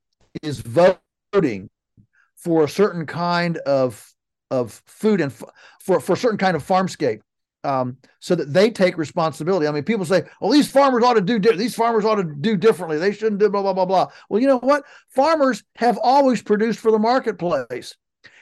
is 0.43 0.61
voting 0.61 1.71
for 2.37 2.65
a 2.65 2.69
certain 2.69 3.07
kind 3.07 3.59
of 3.59 4.13
of 4.51 4.83
food 4.87 5.21
and 5.21 5.33
f- 5.33 5.45
for 5.81 6.01
for 6.01 6.13
a 6.13 6.17
certain 6.17 6.39
kind 6.39 6.57
of 6.57 6.67
farmscape 6.67 7.21
um, 7.65 7.97
so 8.21 8.35
that 8.35 8.53
they 8.53 8.71
take 8.71 8.99
responsibility. 8.99 9.67
I 9.67 9.71
mean, 9.73 9.85
people 9.85 10.05
say, 10.05 10.25
"Well, 10.41 10.51
these 10.51 10.71
farmers 10.71 11.03
ought 11.03 11.15
to 11.15 11.21
do 11.21 11.39
di- 11.39 11.57
these 11.57 11.75
farmers 11.75 12.05
ought 12.05 12.17
to 12.17 12.25
do 12.25 12.57
differently. 12.57 12.99
They 12.99 13.13
shouldn't 13.13 13.41
do 13.41 13.49
blah 13.49 13.63
blah 13.63 13.73
blah 13.73 13.87
blah." 13.87 14.09
Well, 14.29 14.41
you 14.41 14.47
know 14.47 14.59
what? 14.59 14.85
Farmers 15.09 15.65
have 15.77 15.99
always 16.03 16.43
produced 16.43 16.79
for 16.79 16.91
the 16.91 16.99
marketplace, 16.99 17.97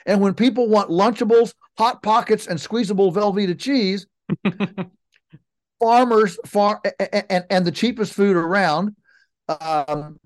and 0.07 0.21
when 0.21 0.35
people 0.35 0.69
want 0.69 0.91
Lunchables, 0.91 1.55
hot 1.79 2.03
pockets, 2.03 2.47
and 2.47 2.61
squeezable 2.61 3.13
Velveeta 3.13 3.59
cheese, 3.59 4.07
farmers 5.81 6.39
far 6.47 6.81
and, 6.99 7.45
and, 7.51 7.67
the 7.67 7.73
cheapest 7.73 8.13
food 8.15 8.37
around, 8.37 8.95
um, 9.61 10.19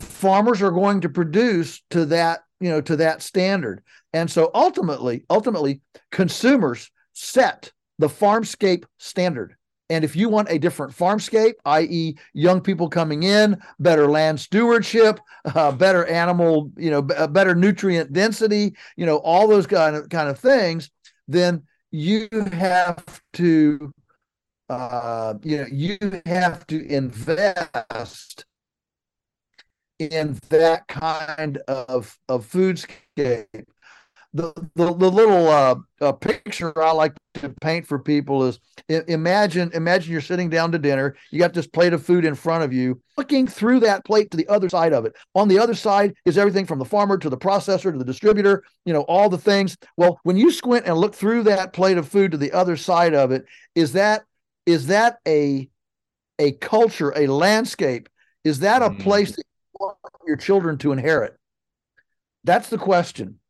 farmers 0.00 0.62
are 0.62 0.70
going 0.70 1.00
to 1.02 1.08
produce 1.08 1.82
to 1.90 2.06
that 2.06 2.40
you 2.60 2.70
know 2.70 2.80
to 2.80 2.96
that 2.96 3.22
standard, 3.22 3.82
and 4.12 4.30
so 4.30 4.50
ultimately, 4.54 5.24
ultimately, 5.30 5.80
consumers 6.10 6.90
set 7.12 7.72
the 7.98 8.08
farmscape 8.08 8.84
standard. 8.98 9.56
And 9.88 10.04
if 10.04 10.16
you 10.16 10.28
want 10.28 10.50
a 10.50 10.58
different 10.58 10.92
farmscape, 10.92 11.54
i.e., 11.64 12.16
young 12.32 12.60
people 12.60 12.88
coming 12.88 13.22
in, 13.22 13.60
better 13.78 14.08
land 14.08 14.40
stewardship, 14.40 15.20
uh, 15.44 15.70
better 15.72 16.04
animal, 16.06 16.72
you 16.76 16.90
know, 16.90 17.02
b- 17.02 17.14
better 17.30 17.54
nutrient 17.54 18.12
density, 18.12 18.74
you 18.96 19.06
know, 19.06 19.18
all 19.18 19.46
those 19.46 19.66
kind 19.66 19.94
of 19.94 20.08
kind 20.08 20.28
of 20.28 20.38
things, 20.38 20.90
then 21.28 21.62
you 21.92 22.28
have 22.52 23.22
to, 23.34 23.92
uh, 24.68 25.34
you 25.42 25.58
know, 25.58 25.66
you 25.70 25.98
have 26.26 26.66
to 26.66 26.84
invest 26.86 28.44
in 29.98 30.38
that 30.50 30.86
kind 30.88 31.58
of 31.68 32.18
of 32.28 32.50
foodscape 32.50 33.66
the, 34.36 34.52
the, 34.74 34.94
the 34.94 35.10
little 35.10 35.48
uh, 35.48 35.76
uh, 36.00 36.12
picture 36.12 36.78
I 36.82 36.92
like 36.92 37.14
to 37.34 37.48
paint 37.60 37.86
for 37.86 37.98
people 37.98 38.44
is 38.44 38.60
imagine 38.88 39.70
imagine 39.72 40.12
you're 40.12 40.20
sitting 40.20 40.50
down 40.50 40.72
to 40.72 40.78
dinner. 40.78 41.16
You 41.30 41.38
got 41.38 41.54
this 41.54 41.66
plate 41.66 41.94
of 41.94 42.04
food 42.04 42.26
in 42.26 42.34
front 42.34 42.62
of 42.62 42.72
you. 42.72 43.00
Looking 43.16 43.46
through 43.46 43.80
that 43.80 44.04
plate 44.04 44.30
to 44.30 44.36
the 44.36 44.46
other 44.48 44.68
side 44.68 44.92
of 44.92 45.06
it. 45.06 45.14
On 45.34 45.48
the 45.48 45.58
other 45.58 45.74
side 45.74 46.14
is 46.26 46.36
everything 46.36 46.66
from 46.66 46.78
the 46.78 46.84
farmer 46.84 47.16
to 47.16 47.30
the 47.30 47.36
processor 47.38 47.90
to 47.90 47.98
the 47.98 48.04
distributor. 48.04 48.62
You 48.84 48.92
know 48.92 49.02
all 49.02 49.30
the 49.30 49.38
things. 49.38 49.76
Well, 49.96 50.20
when 50.22 50.36
you 50.36 50.52
squint 50.52 50.86
and 50.86 50.98
look 50.98 51.14
through 51.14 51.44
that 51.44 51.72
plate 51.72 51.96
of 51.96 52.06
food 52.06 52.32
to 52.32 52.36
the 52.36 52.52
other 52.52 52.76
side 52.76 53.14
of 53.14 53.32
it, 53.32 53.46
is 53.74 53.94
that 53.94 54.24
is 54.66 54.88
that 54.88 55.18
a 55.26 55.68
a 56.38 56.52
culture, 56.52 57.12
a 57.16 57.26
landscape? 57.26 58.10
Is 58.44 58.60
that 58.60 58.82
a 58.82 58.90
mm. 58.90 59.00
place 59.00 59.30
that 59.30 59.44
you 59.46 59.76
want 59.80 59.96
your 60.26 60.36
children 60.36 60.76
to 60.78 60.92
inherit? 60.92 61.38
That's 62.44 62.68
the 62.68 62.78
question. 62.78 63.40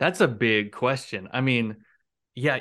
That's 0.00 0.20
a 0.20 0.26
big 0.26 0.72
question. 0.72 1.28
I 1.30 1.42
mean, 1.42 1.76
yeah, 2.34 2.58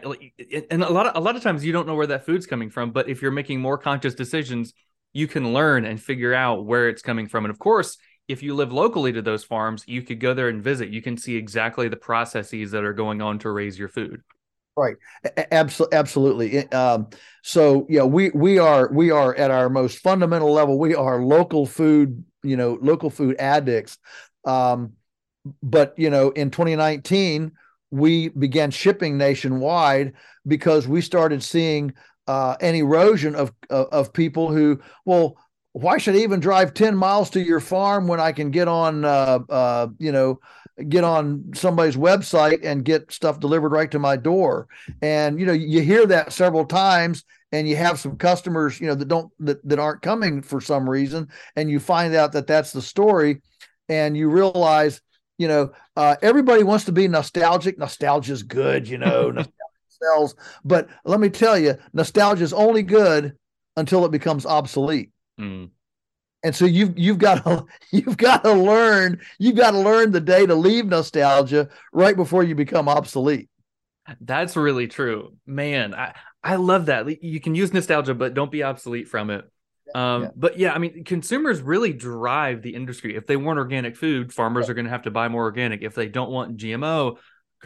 and 0.69 0.83
a 0.83 0.91
lot 0.91 1.07
of 1.07 1.15
a 1.15 1.21
lot 1.21 1.37
of 1.37 1.41
times 1.41 1.65
you 1.65 1.71
don't 1.71 1.87
know 1.87 1.95
where 1.95 2.07
that 2.07 2.25
food's 2.25 2.45
coming 2.45 2.69
from, 2.69 2.91
but 2.91 3.07
if 3.09 3.21
you're 3.21 3.31
making 3.31 3.61
more 3.61 3.77
conscious 3.77 4.13
decisions, 4.13 4.73
you 5.13 5.25
can 5.25 5.53
learn 5.53 5.85
and 5.85 6.01
figure 6.01 6.33
out 6.33 6.65
where 6.65 6.89
it's 6.89 7.01
coming 7.01 7.27
from. 7.27 7.45
And 7.45 7.51
of 7.51 7.57
course, 7.57 7.97
if 8.27 8.43
you 8.43 8.55
live 8.55 8.73
locally 8.73 9.13
to 9.13 9.21
those 9.21 9.45
farms, 9.45 9.85
you 9.87 10.01
could 10.03 10.19
go 10.19 10.33
there 10.33 10.49
and 10.49 10.61
visit. 10.61 10.89
You 10.89 11.01
can 11.01 11.17
see 11.17 11.37
exactly 11.37 11.87
the 11.87 11.95
processes 11.95 12.71
that 12.71 12.83
are 12.83 12.93
going 12.93 13.21
on 13.21 13.39
to 13.39 13.49
raise 13.49 13.79
your 13.79 13.89
food. 13.89 14.21
Right. 14.75 14.97
Absolutely. 15.51 15.97
Absolutely. 15.97 16.71
Um, 16.71 17.07
so 17.41 17.85
yeah, 17.89 18.03
we 18.03 18.31
we 18.31 18.59
are 18.59 18.91
we 18.91 19.11
are 19.11 19.33
at 19.35 19.49
our 19.49 19.69
most 19.69 19.99
fundamental 19.99 20.51
level. 20.51 20.77
We 20.77 20.93
are 20.93 21.23
local 21.23 21.65
food, 21.65 22.23
you 22.43 22.57
know, 22.57 22.77
local 22.81 23.09
food 23.09 23.37
addicts. 23.39 23.97
Um, 24.45 24.93
but 25.63 25.93
you 25.97 26.09
know 26.09 26.29
in 26.31 26.51
2019 26.51 27.51
we 27.91 28.29
began 28.29 28.71
shipping 28.71 29.17
nationwide 29.17 30.13
because 30.47 30.87
we 30.87 31.01
started 31.01 31.41
seeing 31.41 31.93
uh, 32.27 32.55
an 32.61 32.75
erosion 32.75 33.35
of, 33.35 33.51
of, 33.69 33.87
of 33.87 34.13
people 34.13 34.51
who 34.51 34.79
well 35.05 35.37
why 35.73 35.97
should 35.97 36.15
I 36.15 36.19
even 36.19 36.39
drive 36.39 36.73
10 36.73 36.95
miles 36.95 37.29
to 37.31 37.41
your 37.41 37.59
farm 37.59 38.07
when 38.07 38.19
I 38.19 38.31
can 38.31 38.51
get 38.51 38.67
on 38.67 39.05
uh, 39.05 39.39
uh, 39.49 39.87
you 39.97 40.11
know 40.11 40.39
get 40.87 41.03
on 41.03 41.51
somebody's 41.53 41.97
website 41.97 42.63
and 42.63 42.85
get 42.85 43.11
stuff 43.11 43.39
delivered 43.39 43.71
right 43.71 43.91
to 43.91 43.99
my 43.99 44.15
door? 44.15 44.67
And 45.01 45.39
you 45.39 45.45
know 45.45 45.53
you 45.53 45.81
hear 45.81 46.05
that 46.07 46.33
several 46.33 46.65
times 46.65 47.23
and 47.51 47.67
you 47.67 47.75
have 47.75 47.99
some 47.99 48.17
customers 48.17 48.79
you 48.79 48.87
know 48.87 48.95
that 48.95 49.07
don't 49.07 49.31
that, 49.39 49.67
that 49.67 49.79
aren't 49.79 50.01
coming 50.01 50.41
for 50.41 50.61
some 50.61 50.89
reason 50.89 51.27
and 51.55 51.69
you 51.69 51.79
find 51.79 52.13
out 52.15 52.31
that 52.33 52.47
that's 52.47 52.71
the 52.71 52.81
story 52.81 53.41
and 53.87 54.15
you 54.15 54.29
realize 54.29 55.01
you 55.39 55.47
know, 55.47 55.71
uh, 55.95 56.17
everybody 56.21 56.63
wants 56.63 56.85
to 56.85 56.91
be 56.91 57.07
nostalgic. 57.07 57.79
Nostalgia 57.79 58.33
is 58.33 58.43
good, 58.43 58.87
you 58.87 58.99
know, 58.99 59.31
nostalgia 59.31 59.55
sells. 59.87 60.35
But 60.63 60.89
let 61.05 61.19
me 61.19 61.29
tell 61.29 61.57
you, 61.57 61.75
nostalgia 61.93 62.43
is 62.43 62.53
only 62.53 62.83
good 62.83 63.35
until 63.77 64.05
it 64.05 64.11
becomes 64.11 64.45
obsolete. 64.45 65.11
Mm. 65.39 65.69
And 66.43 66.55
so 66.55 66.65
you've 66.65 66.99
you've 66.99 67.17
got 67.17 67.43
to 67.45 67.65
you've 67.91 68.17
got 68.17 68.43
to 68.43 68.53
learn 68.53 69.21
you've 69.39 69.55
got 69.55 69.71
to 69.71 69.79
learn 69.79 70.11
the 70.11 70.21
day 70.21 70.45
to 70.45 70.55
leave 70.55 70.85
nostalgia 70.85 71.69
right 71.93 72.15
before 72.15 72.43
you 72.43 72.53
become 72.53 72.89
obsolete. 72.89 73.49
That's 74.19 74.57
really 74.57 74.87
true, 74.87 75.35
man. 75.45 75.95
I 75.95 76.15
I 76.43 76.55
love 76.55 76.87
that. 76.87 77.23
You 77.23 77.39
can 77.39 77.55
use 77.55 77.73
nostalgia, 77.73 78.13
but 78.13 78.33
don't 78.33 78.51
be 78.51 78.63
obsolete 78.63 79.07
from 79.07 79.29
it. 79.29 79.49
Um, 79.95 80.23
yeah. 80.23 80.29
But 80.35 80.59
yeah, 80.59 80.73
I 80.73 80.77
mean, 80.77 81.03
consumers 81.03 81.61
really 81.61 81.93
drive 81.93 82.61
the 82.61 82.75
industry. 82.75 83.15
If 83.15 83.27
they 83.27 83.37
want 83.37 83.59
organic 83.59 83.95
food, 83.95 84.33
farmers 84.33 84.67
yeah. 84.67 84.71
are 84.71 84.73
going 84.75 84.85
to 84.85 84.91
have 84.91 85.03
to 85.03 85.11
buy 85.11 85.27
more 85.27 85.43
organic. 85.43 85.81
If 85.81 85.95
they 85.95 86.07
don't 86.07 86.31
want 86.31 86.57
GMO, 86.57 87.17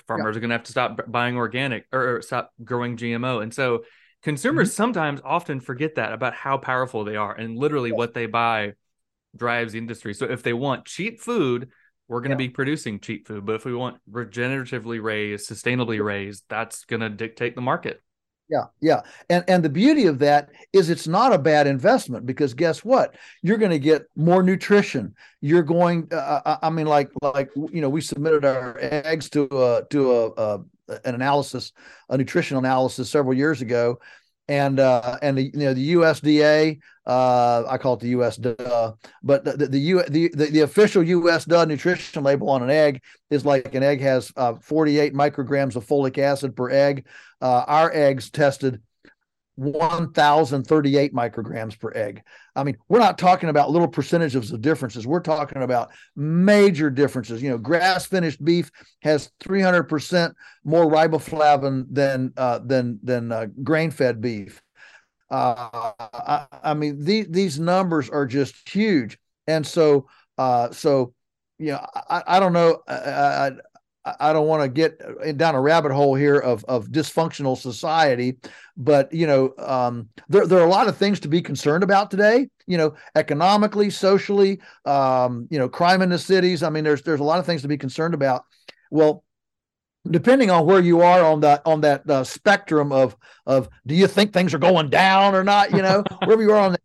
farmers 0.08 0.34
yeah. 0.34 0.38
are 0.38 0.42
going 0.42 0.50
to 0.50 0.56
have 0.56 0.64
to 0.64 0.72
stop 0.72 1.00
buying 1.08 1.38
organic 1.38 1.86
or, 1.92 2.18
or 2.18 2.22
stop 2.22 2.52
growing 2.64 2.98
GMO. 2.98 3.44
And 3.44 3.54
so 3.54 3.84
consumers 4.22 4.70
mm-hmm. 4.70 4.76
sometimes 4.76 5.22
often 5.24 5.60
forget 5.60 5.96
that 5.96 6.14
about 6.14 6.34
how 6.34 6.58
powerful 6.58 7.04
they 7.04 7.16
are 7.16 7.34
and 7.34 7.58
literally 7.58 7.92
what 7.92 8.14
they 8.14 8.26
buy 8.26 8.74
drives 9.36 9.74
the 9.74 9.80
industry. 9.80 10.14
So 10.14 10.26
if 10.26 10.44
they 10.44 10.54
want 10.54 10.86
cheap 10.86 11.20
food, 11.20 11.70
we're 12.08 12.22
going 12.22 12.32
to 12.32 12.38
be 12.38 12.50
producing 12.50 13.00
cheap 13.00 13.28
food. 13.28 13.46
But 13.46 13.56
if 13.56 13.66
we 13.66 13.74
want 13.74 13.98
regeneratively 14.12 15.02
raised, 15.02 15.50
sustainably 15.50 16.04
raised, 16.04 16.44
that's 16.50 16.86
going 16.86 17.00
to 17.00 17.10
dictate 17.10 17.56
the 17.56 17.62
market. 17.62 18.02
Yeah, 18.54 18.66
yeah. 18.82 19.02
And 19.32 19.44
and 19.48 19.66
the 19.66 19.70
beauty 19.70 20.06
of 20.06 20.20
that 20.20 20.50
is 20.74 20.92
it's 20.92 21.08
not 21.08 21.34
a 21.34 21.40
bad 21.40 21.66
investment 21.66 22.28
because 22.28 22.54
guess 22.54 22.86
what? 22.86 23.16
You're 23.42 23.58
going 23.58 23.72
to 23.72 23.80
get 23.80 24.06
more 24.16 24.44
nutrition. 24.44 25.16
You're 25.42 25.64
going 25.64 26.08
uh, 26.12 26.18
uh, 26.18 26.42
uh, 26.46 26.58
I 26.62 26.70
mean 26.70 26.86
like 26.86 27.10
like 27.24 27.50
you 27.56 27.82
know, 27.82 27.90
we 27.90 28.00
submitted 28.00 28.46
our 28.46 28.78
eggs 28.80 29.28
to 29.32 29.48
a 29.52 29.86
to 29.90 30.12
a, 30.12 30.28
a 30.30 30.60
an 31.04 31.16
analysis, 31.16 31.72
a 32.10 32.18
nutritional 32.18 32.60
analysis 32.64 33.10
several 33.10 33.34
years 33.34 33.62
ago 33.62 33.98
and 34.48 34.80
uh, 34.80 35.18
and 35.22 35.38
the 35.38 35.44
you 35.44 35.52
know 35.54 35.74
the 35.74 35.94
USDA 35.94 36.80
uh, 37.06 37.64
I 37.68 37.78
call 37.78 37.96
it 37.96 38.00
the 38.00 38.14
USDA, 38.14 38.98
but 39.24 39.44
the 39.44 39.58
the 39.58 39.68
the, 39.68 39.80
U, 39.80 40.04
the, 40.08 40.30
the, 40.34 40.46
the 40.46 40.60
official 40.62 41.04
USDA 41.04 41.68
nutrition 41.68 42.24
label 42.24 42.50
on 42.50 42.64
an 42.64 42.70
egg 42.70 43.02
is 43.30 43.46
like 43.46 43.76
an 43.76 43.84
egg 43.84 44.00
has 44.02 44.32
uh, 44.38 44.54
48 44.56 45.14
micrograms 45.14 45.76
of 45.76 45.86
folic 45.86 46.18
acid 46.18 46.56
per 46.56 46.70
egg. 46.70 47.06
Uh, 47.42 47.66
our 47.68 47.92
eggs 47.94 48.30
tested 48.30 48.82
1038 49.56 51.14
micrograms 51.14 51.80
per 51.80 51.92
egg. 51.94 52.24
I 52.56 52.64
mean, 52.64 52.78
we're 52.88 53.00
not 53.00 53.18
talking 53.18 53.50
about 53.50 53.70
little 53.70 53.88
percentages 53.88 54.52
of 54.52 54.62
differences. 54.62 55.06
We're 55.06 55.20
talking 55.20 55.62
about 55.62 55.92
major 56.16 56.90
differences. 56.90 57.42
You 57.42 57.52
know, 57.52 57.58
grass 57.58 58.06
finished 58.06 58.44
beef 58.44 58.72
has 59.02 59.32
300% 59.44 60.34
more 60.64 60.86
riboflavin 60.86 61.86
than 61.90 62.34
uh, 62.38 62.60
than 62.60 63.00
than 63.04 63.32
uh, 63.32 63.48
grain 63.64 63.92
fed 63.92 64.22
beef. 64.22 64.62
Uh, 65.30 65.92
I, 66.00 66.48
I, 66.64 66.74
mean, 66.74 67.04
these 67.04 67.28
these 67.30 67.60
numbers 67.60 68.10
are 68.10 68.26
just 68.26 68.68
huge, 68.70 69.18
and 69.48 69.66
so 69.66 70.08
uh, 70.38 70.72
so 70.72 71.14
you 71.60 71.72
know, 71.72 71.86
I, 71.96 72.24
I 72.28 72.40
don't 72.40 72.54
know. 72.54 72.82
I, 72.88 73.52
I 74.06 74.34
don't 74.34 74.48
want 74.48 74.64
to 74.64 74.68
get 74.68 75.00
uh, 75.02 75.32
down 75.32 75.56
a 75.56 75.62
rabbit 75.62 75.94
hole 75.94 76.16
here 76.16 76.38
of 76.38 76.66
of 76.66 76.88
dysfunctional 76.88 77.58
society, 77.58 78.38
but 78.76 79.14
you 79.14 79.28
know, 79.28 79.54
um, 79.58 80.10
there 80.28 80.46
there 80.46 80.60
are 80.60 80.66
a 80.66 80.70
lot 80.70 80.90
of 80.90 80.98
things 80.98 81.22
to 81.22 81.30
be 81.30 81.42
concerned 81.42 81.84
about 81.84 82.12
today. 82.12 82.50
You 82.68 82.78
know, 82.78 82.96
economically, 83.16 83.90
socially, 83.90 84.60
um, 84.86 85.48
you 85.50 85.58
know, 85.58 85.70
crime 85.70 86.02
in 86.02 86.10
the 86.10 86.20
cities. 86.20 86.64
I 86.64 86.70
mean, 86.70 86.84
there's 86.84 87.02
there's 87.02 87.22
a 87.22 87.26
lot 87.26 87.40
of 87.40 87.46
things 87.46 87.62
to 87.62 87.68
be 87.68 87.78
concerned 87.78 88.14
about. 88.14 88.44
Well, 88.92 89.24
depending 90.10 90.50
on 90.52 90.66
where 90.66 90.82
you 90.82 91.02
are 91.02 91.24
on 91.24 91.40
that 91.42 91.62
on 91.66 91.82
that 91.82 92.10
uh, 92.10 92.24
spectrum 92.26 92.92
of 92.92 93.16
of 93.46 93.70
do 93.88 93.96
you 93.96 94.08
think 94.08 94.34
things 94.34 94.54
are 94.54 94.60
going 94.60 94.90
down 94.90 95.34
or 95.34 95.46
not? 95.46 95.72
You 95.72 95.82
know, 95.82 96.04
wherever 96.26 96.42
you 96.42 96.52
are 96.52 96.60
on 96.60 96.72
that. 96.74 96.82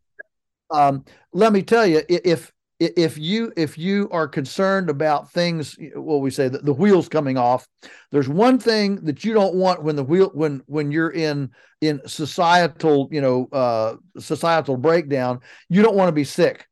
Um, 0.70 1.04
let 1.32 1.52
me 1.52 1.62
tell 1.62 1.86
you, 1.86 2.02
if 2.08 2.52
if 2.80 3.18
you 3.18 3.52
if 3.56 3.76
you 3.76 4.08
are 4.12 4.28
concerned 4.28 4.88
about 4.88 5.32
things 5.32 5.76
what 5.94 6.20
we 6.20 6.30
say 6.30 6.48
the, 6.48 6.58
the 6.58 6.72
wheels 6.72 7.08
coming 7.08 7.36
off 7.36 7.66
there's 8.12 8.28
one 8.28 8.56
thing 8.58 8.96
that 9.04 9.24
you 9.24 9.32
don't 9.34 9.54
want 9.54 9.82
when 9.82 9.96
the 9.96 10.04
wheel 10.04 10.30
when 10.32 10.62
when 10.66 10.92
you're 10.92 11.10
in 11.10 11.50
in 11.80 12.00
societal 12.06 13.08
you 13.10 13.20
know 13.20 13.48
uh 13.52 13.96
societal 14.18 14.76
breakdown 14.76 15.40
you 15.68 15.82
don't 15.82 15.96
want 15.96 16.08
to 16.08 16.12
be 16.12 16.24
sick. 16.24 16.66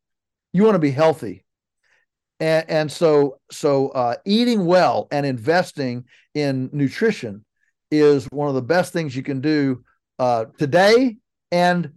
You 0.53 0.63
want 0.65 0.75
to 0.75 0.81
be 0.81 0.91
healthy. 0.91 1.45
And 2.41 2.69
and 2.69 2.93
so 2.93 3.39
so 3.51 3.89
uh 3.89 4.17
eating 4.25 4.67
well 4.67 5.09
and 5.11 5.25
investing 5.25 6.05
in 6.35 6.71
nutrition 6.73 7.45
is 7.91 8.27
one 8.27 8.49
of 8.49 8.55
the 8.55 8.63
best 8.63 8.93
things 8.93 9.15
you 9.15 9.23
can 9.23 9.41
do 9.41 9.85
uh 10.19 10.47
today 10.59 11.17
and 11.51 11.93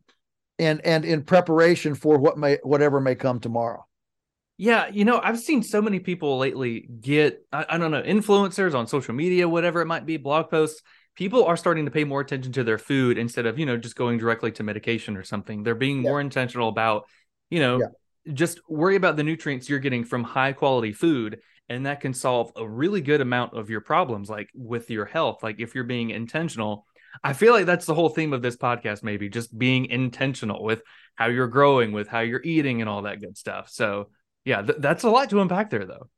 and 0.60 0.82
and 0.86 1.04
in 1.06 1.24
preparation 1.24 1.96
for 1.96 2.18
what 2.18 2.38
may 2.38 2.58
whatever 2.64 3.02
may 3.02 3.16
come 3.16 3.40
tomorrow 3.40 3.86
yeah, 4.62 4.90
you 4.92 5.06
know, 5.06 5.22
I've 5.24 5.40
seen 5.40 5.64
so 5.64 5.82
many 5.82 6.00
people 6.00 6.38
lately 6.38 6.82
get, 7.00 7.46
I, 7.50 7.66
I, 7.70 7.78
don't 7.78 7.92
know, 7.92 8.02
influencers 8.02 8.76
on 8.76 8.88
social 8.88 9.14
media, 9.14 9.48
whatever 9.48 9.80
it 9.80 9.86
might 9.86 10.06
be, 10.06 10.18
blog 10.18 10.50
posts. 10.50 10.82
People 11.16 11.46
are 11.46 11.56
starting 11.56 11.86
to 11.86 11.92
pay 11.92 12.04
more 12.04 12.20
attention 12.20 12.52
to 12.52 12.66
their 12.66 12.78
food 12.78 13.18
instead 13.18 13.46
of, 13.46 13.58
you 13.58 13.66
know, 13.66 13.78
just 13.78 13.96
going 13.96 14.18
directly 14.18 14.52
to 14.52 14.64
medication 14.64 15.16
or 15.16 15.24
something. 15.24 15.64
They're 15.64 15.76
being 15.76 16.04
yeah. 16.04 16.10
more 16.10 16.20
intentional 16.20 16.68
about, 16.68 17.06
you 17.50 17.62
know, 17.62 17.80
yeah. 17.80 18.34
just 18.34 18.60
worry 18.68 18.98
about 18.98 19.16
the 19.16 19.24
nutrients 19.24 19.70
you're 19.70 19.80
getting 19.80 20.04
from 20.04 20.26
high 20.26 20.52
quality 20.52 20.92
food. 20.92 21.40
And 21.70 21.86
that 21.86 22.02
can 22.02 22.14
solve 22.14 22.52
a 22.58 22.68
really 22.68 23.00
good 23.00 23.22
amount 23.22 23.54
of 23.54 23.70
your 23.70 23.80
problems, 23.80 24.30
like 24.30 24.50
with 24.54 24.90
your 24.90 25.06
health. 25.06 25.42
Like 25.42 25.62
if 25.62 25.74
you're 25.74 25.86
being 25.86 26.10
intentional, 26.10 26.86
I 27.24 27.32
feel 27.32 27.54
like 27.54 27.66
that's 27.66 27.86
the 27.86 27.96
whole 27.96 28.10
theme 28.10 28.34
of 28.34 28.42
this 28.42 28.58
podcast, 28.58 29.04
maybe 29.04 29.30
just 29.30 29.58
being 29.58 29.86
intentional 29.86 30.62
with 30.66 30.82
how 31.16 31.28
you're 31.28 31.48
growing, 31.48 31.94
with 31.94 32.10
how 32.10 32.20
you're 32.20 32.44
eating, 32.44 32.82
and 32.82 32.90
all 32.90 33.04
that 33.04 33.22
good 33.22 33.38
stuff. 33.38 33.70
So, 33.70 34.10
yeah, 34.50 34.64
th- 34.64 34.80
that's 34.80 35.04
a 35.04 35.10
lot 35.10 35.30
to 35.30 35.42
unpack 35.42 35.70
there, 35.70 35.86
though. 35.86 36.10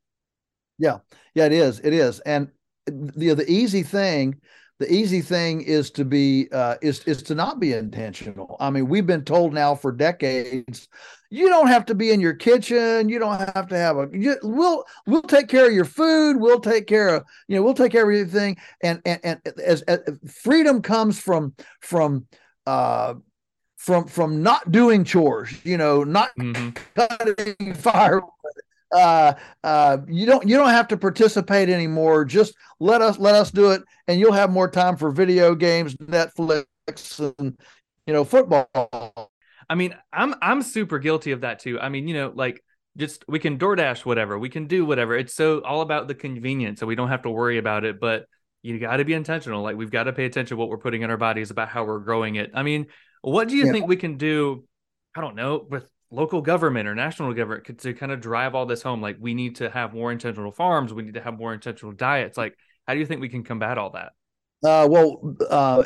Yeah, 0.78 0.98
yeah, 1.34 1.44
it 1.44 1.52
is. 1.52 1.80
It 1.80 1.92
is, 1.92 2.18
and 2.20 2.48
the 2.86 3.34
the 3.34 3.44
easy 3.46 3.82
thing, 3.82 4.40
the 4.78 4.90
easy 4.90 5.20
thing 5.20 5.60
is 5.60 5.90
to 5.92 6.04
be 6.06 6.48
uh, 6.50 6.76
is 6.80 7.00
is 7.04 7.22
to 7.24 7.34
not 7.34 7.60
be 7.60 7.74
intentional. 7.74 8.56
I 8.58 8.70
mean, 8.70 8.88
we've 8.88 9.06
been 9.06 9.26
told 9.26 9.52
now 9.52 9.74
for 9.74 9.92
decades, 9.92 10.88
you 11.30 11.50
don't 11.50 11.66
have 11.66 11.84
to 11.86 11.94
be 11.94 12.10
in 12.10 12.22
your 12.22 12.32
kitchen. 12.32 13.10
You 13.10 13.18
don't 13.18 13.38
have 13.54 13.68
to 13.68 13.76
have 13.76 13.98
a. 13.98 14.08
You, 14.10 14.36
we'll 14.42 14.84
we'll 15.06 15.20
take 15.20 15.48
care 15.48 15.66
of 15.66 15.74
your 15.74 15.84
food. 15.84 16.38
We'll 16.38 16.60
take 16.60 16.86
care 16.86 17.16
of 17.16 17.24
you 17.48 17.56
know 17.56 17.62
we'll 17.62 17.74
take 17.74 17.92
care 17.92 18.02
of 18.02 18.16
everything. 18.16 18.56
And 18.82 19.02
and 19.04 19.20
and 19.22 19.40
as, 19.62 19.82
as 19.82 20.00
freedom 20.42 20.80
comes 20.80 21.20
from 21.20 21.54
from 21.82 22.24
uh 22.66 23.14
from 23.82 24.06
from 24.06 24.44
not 24.44 24.70
doing 24.70 25.02
chores, 25.02 25.52
you 25.64 25.76
know, 25.76 26.04
not 26.04 26.30
mm-hmm. 26.38 26.70
cutting 26.94 27.74
firewood. 27.74 28.30
Uh, 28.94 29.32
uh, 29.64 29.98
you 30.06 30.24
don't 30.24 30.48
you 30.48 30.56
don't 30.56 30.68
have 30.68 30.86
to 30.86 30.96
participate 30.96 31.68
anymore. 31.68 32.24
Just 32.24 32.54
let 32.78 33.02
us 33.02 33.18
let 33.18 33.34
us 33.34 33.50
do 33.50 33.72
it, 33.72 33.82
and 34.06 34.20
you'll 34.20 34.32
have 34.32 34.52
more 34.52 34.70
time 34.70 34.96
for 34.96 35.10
video 35.10 35.56
games, 35.56 35.96
Netflix, 35.96 37.34
and 37.38 37.58
you 38.06 38.12
know 38.12 38.22
football. 38.22 38.68
I 39.68 39.74
mean, 39.74 39.96
I'm 40.12 40.36
I'm 40.40 40.62
super 40.62 41.00
guilty 41.00 41.32
of 41.32 41.40
that 41.40 41.58
too. 41.58 41.80
I 41.80 41.88
mean, 41.88 42.06
you 42.06 42.14
know, 42.14 42.32
like 42.32 42.62
just 42.96 43.24
we 43.26 43.40
can 43.40 43.58
DoorDash 43.58 44.04
whatever, 44.04 44.38
we 44.38 44.48
can 44.48 44.68
do 44.68 44.84
whatever. 44.84 45.16
It's 45.16 45.34
so 45.34 45.60
all 45.62 45.80
about 45.80 46.06
the 46.06 46.14
convenience, 46.14 46.78
so 46.78 46.86
we 46.86 46.94
don't 46.94 47.08
have 47.08 47.22
to 47.22 47.30
worry 47.30 47.58
about 47.58 47.84
it. 47.84 47.98
But 47.98 48.26
you 48.62 48.78
got 48.78 48.98
to 48.98 49.04
be 49.04 49.14
intentional. 49.14 49.60
Like 49.60 49.74
we've 49.74 49.90
got 49.90 50.04
to 50.04 50.12
pay 50.12 50.26
attention 50.26 50.56
to 50.56 50.60
what 50.60 50.68
we're 50.68 50.78
putting 50.78 51.02
in 51.02 51.10
our 51.10 51.16
bodies 51.16 51.50
about 51.50 51.68
how 51.68 51.84
we're 51.84 51.98
growing 51.98 52.36
it. 52.36 52.52
I 52.54 52.62
mean, 52.62 52.86
what 53.22 53.48
do 53.48 53.56
you 53.56 53.66
yeah. 53.66 53.72
think 53.72 53.86
we 53.86 53.96
can 53.96 54.16
do? 54.16 54.64
I 55.16 55.20
don't 55.20 55.36
know 55.36 55.66
with 55.68 55.90
local 56.10 56.42
government 56.42 56.86
or 56.86 56.94
national 56.94 57.32
government 57.32 57.78
to 57.78 57.94
kind 57.94 58.12
of 58.12 58.20
drive 58.20 58.54
all 58.54 58.66
this 58.66 58.82
home. 58.82 59.00
Like 59.00 59.16
we 59.18 59.34
need 59.34 59.56
to 59.56 59.70
have 59.70 59.94
more 59.94 60.12
intentional 60.12 60.52
farms. 60.52 60.92
We 60.92 61.02
need 61.02 61.14
to 61.14 61.22
have 61.22 61.38
more 61.38 61.54
intentional 61.54 61.92
diets. 61.92 62.36
Like 62.36 62.56
how 62.86 62.94
do 62.94 63.00
you 63.00 63.06
think 63.06 63.20
we 63.20 63.28
can 63.28 63.44
combat 63.44 63.78
all 63.78 63.90
that? 63.90 64.12
Uh, 64.64 64.86
well, 64.88 65.36
uh, 65.50 65.82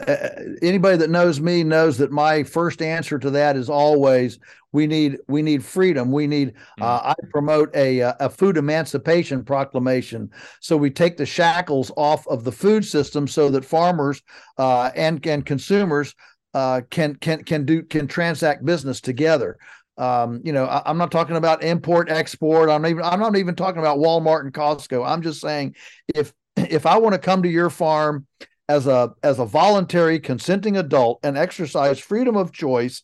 anybody 0.61 0.99
that 0.99 1.09
knows 1.09 1.41
me 1.41 1.64
knows 1.64 1.97
that 1.97 2.12
my 2.12 2.43
first 2.43 2.82
answer 2.82 3.18
to 3.18 3.30
that 3.30 3.57
is 3.57 3.70
always 3.70 4.39
we 4.72 4.87
need 4.87 5.16
we 5.28 5.41
need 5.41 5.64
freedom. 5.64 6.12
We 6.12 6.26
need. 6.26 6.49
Mm-hmm. 6.49 6.82
Uh, 6.82 7.01
I 7.05 7.14
promote 7.30 7.74
a 7.74 8.01
a 8.01 8.28
food 8.28 8.59
emancipation 8.59 9.43
proclamation. 9.45 10.30
So 10.61 10.76
we 10.76 10.91
take 10.91 11.16
the 11.16 11.24
shackles 11.24 11.91
off 11.97 12.26
of 12.28 12.45
the 12.45 12.53
food 12.53 12.84
system 12.84 13.26
so 13.26 13.49
that 13.49 13.64
farmers 13.64 14.20
uh, 14.59 14.91
and 14.95 15.26
and 15.26 15.47
consumers 15.47 16.14
uh, 16.57 16.80
can 16.88 17.14
can 17.16 17.44
can 17.44 17.66
do 17.66 17.82
can 17.82 18.07
transact 18.07 18.64
business 18.64 19.02
together. 19.02 19.59
Um, 19.98 20.40
you 20.42 20.54
know, 20.54 20.64
I, 20.64 20.88
am 20.88 20.96
not 20.96 21.11
talking 21.11 21.36
about 21.36 21.62
import 21.62 22.11
export. 22.11 22.70
I'm 22.70 22.86
even 22.86 23.02
I'm 23.02 23.20
not 23.20 23.36
even 23.36 23.54
talking 23.54 23.78
about 23.78 23.98
Walmart 23.98 24.40
and 24.40 24.54
Costco. 24.54 25.07
I'm 25.07 25.20
just 25.20 25.42
saying 25.42 25.74
if 26.14 26.32
if 26.57 26.86
I 26.86 26.96
want 26.96 27.12
to 27.12 27.18
come 27.18 27.42
to 27.42 27.48
your 27.48 27.68
farm 27.68 28.26
as 28.70 28.86
a 28.86 29.11
as 29.22 29.38
a 29.38 29.44
voluntary 29.44 30.18
consenting 30.18 30.78
adult 30.78 31.20
and 31.22 31.36
exercise 31.36 31.98
freedom 31.98 32.38
of 32.38 32.52
choice 32.52 33.02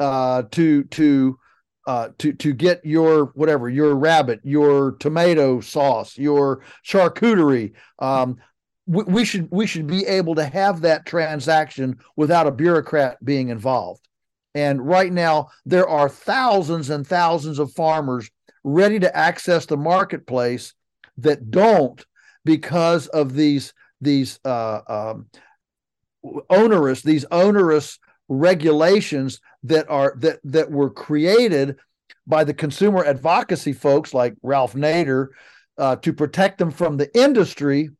uh, 0.00 0.44
to 0.52 0.84
to 0.84 1.38
uh, 1.86 2.08
to 2.16 2.32
to 2.32 2.54
get 2.54 2.80
your 2.86 3.26
whatever 3.34 3.68
your 3.68 3.94
rabbit, 3.94 4.40
your 4.44 4.92
tomato 4.92 5.60
sauce, 5.60 6.16
your 6.16 6.62
charcuterie, 6.82 7.72
um, 7.98 8.38
we, 8.86 9.24
should 9.24 9.48
we 9.50 9.66
should 9.66 9.86
be 9.86 10.06
able 10.06 10.34
to 10.34 10.44
have 10.44 10.82
that 10.82 11.06
transaction 11.06 11.98
without 12.16 12.46
a 12.46 12.52
bureaucrat 12.52 13.22
being 13.24 13.48
involved. 13.48 14.06
And 14.54 14.86
right 14.86 15.12
now, 15.12 15.48
there 15.64 15.88
are 15.88 16.08
thousands 16.08 16.90
and 16.90 17.06
thousands 17.06 17.58
of 17.58 17.72
farmers 17.72 18.30
ready 18.62 18.98
to 19.00 19.16
access 19.16 19.66
the 19.66 19.76
marketplace 19.76 20.74
that 21.18 21.50
don't 21.50 22.04
because 22.44 23.06
of 23.08 23.34
these 23.34 23.72
these 24.00 24.38
uh, 24.44 24.80
um, 24.88 25.26
onerous 26.50 27.02
these 27.02 27.24
onerous 27.30 27.98
regulations 28.28 29.40
that 29.62 29.88
are 29.90 30.14
that 30.18 30.40
that 30.44 30.70
were 30.70 30.90
created 30.90 31.76
by 32.26 32.44
the 32.44 32.54
consumer 32.54 33.04
advocacy 33.04 33.72
folks 33.72 34.14
like 34.14 34.34
Ralph 34.42 34.74
Nader 34.74 35.28
uh, 35.76 35.96
to 35.96 36.12
protect 36.12 36.58
them 36.58 36.70
from 36.70 36.96
the 36.96 37.14
industry 37.18 37.90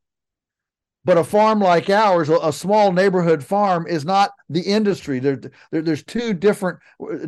but 1.05 1.19
a 1.19 1.25
farm 1.25 1.61
like 1.61 1.91
ours, 1.91 2.29
a, 2.29 2.53
small 2.53 2.93
neighborhood 2.93 3.45
farm, 3.45 3.87
is 3.87 4.05
not 4.05 4.33
the 4.49 4.63
industry. 4.63 5.19
There, 5.19 5.39
there, 5.71 5.83
there's 5.83 6.03
two 6.03 6.33
different, 6.33 6.79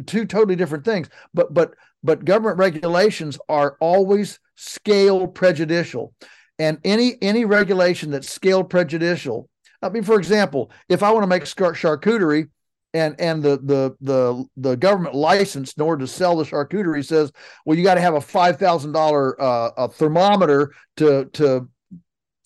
two 0.06 0.24
totally 0.24 0.56
different 0.56 0.84
things. 0.84 1.08
But 1.34 1.52
but 1.52 1.74
but 2.02 2.24
government 2.24 2.58
regulations 2.58 3.38
are 3.48 3.76
always 3.80 4.38
scale 4.54 5.26
prejudicial, 5.26 6.14
and 6.58 6.78
any 6.84 7.16
any 7.20 7.44
regulation 7.44 8.10
that's 8.10 8.30
scale 8.30 8.64
prejudicial. 8.64 9.48
I 9.82 9.90
mean, 9.90 10.04
for 10.04 10.18
example, 10.18 10.70
if 10.88 11.02
I 11.02 11.10
want 11.10 11.24
to 11.24 11.28
make 11.28 11.44
charcuterie, 11.44 12.48
and 12.94 13.14
and 13.20 13.42
the 13.42 13.58
the 13.58 13.94
the 14.00 14.44
the 14.56 14.76
government 14.76 15.14
license 15.14 15.74
in 15.74 15.82
order 15.82 16.06
to 16.06 16.10
sell 16.10 16.36
the 16.36 16.44
charcuterie 16.44 17.04
says, 17.04 17.30
well, 17.66 17.76
you 17.76 17.84
got 17.84 17.96
to 17.96 18.00
have 18.00 18.14
a 18.14 18.20
five 18.20 18.58
thousand 18.58 18.96
uh, 18.96 19.70
a 19.76 19.88
thermometer 19.88 20.72
to 20.96 21.26
to 21.34 21.68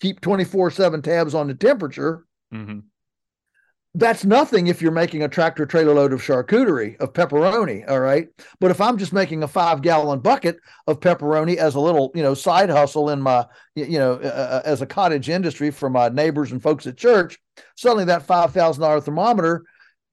keep 0.01 0.19
24 0.19 0.71
7 0.71 1.01
tabs 1.01 1.33
on 1.33 1.47
the 1.47 1.53
temperature. 1.53 2.25
Mm-hmm. 2.53 2.79
That's 3.93 4.23
nothing 4.23 4.67
if 4.67 4.81
you're 4.81 4.91
making 4.91 5.21
a 5.23 5.27
tractor 5.27 5.65
trailer 5.65 5.93
load 5.93 6.13
of 6.13 6.21
charcuterie, 6.21 6.97
of 7.01 7.11
pepperoni. 7.11 7.89
All 7.89 7.99
right. 7.99 8.29
But 8.61 8.71
if 8.71 8.79
I'm 8.79 8.97
just 8.97 9.11
making 9.11 9.43
a 9.43 9.49
five 9.49 9.81
gallon 9.81 10.19
bucket 10.19 10.57
of 10.87 11.01
pepperoni 11.01 11.57
as 11.57 11.75
a 11.75 11.79
little, 11.79 12.09
you 12.15 12.23
know, 12.23 12.33
side 12.33 12.69
hustle 12.69 13.09
in 13.09 13.21
my, 13.21 13.45
you 13.75 13.99
know, 13.99 14.13
uh, 14.13 14.27
uh 14.27 14.61
as 14.63 14.81
a 14.81 14.85
cottage 14.85 15.29
industry 15.29 15.71
for 15.71 15.89
my 15.89 16.07
neighbors 16.07 16.53
and 16.53 16.63
folks 16.63 16.87
at 16.87 16.95
church, 16.95 17.37
suddenly 17.75 18.05
that 18.05 18.25
$5,000 18.25 19.03
thermometer 19.03 19.65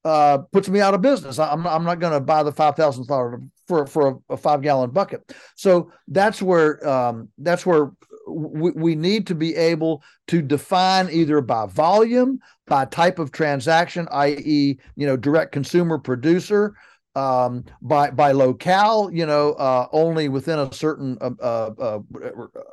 uh, 0.04 0.38
puts 0.50 0.68
me 0.68 0.80
out 0.80 0.94
of 0.94 1.00
business. 1.00 1.38
I'm, 1.38 1.64
I'm 1.64 1.84
not 1.84 2.00
going 2.00 2.14
to 2.14 2.20
buy 2.20 2.42
the 2.42 2.52
$5,000 2.52 3.50
for, 3.68 3.86
for 3.86 4.08
a, 4.08 4.32
a 4.34 4.36
five 4.36 4.60
gallon 4.60 4.90
bucket. 4.90 5.32
So 5.54 5.92
that's 6.08 6.42
where, 6.42 6.86
um, 6.88 7.28
that's 7.38 7.64
where 7.64 7.92
we, 8.28 8.70
we 8.72 8.94
need 8.94 9.26
to 9.26 9.34
be 9.34 9.54
able 9.56 10.02
to 10.28 10.42
define 10.42 11.08
either 11.10 11.40
by 11.40 11.66
volume, 11.66 12.38
by 12.66 12.84
type 12.84 13.18
of 13.18 13.32
transaction, 13.32 14.06
i.e., 14.12 14.78
you 14.96 15.06
know, 15.06 15.16
direct 15.16 15.52
consumer 15.52 15.98
producer, 15.98 16.74
um, 17.14 17.64
by 17.82 18.10
by 18.10 18.32
locale, 18.32 19.10
you 19.12 19.26
know, 19.26 19.52
uh, 19.54 19.88
only 19.92 20.28
within 20.28 20.58
a 20.58 20.72
certain 20.72 21.18
uh, 21.20 21.30
uh, 21.40 21.70
uh 21.80 21.98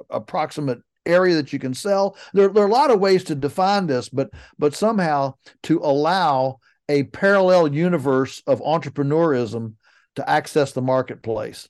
approximate 0.10 0.80
area 1.06 1.36
that 1.36 1.54
you 1.54 1.60
can 1.60 1.74
sell. 1.74 2.18
There, 2.34 2.50
there 2.50 2.64
are 2.64 2.68
a 2.68 2.72
lot 2.72 2.92
of 2.92 3.00
ways 3.00 3.24
to 3.26 3.36
define 3.36 3.88
this, 3.88 4.10
but 4.10 4.30
but 4.60 4.76
somehow 4.76 5.36
to 5.64 5.80
allow 5.80 6.60
a 6.90 7.04
parallel 7.04 7.74
universe 7.74 8.44
of 8.46 8.62
entrepreneurism 8.62 9.74
to 10.16 10.30
access 10.30 10.72
the 10.72 10.82
marketplace. 10.82 11.68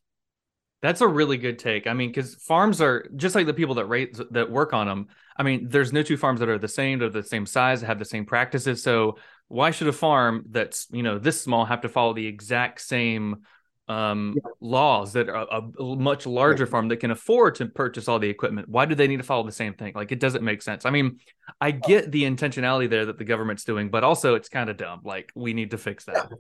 That's 0.82 1.02
a 1.02 1.08
really 1.08 1.38
good 1.38 1.58
take. 1.58 1.88
I 1.88 1.94
mean, 1.94 2.10
because 2.10 2.36
farms 2.36 2.82
are 2.82 3.10
just 3.16 3.36
like 3.36 3.48
the 3.48 3.54
people 3.54 3.76
that 3.76 3.86
rate 3.86 4.20
that 4.32 4.52
work 4.52 4.74
on 4.74 4.88
them. 4.88 5.08
I 5.38 5.44
mean, 5.44 5.68
there's 5.70 5.92
no 5.92 6.04
two 6.04 6.18
farms 6.18 6.40
that 6.40 6.50
are 6.50 6.60
the 6.60 6.68
same, 6.68 7.00
they're 7.00 7.10
the 7.10 7.24
same 7.24 7.46
size, 7.46 7.82
have 7.82 8.00
the 8.00 8.06
same 8.06 8.26
practices. 8.26 8.84
So 8.84 9.18
why 9.48 9.72
should 9.72 9.88
a 9.88 9.94
farm 9.94 10.46
that's 10.50 10.88
you 10.92 11.04
know 11.04 11.20
this 11.20 11.42
small 11.42 11.66
have 11.66 11.82
to 11.82 11.90
follow 11.90 12.14
the 12.14 12.26
exact 12.26 12.82
same 12.82 13.44
um, 13.88 14.34
yeah. 14.36 14.50
laws 14.60 15.14
that 15.14 15.30
are 15.30 15.48
a, 15.52 15.62
a 15.82 15.96
much 15.96 16.26
larger 16.26 16.66
farm 16.66 16.88
that 16.88 16.98
can 16.98 17.12
afford 17.12 17.56
to 17.56 17.68
purchase 17.68 18.08
all 18.08 18.20
the 18.20 18.30
equipment? 18.30 18.68
Why 18.70 18.86
do 18.86 18.96
they 18.96 19.08
need 19.08 19.18
to 19.18 19.24
follow 19.24 19.44
the 19.44 19.52
same 19.52 19.74
thing? 19.74 19.94
Like 19.96 20.12
it 20.12 20.20
doesn't 20.20 20.44
make 20.44 20.62
sense. 20.62 20.86
I 20.86 20.90
mean, 20.90 21.20
I 21.62 21.72
get 21.72 22.12
the 22.12 22.24
intentionality 22.24 22.90
there 22.90 23.06
that 23.06 23.18
the 23.18 23.26
government's 23.26 23.64
doing, 23.64 23.90
but 23.90 24.04
also 24.04 24.36
it's 24.36 24.50
kind 24.50 24.70
of 24.70 24.78
dumb. 24.78 25.02
Like 25.04 25.32
we 25.36 25.54
need 25.54 25.72
to 25.72 25.78
fix 25.78 26.06
that. 26.06 26.28
Yeah, 26.30 26.38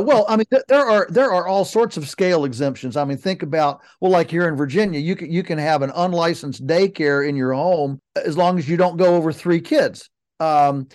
well, 0.00 0.26
I 0.28 0.36
mean, 0.36 0.46
th- 0.50 0.64
there 0.68 0.84
are 0.84 1.06
there 1.10 1.32
are 1.32 1.46
all 1.46 1.64
sorts 1.64 1.96
of 1.96 2.08
scale 2.08 2.44
exemptions. 2.44 2.96
I 2.96 3.04
mean, 3.04 3.18
think 3.18 3.42
about 3.42 3.80
well, 4.00 4.10
like 4.10 4.30
here 4.30 4.48
in 4.48 4.56
Virginia, 4.56 4.98
you 4.98 5.14
can 5.14 5.30
you 5.30 5.42
can 5.42 5.58
have 5.58 5.82
an 5.82 5.92
unlicensed 5.94 6.66
daycare 6.66 7.28
in 7.28 7.36
your 7.36 7.52
home 7.52 8.00
as 8.16 8.36
long 8.36 8.58
as 8.58 8.68
you 8.68 8.76
don't 8.76 8.96
go 8.96 9.14
over 9.14 9.32
three 9.32 9.60
kids. 9.60 10.10
Um, 10.40 10.88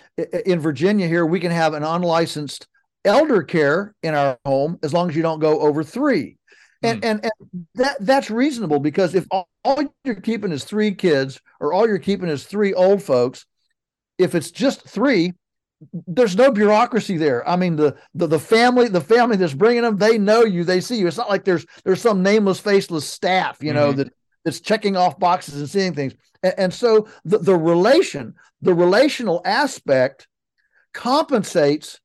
in 0.46 0.60
Virginia, 0.60 1.08
here 1.08 1.26
we 1.26 1.40
can 1.40 1.50
have 1.50 1.74
an 1.74 1.82
unlicensed 1.82 2.66
elder 3.04 3.42
care 3.42 3.94
in 4.02 4.14
our 4.14 4.38
home 4.44 4.78
as 4.82 4.92
long 4.92 5.08
as 5.08 5.16
you 5.16 5.22
don't 5.22 5.40
go 5.40 5.60
over 5.60 5.82
three. 5.82 6.36
And, 6.82 7.00
mm. 7.00 7.04
and, 7.10 7.24
and 7.24 7.66
that 7.76 7.96
that's 8.00 8.30
reasonable 8.30 8.80
because 8.80 9.14
if 9.14 9.26
all, 9.30 9.48
all 9.64 9.82
you're 10.04 10.16
keeping 10.16 10.52
is 10.52 10.64
three 10.64 10.94
kids 10.94 11.40
or 11.60 11.72
all 11.72 11.86
you're 11.86 11.98
keeping 11.98 12.28
is 12.28 12.44
three 12.44 12.74
old 12.74 13.02
folks, 13.02 13.46
if 14.18 14.34
it's 14.34 14.50
just 14.50 14.82
three, 14.82 15.32
there's 16.06 16.36
no 16.36 16.50
bureaucracy 16.50 17.16
there. 17.16 17.46
I 17.48 17.56
mean, 17.56 17.76
the, 17.76 17.96
the 18.14 18.26
the 18.26 18.38
family, 18.38 18.88
the 18.88 19.00
family 19.00 19.36
that's 19.36 19.54
bringing 19.54 19.82
them, 19.82 19.96
they 19.96 20.18
know 20.18 20.44
you, 20.44 20.64
they 20.64 20.80
see 20.80 20.96
you. 20.96 21.06
It's 21.06 21.16
not 21.16 21.28
like 21.28 21.44
there's 21.44 21.66
there's 21.84 22.00
some 22.00 22.22
nameless, 22.22 22.60
faceless 22.60 23.08
staff, 23.08 23.58
you 23.60 23.72
know, 23.72 23.88
mm-hmm. 23.88 23.98
that 23.98 24.12
that's 24.44 24.60
checking 24.60 24.96
off 24.96 25.18
boxes 25.18 25.60
and 25.60 25.68
seeing 25.68 25.94
things. 25.94 26.14
And, 26.42 26.54
and 26.58 26.74
so 26.74 27.08
the 27.24 27.38
the 27.38 27.56
relation, 27.56 28.34
the 28.60 28.74
relational 28.74 29.42
aspect, 29.44 30.28
compensates 30.94 32.00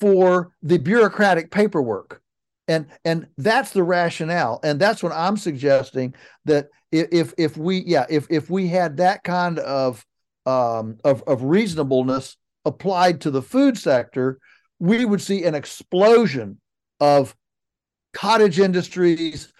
for 0.00 0.52
the 0.62 0.78
bureaucratic 0.78 1.50
paperwork. 1.50 2.20
And 2.68 2.86
and 3.04 3.28
that's 3.38 3.70
the 3.70 3.82
rationale. 3.82 4.60
And 4.62 4.80
that's 4.80 5.02
what 5.02 5.12
I'm 5.12 5.36
suggesting 5.36 6.14
that 6.44 6.68
if 6.92 7.32
if 7.38 7.56
we 7.56 7.78
yeah, 7.78 8.06
if 8.08 8.26
if 8.30 8.50
we 8.50 8.68
had 8.68 8.98
that 8.98 9.24
kind 9.24 9.58
of 9.58 10.04
um 10.46 10.98
of, 11.04 11.22
of 11.26 11.42
reasonableness 11.42 12.36
applied 12.66 13.22
to 13.22 13.30
the 13.30 13.40
food 13.40 13.78
sector, 13.78 14.38
we 14.78 15.06
would 15.06 15.22
see 15.22 15.44
an 15.44 15.54
explosion 15.54 16.60
of 17.00 17.34
cottage 18.12 18.58
industries, 18.58 19.52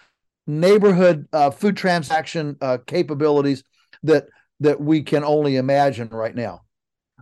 neighborhood 0.45 1.27
uh, 1.33 1.49
food 1.49 1.75
transaction 1.75 2.57
uh, 2.61 2.77
capabilities 2.85 3.63
that 4.03 4.27
that 4.59 4.79
we 4.79 5.01
can 5.01 5.23
only 5.23 5.55
imagine 5.55 6.09
right 6.09 6.35
now. 6.35 6.61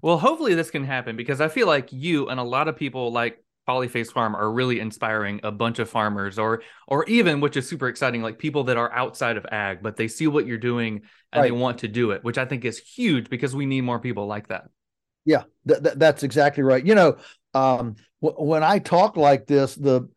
Well, 0.02 0.18
hopefully 0.18 0.56
this 0.56 0.72
can 0.72 0.84
happen 0.84 1.16
because 1.16 1.42
I 1.42 1.48
feel 1.48 1.68
like 1.68 1.92
you 1.92 2.30
and 2.30 2.40
a 2.40 2.44
lot 2.44 2.68
of 2.68 2.78
people 2.78 3.12
like 3.12 3.44
Polyface 3.68 4.12
Farm 4.12 4.36
are 4.36 4.52
really 4.52 4.80
inspiring 4.80 5.40
a 5.44 5.52
bunch 5.52 5.80
of 5.80 5.90
farmers 5.90 6.38
or 6.38 6.62
or 6.88 7.06
even 7.06 7.42
which 7.42 7.58
is 7.58 7.68
super 7.68 7.88
exciting 7.88 8.22
like 8.22 8.38
people 8.38 8.66
that 8.66 8.78
are 8.78 8.94
outside 8.94 9.38
of 9.38 9.46
ag 9.52 9.80
but 9.82 9.96
they 9.96 10.08
see 10.08 10.28
what 10.28 10.46
you're 10.46 10.58
doing 10.58 11.02
and 11.34 11.42
right. 11.42 11.48
they 11.48 11.52
want 11.52 11.80
to 11.80 11.88
do 11.88 12.12
it, 12.12 12.24
which 12.24 12.38
I 12.38 12.46
think 12.46 12.64
is 12.64 12.78
huge 12.78 13.30
because 13.30 13.56
we 13.56 13.66
need 13.66 13.82
more 13.82 14.00
people 14.00 14.28
like 14.28 14.48
that. 14.48 14.66
Yeah, 15.26 15.44
th- 15.68 15.82
th- 15.84 15.96
that's 15.96 16.24
exactly 16.24 16.64
right. 16.64 16.86
You 16.86 16.96
know, 16.96 17.18
um, 17.54 17.96
w- 18.22 18.50
when 18.50 18.64
I 18.64 18.80
talk 18.80 19.18
like 19.18 19.48
this, 19.48 19.76
the 19.76 20.08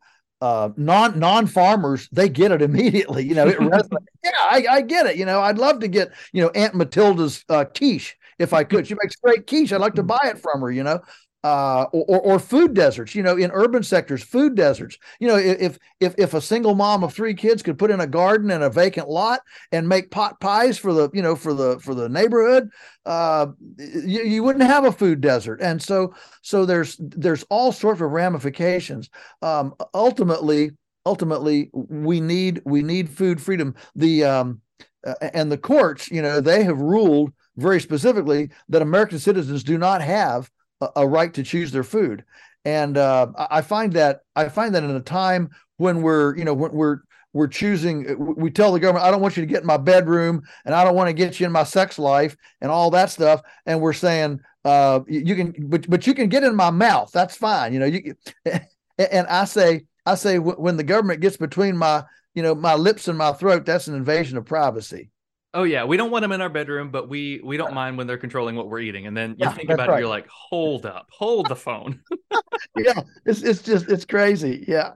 uh, 0.41 0.69
non 0.77 1.19
non 1.19 1.47
farmers 1.47 2.07
they 2.11 2.29
get 2.29 2.51
it 2.51 2.61
immediately. 2.69 3.25
You 3.25 3.35
know, 3.35 3.47
it 3.47 3.59
yeah, 4.23 4.31
I, 4.39 4.65
I, 4.69 4.81
get 4.81 5.05
it. 5.07 5.17
You 5.17 5.25
know, 5.25 5.41
I'd 5.41 5.57
love 5.57 5.79
to 5.79 5.87
get 5.87 6.11
you 6.31 6.41
know 6.41 6.49
Aunt 6.49 6.75
Matilda's 6.75 7.43
uh, 7.49 7.65
quiche 7.65 8.17
if 8.37 8.53
I 8.53 8.63
could. 8.63 8.87
She 8.87 8.95
makes 9.01 9.15
great 9.17 9.47
quiche. 9.47 9.73
I'd 9.73 9.81
like 9.81 9.95
to 9.95 10.03
buy 10.03 10.21
it 10.25 10.39
from 10.39 10.61
her, 10.61 10.71
you 10.71 10.83
know. 10.83 11.01
Uh, 11.41 11.85
or, 11.93 12.19
or 12.19 12.37
food 12.37 12.73
deserts, 12.73 13.15
you 13.15 13.23
know, 13.23 13.37
in 13.37 13.49
urban 13.53 13.81
sectors, 13.81 14.21
food 14.21 14.55
deserts. 14.55 14.97
You 15.21 15.29
know, 15.29 15.37
if 15.37 15.79
if 16.01 16.13
if 16.17 16.33
a 16.33 16.41
single 16.41 16.75
mom 16.75 17.01
of 17.01 17.13
three 17.13 17.33
kids 17.33 17.63
could 17.63 17.79
put 17.79 17.91
in 17.91 18.01
a 18.01 18.07
garden 18.07 18.51
and 18.51 18.61
a 18.61 18.69
vacant 18.69 19.07
lot 19.07 19.39
and 19.71 19.87
make 19.87 20.11
pot 20.11 20.41
pies 20.41 20.77
for 20.77 20.91
the 20.91 21.09
you 21.13 21.21
know 21.21 21.37
for 21.37 21.53
the 21.53 21.79
for 21.79 21.95
the 21.95 22.09
neighborhood, 22.09 22.69
uh, 23.05 23.47
you, 23.77 24.23
you 24.23 24.43
wouldn't 24.43 24.65
have 24.65 24.83
a 24.83 24.91
food 24.91 25.21
desert. 25.21 25.61
And 25.61 25.81
so 25.81 26.13
so 26.41 26.65
there's 26.65 26.97
there's 26.99 27.45
all 27.49 27.71
sorts 27.71 28.01
of 28.01 28.11
ramifications. 28.11 29.09
Um, 29.41 29.75
ultimately, 29.93 30.71
ultimately, 31.05 31.69
we 31.71 32.19
need 32.19 32.61
we 32.65 32.83
need 32.83 33.09
food 33.09 33.41
freedom. 33.41 33.75
The 33.95 34.25
um, 34.25 34.61
uh, 35.07 35.13
and 35.33 35.49
the 35.49 35.57
courts, 35.57 36.11
you 36.11 36.21
know, 36.21 36.41
they 36.41 36.63
have 36.63 36.79
ruled 36.79 37.31
very 37.55 37.79
specifically 37.79 38.49
that 38.69 38.81
American 38.81 39.19
citizens 39.19 39.63
do 39.63 39.77
not 39.77 40.01
have 40.01 40.49
a, 40.95 41.07
right 41.07 41.33
to 41.33 41.43
choose 41.43 41.71
their 41.71 41.83
food. 41.83 42.23
And 42.65 42.97
uh, 42.97 43.27
I 43.37 43.61
find 43.61 43.93
that 43.93 44.21
I 44.35 44.49
find 44.49 44.75
that 44.75 44.83
in 44.83 44.91
a 44.91 45.01
time 45.01 45.49
when 45.77 46.01
we're, 46.01 46.35
you 46.37 46.45
know, 46.45 46.53
when 46.53 46.71
we're 46.71 46.99
we're 47.31 47.47
choosing 47.47 48.35
we 48.37 48.49
tell 48.49 48.71
the 48.71 48.79
government 48.79 49.05
i 49.05 49.11
don't 49.11 49.21
want 49.21 49.37
you 49.37 49.43
to 49.43 49.47
get 49.47 49.61
in 49.61 49.67
my 49.67 49.77
bedroom 49.77 50.41
and 50.65 50.73
i 50.73 50.83
don't 50.83 50.95
want 50.95 51.07
to 51.07 51.13
get 51.13 51.39
you 51.39 51.45
in 51.45 51.51
my 51.51 51.63
sex 51.63 51.99
life 51.99 52.35
and 52.59 52.71
all 52.71 52.89
that 52.89 53.11
stuff. 53.11 53.41
And 53.67 53.79
we're 53.79 53.93
saying 53.93 54.39
uh, 54.65 55.01
you 55.07 55.35
can 55.35 55.53
but 55.59 55.87
but 55.89 56.07
you 56.07 56.13
can 56.13 56.27
get 56.27 56.43
in 56.43 56.55
my 56.55 56.69
mouth. 56.69 57.11
That's 57.13 57.35
fine. 57.37 57.71
You 57.71 57.79
know 57.79 57.85
you 57.85 58.15
and 58.97 59.27
i 59.27 59.45
say 59.45 59.85
i 60.05 60.15
say 60.15 60.39
when 60.39 60.77
the 60.77 60.83
government 60.83 61.21
gets 61.21 61.37
between 61.37 61.77
my 61.77 62.03
you 62.35 62.43
know 62.43 62.53
my 62.53 62.75
lips 62.75 63.07
and 63.07 63.17
my 63.17 63.31
throat 63.31 63.65
that's 63.65 63.87
an 63.87 63.95
invasion 63.95 64.37
of 64.37 64.45
privacy 64.45 65.09
Oh 65.53 65.63
yeah, 65.63 65.83
we 65.83 65.97
don't 65.97 66.11
want 66.11 66.21
them 66.21 66.31
in 66.31 66.41
our 66.41 66.49
bedroom, 66.49 66.91
but 66.91 67.09
we 67.09 67.41
we 67.43 67.57
don't 67.57 67.73
mind 67.73 67.97
when 67.97 68.05
they're 68.05 68.17
controlling 68.17 68.55
what 68.55 68.69
we're 68.69 68.81
eating. 68.81 69.07
And 69.07 69.17
then 69.17 69.31
you 69.31 69.37
yeah, 69.39 69.53
think 69.53 69.69
about 69.69 69.89
right. 69.89 69.97
it, 69.97 70.01
you're 70.01 70.09
like, 70.09 70.27
hold 70.27 70.85
up, 70.85 71.07
hold 71.11 71.49
the 71.49 71.55
phone. 71.55 72.01
yeah, 72.77 73.01
it's 73.25 73.41
it's 73.41 73.63
just 73.63 73.89
it's 73.89 74.05
crazy. 74.05 74.63
Yeah. 74.67 74.91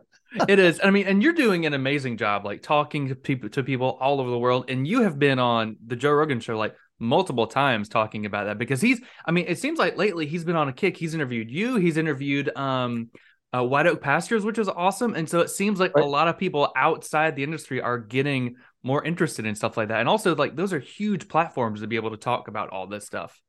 it 0.48 0.60
is. 0.60 0.80
I 0.84 0.90
mean, 0.92 1.08
and 1.08 1.22
you're 1.24 1.34
doing 1.34 1.66
an 1.66 1.74
amazing 1.74 2.18
job, 2.18 2.46
like 2.46 2.62
talking 2.62 3.08
to 3.08 3.16
people 3.16 3.50
to 3.50 3.64
people 3.64 3.98
all 4.00 4.20
over 4.20 4.30
the 4.30 4.38
world. 4.38 4.70
And 4.70 4.88
you 4.88 5.02
have 5.02 5.18
been 5.18 5.40
on 5.40 5.78
the 5.86 5.96
Joe 5.96 6.12
Rogan 6.12 6.40
show 6.40 6.58
like 6.58 6.76
multiple 7.00 7.48
times 7.48 7.90
talking 7.90 8.28
about 8.28 8.46
that 8.46 8.60
because 8.60 8.80
he's. 8.80 9.02
I 9.26 9.32
mean, 9.32 9.46
it 9.48 9.58
seems 9.58 9.80
like 9.80 9.98
lately 9.98 10.28
he's 10.28 10.44
been 10.44 10.56
on 10.56 10.70
a 10.70 10.74
kick. 10.74 10.98
He's 10.98 11.16
interviewed 11.16 11.50
you. 11.50 11.78
He's 11.78 11.98
interviewed 11.98 12.56
um, 12.56 13.10
uh, 13.56 13.64
White 13.64 13.88
Oak 13.88 14.02
Pastures, 14.02 14.46
which 14.46 14.58
is 14.58 14.70
awesome. 14.70 15.14
And 15.16 15.30
so 15.30 15.40
it 15.40 15.50
seems 15.50 15.80
like 15.80 15.96
right. 15.96 16.04
a 16.04 16.08
lot 16.08 16.28
of 16.28 16.38
people 16.38 16.72
outside 16.76 17.36
the 17.36 17.44
industry 17.44 17.82
are 17.82 17.98
getting 17.98 18.56
more 18.84 19.04
interested 19.04 19.46
in 19.46 19.56
stuff 19.56 19.78
like 19.78 19.88
that. 19.88 20.00
And 20.00 20.10
also, 20.10 20.36
like 20.36 20.56
those 20.56 20.74
are 20.74 20.80
huge 20.80 21.28
platforms 21.28 21.82
to 21.82 21.88
be 21.88 21.96
able 21.96 22.12
to 22.12 22.18
talk 22.18 22.48
about 22.48 22.70
all 22.70 22.88
this 22.88 23.06
stuff. 23.06 23.42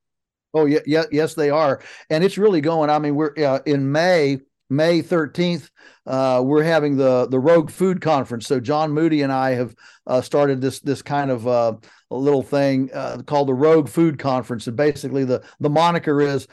Oh 0.54 0.66
yeah, 0.66 0.80
yeah, 0.86 1.04
yes, 1.10 1.34
they 1.34 1.50
are, 1.50 1.82
and 2.08 2.22
it's 2.22 2.38
really 2.38 2.60
going. 2.60 2.88
I 2.88 2.98
mean, 2.98 3.14
we're 3.14 3.34
uh, 3.36 3.60
in 3.66 3.90
May. 3.90 4.38
May 4.70 5.02
13th, 5.02 5.68
uh, 6.06 6.40
we're 6.42 6.62
having 6.62 6.96
the 6.96 7.28
the 7.28 7.38
Rogue 7.38 7.70
Food 7.70 8.00
Conference. 8.00 8.46
So 8.46 8.60
John 8.60 8.92
Moody 8.92 9.20
and 9.20 9.30
I 9.30 9.50
have 9.50 9.74
uh, 10.06 10.22
started 10.22 10.62
this 10.62 10.80
this 10.80 11.02
kind 11.02 11.30
of 11.30 11.46
uh, 11.46 11.74
little 12.10 12.42
thing 12.42 12.90
uh, 12.94 13.18
called 13.26 13.48
the 13.48 13.54
Rogue 13.54 13.88
Food 13.88 14.18
Conference, 14.18 14.66
and 14.66 14.76
basically 14.76 15.24
the 15.24 15.44
the 15.60 15.68
moniker 15.68 16.20
is 16.22 16.48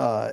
uh, 0.00 0.32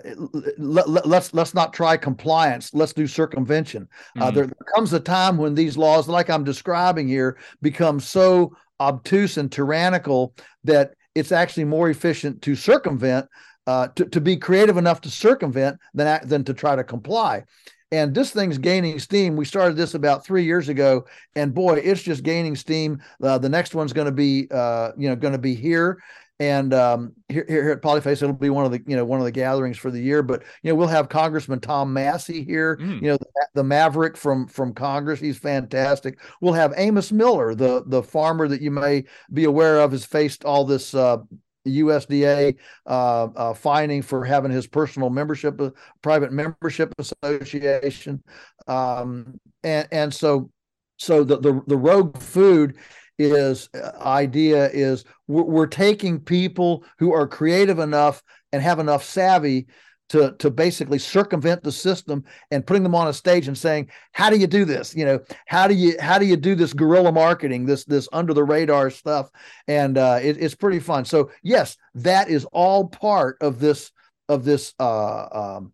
let, 0.58 0.88
us 0.88 1.06
let's, 1.06 1.34
let's 1.34 1.54
not 1.54 1.74
try 1.74 1.98
compliance. 1.98 2.74
Let's 2.74 2.94
do 2.94 3.06
circumvention. 3.06 3.90
Uh, 4.16 4.20
mm-hmm. 4.20 4.22
Uh, 4.22 4.32
there, 4.32 4.50
comes 4.74 4.94
a 4.94 5.00
time 5.00 5.38
when 5.38 5.54
these 5.56 5.76
laws, 5.76 6.08
like 6.08 6.30
I'm 6.30 6.46
describing 6.46 7.06
here, 7.10 7.38
become 7.62 8.00
so 8.00 8.56
obtuse 8.80 9.38
and 9.38 9.52
tyrannical 9.52 10.34
that 10.64 10.94
it's 11.16 11.34
actually 11.34 11.66
more 11.66 11.90
efficient 11.90 12.42
to 12.44 12.56
circumvent, 12.56 13.28
uh, 13.66 13.90
to, 13.90 14.06
to 14.06 14.22
be 14.22 14.38
creative 14.38 14.78
enough 14.78 15.02
to 15.02 15.10
circumvent 15.10 15.78
than 15.94 16.26
than 16.26 16.46
to 16.46 16.54
try 16.54 16.78
to 16.78 16.84
comply. 16.84 17.44
And 17.92 18.16
this 18.16 18.32
thing's 18.32 18.58
gaining 18.58 19.00
steam. 19.00 19.36
We 19.36 19.44
started 19.44 19.76
this 19.76 19.96
about 19.96 20.26
three 20.26 20.46
years 20.46 20.70
ago, 20.70 21.06
and 21.36 21.54
boy, 21.54 21.76
it's 21.76 22.04
just 22.04 22.24
gaining 22.24 22.56
steam. 22.56 23.02
Uh, 23.22 23.38
the 23.38 23.50
next 23.50 23.76
one's 23.76 23.94
going 23.94 24.06
to 24.06 24.14
be, 24.14 24.48
uh, 24.50 24.92
you 24.98 25.10
know, 25.10 25.16
going 25.16 25.34
to 25.34 25.40
be 25.40 25.56
here 25.56 26.00
and 26.40 26.74
um, 26.74 27.14
here, 27.30 27.46
here 27.48 27.72
at 27.72 27.82
Polyface, 27.82 28.22
it'll 28.22 28.34
be 28.34 28.52
one 28.52 28.66
of 28.66 28.72
the 28.72 28.82
you 28.86 28.96
know 28.96 29.06
one 29.06 29.20
of 29.20 29.26
the 29.26 29.32
gatherings 29.32 29.78
for 29.78 29.90
the 29.90 30.00
year. 30.00 30.22
But 30.22 30.44
you 30.62 30.72
know 30.72 30.76
we'll 30.76 30.88
have 30.88 31.10
Congressman 31.10 31.60
Tom 31.60 31.92
Massie 31.92 32.44
here. 32.44 32.78
Mm. 32.78 33.02
You 33.02 33.08
know 33.10 33.18
the, 33.18 33.48
the, 33.56 33.64
Maverick 33.64 34.16
from 34.16 34.48
from 34.48 34.74
Congress, 34.74 35.20
he's 35.20 35.38
fantastic. 35.38 36.20
We'll 36.40 36.54
have 36.54 36.74
Amos 36.78 37.12
Miller, 37.12 37.56
the 37.56 37.84
the 37.88 38.04
farmer 38.04 38.48
that 38.48 38.62
you 38.62 38.70
may 38.70 39.06
be 39.34 39.46
aware 39.46 39.80
of, 39.80 39.92
has 39.92 40.06
faced 40.06 40.46
all 40.46 40.66
this. 40.66 40.94
Uh, 40.94 41.18
USDA 41.66 42.56
uh, 42.86 43.24
uh, 43.36 43.54
fining 43.54 44.02
for 44.02 44.24
having 44.24 44.52
his 44.52 44.68
personal 44.68 45.10
membership, 45.10 45.60
uh, 45.60 45.72
private 46.02 46.32
membership 46.32 46.94
association, 46.98 48.24
um, 48.68 49.38
and 49.66 49.86
and 49.92 50.14
so 50.14 50.50
so 50.96 51.26
the, 51.26 51.40
the 51.42 51.62
the 51.68 51.76
rogue 51.76 52.18
food 52.18 52.78
is 53.18 53.70
uh, 53.74 53.92
idea 54.00 54.70
is 54.70 55.06
we're, 55.28 55.44
we're 55.44 55.68
taking 55.68 56.20
people 56.20 56.84
who 57.00 57.14
are 57.14 57.28
creative 57.28 57.80
enough 57.80 58.22
and 58.52 58.62
have 58.62 58.80
enough 58.80 59.04
savvy 59.04 59.68
to 60.10 60.34
to 60.40 60.50
basically 60.50 61.00
circumvent 61.00 61.64
the 61.64 61.72
system 61.72 62.24
and 62.52 62.66
putting 62.66 62.84
them 62.84 62.96
on 62.96 63.08
a 63.08 63.14
stage 63.14 63.48
and 63.48 63.58
saying 63.58 63.90
how 64.14 64.30
do 64.30 64.38
you 64.38 64.48
do 64.48 64.64
this? 64.64 64.96
You 64.96 65.06
know 65.06 65.20
how 65.48 65.68
do 65.68 65.74
you 65.74 65.96
how 66.00 66.18
do 66.18 66.26
you 66.26 66.38
do 66.38 66.56
this 66.56 66.74
guerrilla 66.74 67.12
marketing 67.12 67.66
this 67.66 67.84
this 67.86 68.08
under 68.14 68.34
the 68.34 68.44
radar 68.44 68.90
stuff? 68.90 69.30
And 69.68 69.98
uh, 69.98 70.20
it, 70.22 70.42
it's 70.42 70.56
pretty 70.56 70.80
fun. 70.80 71.06
So 71.06 71.32
yes 71.44 71.78
that 71.96 72.30
is 72.30 72.46
all 72.46 72.88
part 72.88 73.38
of 73.42 73.60
this 73.60 73.92
of 74.30 74.44
this 74.44 74.74
uh, 74.80 75.28
um, 75.58 75.74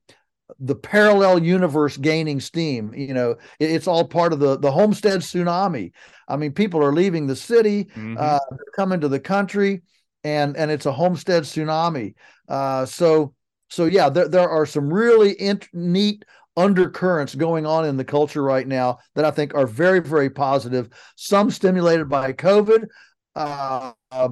the 0.59 0.75
parallel 0.75 1.43
universe 1.43 1.97
gaining 1.97 2.39
steam 2.39 2.93
you 2.93 3.13
know 3.13 3.31
it, 3.59 3.71
it's 3.71 3.87
all 3.87 4.05
part 4.05 4.33
of 4.33 4.39
the 4.39 4.57
the 4.59 4.71
homestead 4.71 5.21
tsunami 5.21 5.91
i 6.27 6.35
mean 6.35 6.51
people 6.51 6.83
are 6.83 6.93
leaving 6.93 7.27
the 7.27 7.35
city 7.35 7.85
mm-hmm. 7.85 8.15
uh, 8.19 8.39
coming 8.75 8.99
to 8.99 9.07
the 9.07 9.19
country 9.19 9.81
and 10.23 10.55
and 10.57 10.71
it's 10.71 10.85
a 10.85 10.91
homestead 10.91 11.43
tsunami 11.43 12.13
uh, 12.49 12.85
so 12.85 13.33
so 13.73 13.85
yeah, 13.85 14.07
there, 14.07 14.27
there 14.27 14.47
are 14.47 14.67
some 14.67 14.93
really 14.93 15.39
int- 15.41 15.67
neat 15.73 16.23
undercurrents 16.55 17.33
going 17.33 17.65
on 17.65 17.85
in 17.85 17.97
the 17.97 18.05
culture 18.05 18.43
right 18.43 18.67
now 18.67 18.99
that 19.15 19.25
I 19.25 19.31
think 19.31 19.55
are 19.55 19.65
very, 19.65 19.99
very 19.99 20.29
positive. 20.29 20.89
Some 21.15 21.49
stimulated 21.49 22.07
by 22.07 22.33
COVID, 22.33 22.85
uh, 23.35 23.93
uh, 24.11 24.29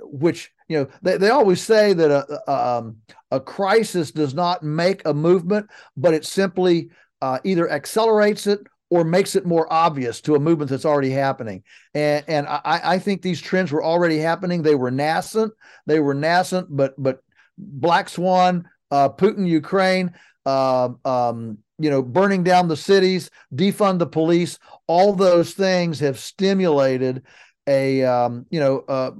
which 0.00 0.52
you 0.68 0.78
know 0.78 0.88
they, 1.02 1.16
they 1.16 1.30
always 1.30 1.60
say 1.60 1.92
that 1.92 2.10
a, 2.10 2.52
um, 2.52 2.96
a 3.30 3.40
crisis 3.40 4.10
does 4.10 4.34
not 4.34 4.62
make 4.62 5.02
a 5.06 5.14
movement, 5.14 5.68
but 5.96 6.14
it 6.14 6.24
simply 6.24 6.90
uh, 7.22 7.38
either 7.44 7.70
accelerates 7.70 8.46
it 8.46 8.60
or 8.90 9.04
makes 9.04 9.36
it 9.36 9.44
more 9.44 9.70
obvious 9.70 10.20
to 10.22 10.34
a 10.34 10.40
movement 10.40 10.70
that's 10.70 10.86
already 10.86 11.10
happening. 11.10 11.62
And 11.94 12.24
and 12.28 12.46
I, 12.46 12.80
I 12.84 12.98
think 12.98 13.22
these 13.22 13.40
trends 13.40 13.72
were 13.72 13.84
already 13.84 14.18
happening. 14.18 14.62
They 14.62 14.74
were 14.74 14.90
nascent. 14.90 15.52
They 15.86 16.00
were 16.00 16.14
nascent, 16.14 16.68
but 16.70 16.94
but 16.96 17.20
Black 17.58 18.08
Swan 18.08 18.68
uh, 18.90 19.08
Putin, 19.10 19.46
Ukraine, 19.46 20.12
uh, 20.46 20.90
um, 21.04 21.58
you 21.78 21.90
know, 21.90 22.02
burning 22.02 22.42
down 22.42 22.68
the 22.68 22.76
cities, 22.76 23.30
defund 23.54 23.98
the 23.98 24.06
police, 24.06 24.58
all 24.86 25.12
those 25.12 25.54
things 25.54 26.00
have 26.00 26.18
stimulated 26.18 27.22
a, 27.66 28.02
um, 28.02 28.46
you 28.50 28.58
know, 28.60 28.80
uh, 28.88 29.10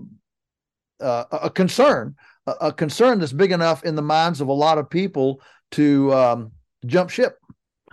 uh, 1.01 1.25
a 1.31 1.51
concern, 1.51 2.17
a, 2.47 2.73
concern 2.73 3.19
that's 3.21 3.33
big 3.33 3.53
enough 3.53 3.85
in 3.85 3.95
the 3.95 4.03
minds 4.03 4.41
of 4.41 4.49
a 4.49 4.53
lot 4.53 4.79
of 4.79 4.91
people 4.91 5.41
to 5.73 6.13
um, 6.13 6.53
jump 6.87 7.11
ship. 7.11 7.39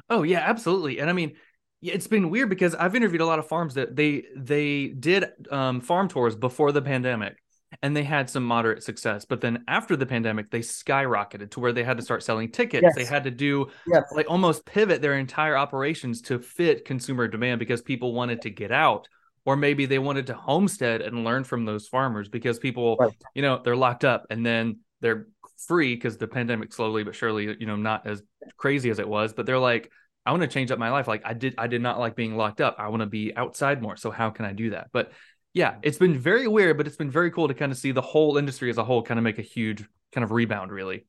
Oh 0.09 0.23
yeah, 0.23 0.39
absolutely. 0.39 0.99
And 0.99 1.09
I 1.09 1.13
mean, 1.13 1.35
it's 1.81 2.07
been 2.07 2.29
weird 2.29 2.49
because 2.49 2.75
I've 2.75 2.95
interviewed 2.95 3.21
a 3.21 3.25
lot 3.25 3.39
of 3.39 3.47
farms 3.47 3.75
that 3.75 3.95
they 3.95 4.25
they 4.35 4.87
did 4.87 5.25
um, 5.51 5.81
farm 5.81 6.07
tours 6.07 6.35
before 6.35 6.71
the 6.71 6.81
pandemic, 6.81 7.37
and 7.81 7.95
they 7.95 8.03
had 8.03 8.29
some 8.29 8.45
moderate 8.45 8.83
success. 8.83 9.25
But 9.25 9.41
then 9.41 9.63
after 9.67 9.95
the 9.95 10.05
pandemic, 10.05 10.51
they 10.51 10.59
skyrocketed 10.59 11.51
to 11.51 11.59
where 11.59 11.73
they 11.73 11.83
had 11.83 11.97
to 11.97 12.03
start 12.03 12.23
selling 12.23 12.51
tickets. 12.51 12.83
Yes. 12.83 12.95
They 12.95 13.05
had 13.05 13.23
to 13.25 13.31
do 13.31 13.67
yes. 13.87 14.03
like 14.15 14.29
almost 14.29 14.65
pivot 14.65 15.01
their 15.01 15.17
entire 15.17 15.57
operations 15.57 16.21
to 16.23 16.39
fit 16.39 16.85
consumer 16.85 17.27
demand 17.27 17.59
because 17.59 17.81
people 17.81 18.13
wanted 18.13 18.41
to 18.43 18.49
get 18.49 18.71
out. 18.71 19.07
Or 19.45 19.55
maybe 19.55 19.85
they 19.85 19.99
wanted 19.99 20.27
to 20.27 20.33
homestead 20.33 21.01
and 21.01 21.23
learn 21.23 21.43
from 21.43 21.65
those 21.65 21.87
farmers 21.87 22.27
because 22.27 22.57
people, 22.57 22.97
right. 22.99 23.13
you 23.35 23.43
know, 23.43 23.61
they're 23.63 23.75
locked 23.75 24.03
up 24.03 24.25
and 24.29 24.43
then 24.43 24.79
they're 25.01 25.27
free 25.67 25.95
because 25.95 26.17
the 26.17 26.27
pandemic 26.27 26.73
slowly 26.73 27.03
but 27.03 27.15
surely, 27.15 27.55
you 27.59 27.67
know, 27.67 27.75
not 27.75 28.07
as 28.07 28.23
crazy 28.57 28.89
as 28.89 28.97
it 28.97 29.07
was, 29.07 29.33
but 29.33 29.45
they're 29.45 29.59
like, 29.59 29.91
I 30.25 30.31
want 30.31 30.41
to 30.41 30.47
change 30.47 30.71
up 30.71 30.79
my 30.79 30.89
life. 30.89 31.07
Like 31.07 31.21
I 31.23 31.33
did, 31.33 31.53
I 31.59 31.67
did 31.67 31.81
not 31.81 31.99
like 31.99 32.15
being 32.15 32.35
locked 32.35 32.59
up. 32.59 32.77
I 32.79 32.87
want 32.87 33.01
to 33.01 33.07
be 33.07 33.35
outside 33.35 33.81
more. 33.81 33.95
So 33.97 34.09
how 34.09 34.31
can 34.31 34.45
I 34.45 34.53
do 34.53 34.71
that? 34.71 34.87
But 34.91 35.11
yeah, 35.53 35.75
it's 35.83 35.97
been 35.97 36.17
very 36.17 36.47
weird, 36.47 36.77
but 36.77 36.87
it's 36.87 36.97
been 36.97 37.11
very 37.11 37.29
cool 37.31 37.47
to 37.47 37.53
kind 37.53 37.71
of 37.71 37.77
see 37.77 37.91
the 37.91 38.01
whole 38.01 38.37
industry 38.37 38.69
as 38.69 38.77
a 38.77 38.83
whole 38.83 39.03
kind 39.03 39.19
of 39.19 39.23
make 39.23 39.37
a 39.37 39.43
huge 39.43 39.85
kind 40.11 40.23
of 40.23 40.31
rebound, 40.31 40.71
really. 40.71 41.05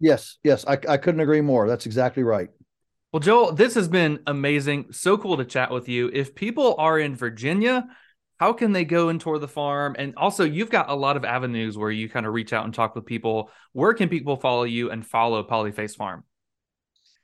Yes, 0.00 0.38
yes, 0.42 0.66
I, 0.66 0.78
I 0.88 0.96
couldn't 0.96 1.20
agree 1.20 1.40
more. 1.40 1.68
That's 1.68 1.86
exactly 1.86 2.24
right. 2.24 2.48
Well, 3.12 3.20
Joel, 3.20 3.52
this 3.52 3.74
has 3.74 3.88
been 3.88 4.20
amazing. 4.26 4.86
So 4.92 5.18
cool 5.18 5.36
to 5.36 5.44
chat 5.44 5.70
with 5.70 5.86
you. 5.86 6.10
If 6.14 6.34
people 6.34 6.74
are 6.78 6.98
in 6.98 7.14
Virginia, 7.14 7.86
how 8.40 8.54
can 8.54 8.72
they 8.72 8.86
go 8.86 9.10
and 9.10 9.20
tour 9.20 9.38
the 9.38 9.46
farm? 9.46 9.94
And 9.98 10.14
also, 10.16 10.44
you've 10.44 10.70
got 10.70 10.88
a 10.88 10.94
lot 10.94 11.18
of 11.18 11.24
avenues 11.24 11.76
where 11.76 11.90
you 11.90 12.08
kind 12.08 12.24
of 12.24 12.32
reach 12.32 12.54
out 12.54 12.64
and 12.64 12.72
talk 12.72 12.94
with 12.94 13.04
people. 13.04 13.50
Where 13.72 13.92
can 13.92 14.08
people 14.08 14.36
follow 14.36 14.62
you 14.62 14.90
and 14.90 15.06
follow 15.06 15.44
Polyface 15.44 15.94
Farm? 15.94 16.24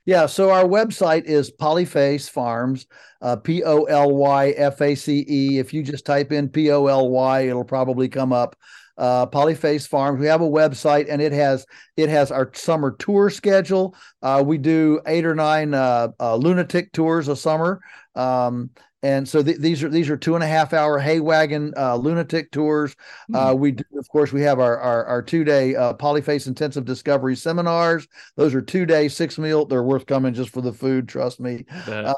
Yeah, 0.05 0.27
so 0.27 0.51
our 0.51 0.63
website 0.63 1.25
is 1.25 1.51
Polyface 1.51 2.29
Farms, 2.29 2.85
uh, 3.23 3.37
P 3.37 3.63
O 3.63 3.85
L 3.85 4.15
Y 4.15 4.49
F 4.51 4.81
A 4.81 4.93
C 4.93 5.25
E. 5.27 5.57
If 5.57 5.73
you 5.73 5.81
just 5.81 6.05
type 6.05 6.31
in 6.31 6.49
P 6.49 6.71
O 6.71 6.85
L 6.85 7.09
Y, 7.09 7.47
it'll 7.47 7.63
probably 7.63 8.09
come 8.09 8.31
up. 8.31 8.55
Uh, 8.99 9.25
Polyface 9.25 9.87
Farms. 9.87 10.19
We 10.19 10.27
have 10.27 10.41
a 10.41 10.49
website, 10.49 11.07
and 11.09 11.21
it 11.21 11.31
has 11.31 11.65
it 11.97 12.09
has 12.09 12.31
our 12.31 12.51
summer 12.53 12.91
tour 12.99 13.29
schedule. 13.29 13.95
Uh, 14.21 14.43
we 14.45 14.57
do 14.57 14.99
eight 15.07 15.25
or 15.25 15.33
nine 15.33 15.73
uh, 15.73 16.09
uh 16.19 16.35
lunatic 16.35 16.91
tours 16.91 17.27
a 17.27 17.35
summer. 17.35 17.81
Um, 18.15 18.71
and 19.01 19.27
so 19.27 19.41
th- 19.41 19.57
these 19.57 19.81
are 19.81 19.89
these 19.89 20.09
are 20.09 20.17
two 20.17 20.35
and 20.35 20.43
a 20.43 20.47
half 20.47 20.73
hour 20.73 20.99
hay 20.99 21.19
wagon 21.19 21.73
uh, 21.77 21.95
lunatic 21.95 22.51
tours. 22.51 22.95
Mm-hmm. 23.31 23.35
Uh, 23.35 23.53
we 23.53 23.71
do, 23.71 23.83
of 23.97 24.09
course 24.09 24.33
we 24.33 24.41
have 24.41 24.59
our 24.59 24.77
our, 24.77 25.05
our 25.05 25.21
two 25.21 25.43
day 25.43 25.75
uh, 25.75 25.93
polyface 25.93 26.47
intensive 26.47 26.83
discovery 26.85 27.35
seminars. 27.35 28.07
Those 28.35 28.53
are 28.53 28.61
two 28.61 28.85
day 28.85 29.07
six 29.07 29.37
meal. 29.37 29.65
They're 29.65 29.83
worth 29.83 30.05
coming 30.05 30.33
just 30.33 30.49
for 30.49 30.61
the 30.61 30.73
food. 30.73 31.07
Trust 31.07 31.39
me. 31.39 31.65
Uh, 31.87 32.13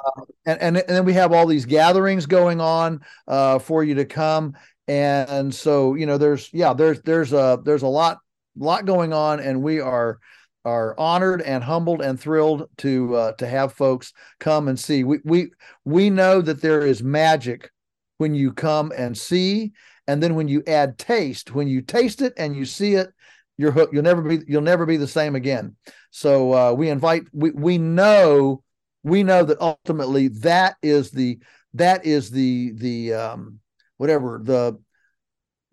and, 0.46 0.60
and 0.60 0.78
and 0.78 0.90
then 0.90 1.06
we 1.06 1.14
have 1.14 1.32
all 1.32 1.46
these 1.46 1.66
gatherings 1.66 2.26
going 2.26 2.60
on 2.60 3.02
uh, 3.28 3.60
for 3.60 3.84
you 3.84 3.96
to 3.96 4.06
come. 4.06 4.56
And 4.92 5.56
so 5.56 5.96
you 5.96 6.06
know 6.06 6.18
there's 6.18 6.50
yeah 6.52 6.74
there's 6.74 7.02
there's 7.04 7.32
a 7.32 7.58
there's 7.64 7.84
a 7.84 7.88
lot 7.88 8.18
lot 8.58 8.86
going 8.86 9.14
on, 9.14 9.40
and 9.40 9.64
we 9.64 9.80
are 9.80 10.20
are 10.66 11.00
honored 11.00 11.42
and 11.42 11.64
humbled 11.64 12.02
and 12.02 12.20
thrilled 12.20 12.70
to 12.80 13.16
uh, 13.16 13.32
to 13.34 13.48
have 13.48 13.72
folks 13.72 14.12
come 14.42 14.68
and 14.68 14.78
see. 14.78 15.06
We 15.06 15.20
we 15.24 15.52
we 15.86 16.10
know 16.10 16.42
that 16.42 16.62
there 16.62 16.86
is 16.86 17.02
magic 17.02 17.72
when 18.18 18.36
you 18.36 18.52
come 18.52 18.92
and 18.98 19.18
see, 19.18 19.72
and 20.08 20.22
then 20.22 20.36
when 20.36 20.50
you 20.50 20.62
add 20.68 20.98
taste, 20.98 21.56
when 21.56 21.70
you 21.70 21.82
taste 21.82 22.22
it 22.22 22.34
and 22.36 22.54
you 22.54 22.66
see 22.66 22.96
it, 22.96 23.12
you're 23.58 23.72
hooked. 23.72 23.94
You'll 23.94 24.04
never 24.04 24.22
be 24.22 24.40
you'll 24.46 24.62
never 24.62 24.86
be 24.86 24.98
the 24.98 25.08
same 25.08 25.36
again. 25.36 25.78
So 26.10 26.54
uh, 26.54 26.74
we 26.74 26.90
invite. 26.90 27.24
We 27.32 27.52
we 27.52 27.78
know 27.78 28.62
we 29.04 29.24
know 29.24 29.46
that 29.46 29.62
ultimately 29.62 30.28
that 30.40 30.76
is 30.82 31.12
the 31.12 31.40
that 31.76 32.06
is 32.06 32.30
the 32.30 32.74
the 32.76 33.14
um, 33.14 33.62
whatever 34.02 34.42
the 34.44 34.80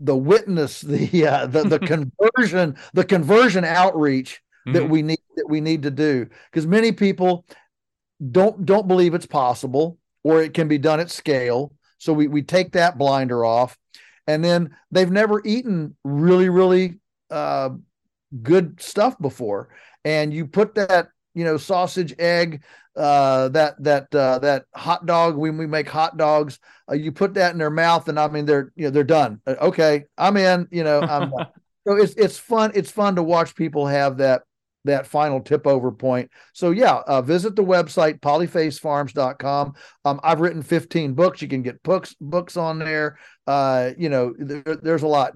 the 0.01 0.14
witness 0.14 0.81
the 0.93 1.26
uh, 1.26 1.47
the 1.47 1.62
the 1.62 1.79
conversion 2.37 2.76
the 2.93 3.05
conversion 3.05 3.64
outreach 3.64 4.43
mm-hmm. 4.66 4.74
that 4.74 4.91
we 4.91 5.01
need 5.01 5.18
that 5.37 5.49
we 5.49 5.62
need 5.62 5.83
to 5.85 5.91
do. 5.91 6.26
Because 6.51 6.66
many 6.66 6.93
people 6.93 7.47
don't 8.31 8.66
don't 8.66 8.87
believe 8.87 9.14
it's 9.14 9.26
possible 9.26 9.97
or 10.22 10.43
it 10.43 10.53
can 10.53 10.68
be 10.68 10.76
done 10.76 11.01
at 11.01 11.11
scale. 11.11 11.72
So 11.97 12.12
we 12.12 12.29
we 12.29 12.43
take 12.43 12.72
that 12.72 12.99
blinder 12.99 13.47
off. 13.47 13.79
And 14.26 14.45
then 14.45 14.76
they've 14.91 15.11
never 15.11 15.41
eaten 15.47 15.97
really 16.05 16.51
really 16.51 17.01
uh, 17.31 17.70
good 18.43 18.83
stuff 18.83 19.18
before. 19.18 19.70
And 20.05 20.35
you 20.35 20.47
put 20.47 20.74
that 20.74 21.09
you 21.35 21.45
know 21.45 21.57
sausage 21.57 22.14
egg 22.18 22.62
uh, 22.97 23.49
that 23.51 23.81
that 23.83 24.12
uh, 24.14 24.39
that 24.41 24.64
hot 24.74 25.07
dog 25.07 25.37
when 25.37 25.57
we 25.57 25.66
make 25.66 25.89
hot 25.89 26.16
dogs 26.16 26.59
uh, 26.91 26.95
you 26.95 27.12
put 27.12 27.35
that 27.35 27.53
in 27.53 27.59
their 27.59 27.70
mouth 27.70 28.09
and 28.09 28.18
i 28.18 28.26
mean 28.29 28.45
they're 28.45 28.72
you 28.74 28.85
know 28.85 28.91
they're 28.91 29.05
done. 29.05 29.41
Uh, 29.47 29.55
okay 29.61 30.05
i'm 30.16 30.37
in 30.37 30.66
you 30.70 30.83
know 30.85 31.01
i'm 31.01 31.33
so 31.87 31.95
it's 31.95 32.14
it's 32.14 32.39
fun 32.39 32.72
it's 32.74 32.91
fun 32.91 33.14
to 33.14 33.22
watch 33.22 33.55
people 33.55 33.87
have 33.87 34.16
that 34.18 34.43
that 34.89 35.07
final 35.07 35.41
tip 35.41 35.66
over 35.66 35.91
point. 35.91 36.30
So 36.53 36.70
yeah, 36.70 37.01
uh, 37.07 37.22
visit 37.22 37.57
the 37.57 37.64
website 37.64 38.20
polyfacefarms.com. 38.20 39.74
Um, 40.05 40.20
I've 40.22 40.41
written 40.41 40.62
15 40.62 41.14
books. 41.14 41.41
You 41.41 41.49
can 41.49 41.63
get 41.63 41.83
books 41.83 42.14
books 42.21 42.57
on 42.57 42.79
there. 42.79 43.18
Uh, 43.46 43.92
you 43.96 44.08
know, 44.08 44.34
there, 44.38 44.76
there's 44.83 45.03
a 45.03 45.08
lot. 45.08 45.34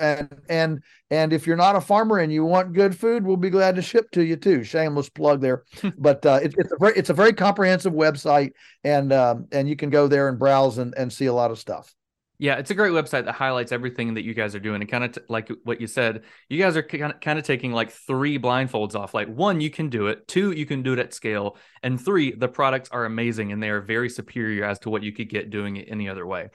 And 0.00 0.28
and 0.48 0.82
and 1.10 1.32
if 1.32 1.46
you're 1.46 1.56
not 1.56 1.76
a 1.76 1.80
farmer 1.80 2.18
and 2.18 2.32
you 2.32 2.44
want 2.44 2.72
good 2.72 2.98
food, 2.98 3.24
we'll 3.24 3.36
be 3.36 3.50
glad 3.50 3.76
to 3.76 3.82
ship 3.82 4.10
to 4.12 4.24
you 4.24 4.36
too. 4.36 4.64
Shameless 4.64 5.10
plug 5.10 5.40
there, 5.40 5.62
but 5.98 6.24
uh, 6.26 6.40
it, 6.42 6.54
it's 6.58 6.72
a 6.72 6.76
very 6.80 6.94
it's 6.96 7.10
a 7.10 7.14
very 7.14 7.32
comprehensive 7.32 7.92
website, 7.92 8.50
and 8.82 9.12
um, 9.12 9.46
and 9.52 9.68
you 9.68 9.76
can 9.76 9.90
go 9.90 10.08
there 10.08 10.28
and 10.28 10.38
browse 10.38 10.78
and 10.78 10.94
and 10.96 11.12
see 11.12 11.26
a 11.26 11.34
lot 11.34 11.50
of 11.50 11.58
stuff. 11.58 11.94
Yeah, 12.42 12.56
it's 12.56 12.72
a 12.72 12.74
great 12.74 12.90
website 12.90 13.26
that 13.26 13.34
highlights 13.34 13.70
everything 13.70 14.14
that 14.14 14.24
you 14.24 14.34
guys 14.34 14.56
are 14.56 14.58
doing. 14.58 14.80
And 14.80 14.90
kind 14.90 15.04
of 15.04 15.12
t- 15.12 15.20
like 15.28 15.48
what 15.62 15.80
you 15.80 15.86
said, 15.86 16.24
you 16.48 16.58
guys 16.58 16.76
are 16.76 16.82
kind 16.82 17.12
of, 17.12 17.20
kind 17.20 17.38
of 17.38 17.44
taking 17.44 17.70
like 17.70 17.92
three 17.92 18.36
blindfolds 18.36 18.96
off. 18.96 19.14
Like 19.14 19.28
one, 19.28 19.60
you 19.60 19.70
can 19.70 19.88
do 19.88 20.08
it. 20.08 20.26
Two, 20.26 20.50
you 20.50 20.66
can 20.66 20.82
do 20.82 20.92
it 20.92 20.98
at 20.98 21.14
scale. 21.14 21.56
And 21.84 22.04
three, 22.04 22.32
the 22.32 22.48
products 22.48 22.88
are 22.90 23.04
amazing 23.04 23.52
and 23.52 23.62
they 23.62 23.70
are 23.70 23.80
very 23.80 24.08
superior 24.08 24.64
as 24.64 24.80
to 24.80 24.90
what 24.90 25.04
you 25.04 25.12
could 25.12 25.28
get 25.28 25.50
doing 25.50 25.76
it 25.76 25.86
any 25.88 26.08
other 26.08 26.26
way. 26.26 26.48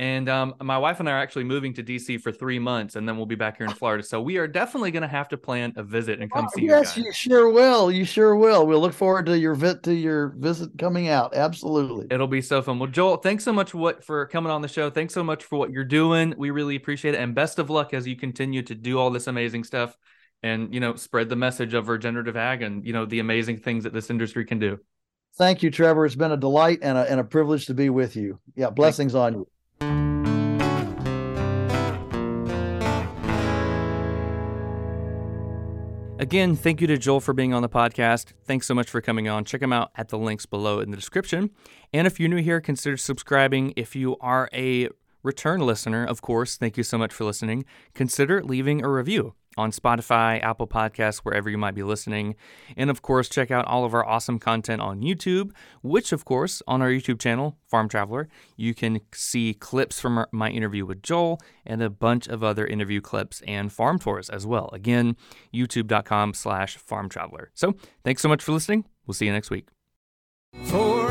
And 0.00 0.28
um, 0.28 0.54
my 0.60 0.76
wife 0.76 0.98
and 0.98 1.08
I 1.08 1.12
are 1.12 1.18
actually 1.18 1.44
moving 1.44 1.72
to 1.74 1.82
DC 1.82 2.20
for 2.20 2.32
three 2.32 2.58
months, 2.58 2.96
and 2.96 3.08
then 3.08 3.16
we'll 3.16 3.26
be 3.26 3.36
back 3.36 3.58
here 3.58 3.66
in 3.66 3.72
Florida. 3.72 4.02
So 4.02 4.20
we 4.20 4.38
are 4.38 4.48
definitely 4.48 4.90
going 4.90 5.02
to 5.02 5.08
have 5.08 5.28
to 5.28 5.36
plan 5.36 5.72
a 5.76 5.84
visit 5.84 6.20
and 6.20 6.28
come 6.32 6.46
Oh, 6.46 6.48
see 6.52 6.66
yes, 6.66 6.96
you 6.96 7.04
you 7.04 7.12
sure 7.12 7.48
will. 7.48 7.92
You 7.92 8.04
sure 8.04 8.34
will. 8.34 8.66
We'll 8.66 8.80
look 8.80 8.92
forward 8.92 9.26
to 9.26 9.38
your 9.38 9.54
vit 9.54 9.84
to 9.84 9.94
your 9.94 10.34
visit 10.36 10.76
coming 10.78 11.08
out. 11.08 11.36
Absolutely. 11.36 12.08
It'll 12.10 12.26
be 12.26 12.42
so 12.42 12.60
fun. 12.60 12.80
Well, 12.80 12.90
Joel, 12.90 13.18
thanks 13.18 13.44
so 13.44 13.52
much 13.52 13.70
for 13.70 13.78
what 13.78 14.04
for 14.04 14.26
coming 14.26 14.50
on 14.50 14.62
the 14.62 14.68
show. 14.68 14.90
Thanks 14.90 15.14
so 15.14 15.22
much 15.22 15.44
for 15.44 15.60
what 15.60 15.70
you're 15.70 15.84
doing. 15.84 16.34
We 16.36 16.50
really 16.50 16.74
appreciate 16.74 17.14
it, 17.14 17.18
and 17.18 17.32
best 17.32 17.60
of 17.60 17.70
luck 17.70 17.94
as 17.94 18.04
you 18.04 18.16
continue 18.16 18.62
to 18.62 18.74
do 18.74 18.98
all 18.98 19.10
this 19.10 19.28
amazing 19.28 19.62
stuff, 19.62 19.96
and 20.42 20.74
you 20.74 20.80
know, 20.80 20.96
spread 20.96 21.28
the 21.28 21.36
message 21.36 21.72
of 21.72 21.86
regenerative 21.86 22.36
ag 22.36 22.62
and 22.62 22.84
you 22.84 22.92
know 22.92 23.06
the 23.06 23.20
amazing 23.20 23.58
things 23.58 23.84
that 23.84 23.92
this 23.92 24.10
industry 24.10 24.44
can 24.44 24.58
do. 24.58 24.80
Thank 25.36 25.62
you, 25.62 25.70
Trevor. 25.70 26.04
It's 26.04 26.16
been 26.16 26.32
a 26.32 26.36
delight 26.36 26.80
and 26.82 26.98
a, 26.98 27.10
and 27.10 27.20
a 27.20 27.24
privilege 27.24 27.66
to 27.66 27.74
be 27.74 27.90
with 27.90 28.16
you. 28.16 28.40
Yeah, 28.56 28.70
blessings 28.70 29.14
on 29.14 29.34
you. 29.34 29.48
Again, 36.24 36.56
thank 36.56 36.80
you 36.80 36.86
to 36.86 36.96
Joel 36.96 37.20
for 37.20 37.34
being 37.34 37.52
on 37.52 37.60
the 37.60 37.68
podcast. 37.68 38.32
Thanks 38.44 38.66
so 38.66 38.74
much 38.74 38.88
for 38.88 39.02
coming 39.02 39.28
on. 39.28 39.44
Check 39.44 39.60
him 39.60 39.74
out 39.74 39.90
at 39.94 40.08
the 40.08 40.16
links 40.16 40.46
below 40.46 40.80
in 40.80 40.90
the 40.90 40.96
description. 40.96 41.50
And 41.92 42.06
if 42.06 42.18
you're 42.18 42.30
new 42.30 42.42
here, 42.42 42.62
consider 42.62 42.96
subscribing. 42.96 43.74
If 43.76 43.94
you 43.94 44.16
are 44.22 44.48
a 44.54 44.88
return 45.22 45.60
listener, 45.60 46.04
of 46.04 46.22
course, 46.22 46.56
thank 46.56 46.78
you 46.78 46.82
so 46.82 46.96
much 46.96 47.12
for 47.12 47.24
listening. 47.24 47.66
Consider 47.92 48.42
leaving 48.42 48.82
a 48.82 48.88
review 48.88 49.34
on 49.56 49.70
Spotify, 49.70 50.42
Apple 50.42 50.66
Podcasts, 50.66 51.18
wherever 51.18 51.48
you 51.48 51.58
might 51.58 51.74
be 51.74 51.82
listening. 51.82 52.34
And 52.76 52.90
of 52.90 53.02
course, 53.02 53.28
check 53.28 53.50
out 53.50 53.66
all 53.66 53.84
of 53.84 53.94
our 53.94 54.06
awesome 54.06 54.38
content 54.38 54.80
on 54.80 55.00
YouTube, 55.00 55.52
which, 55.82 56.12
of 56.12 56.24
course, 56.24 56.62
on 56.66 56.82
our 56.82 56.88
YouTube 56.88 57.20
channel, 57.20 57.58
Farm 57.66 57.88
Traveler, 57.88 58.28
you 58.56 58.74
can 58.74 59.00
see 59.12 59.54
clips 59.54 60.00
from 60.00 60.26
my 60.32 60.50
interview 60.50 60.86
with 60.86 61.02
Joel 61.02 61.40
and 61.66 61.82
a 61.82 61.90
bunch 61.90 62.28
of 62.28 62.44
other 62.44 62.66
interview 62.66 63.00
clips 63.00 63.42
and 63.46 63.72
farm 63.72 63.98
tours 63.98 64.30
as 64.30 64.46
well. 64.46 64.70
Again, 64.72 65.16
youtube.com 65.52 66.34
slash 66.34 66.76
farm 66.76 67.08
traveler. 67.08 67.50
So 67.54 67.74
thanks 68.04 68.22
so 68.22 68.28
much 68.28 68.42
for 68.42 68.52
listening. 68.52 68.84
We'll 69.06 69.14
see 69.14 69.26
you 69.26 69.32
next 69.32 69.50
week. 69.50 69.68
Four 70.64 71.10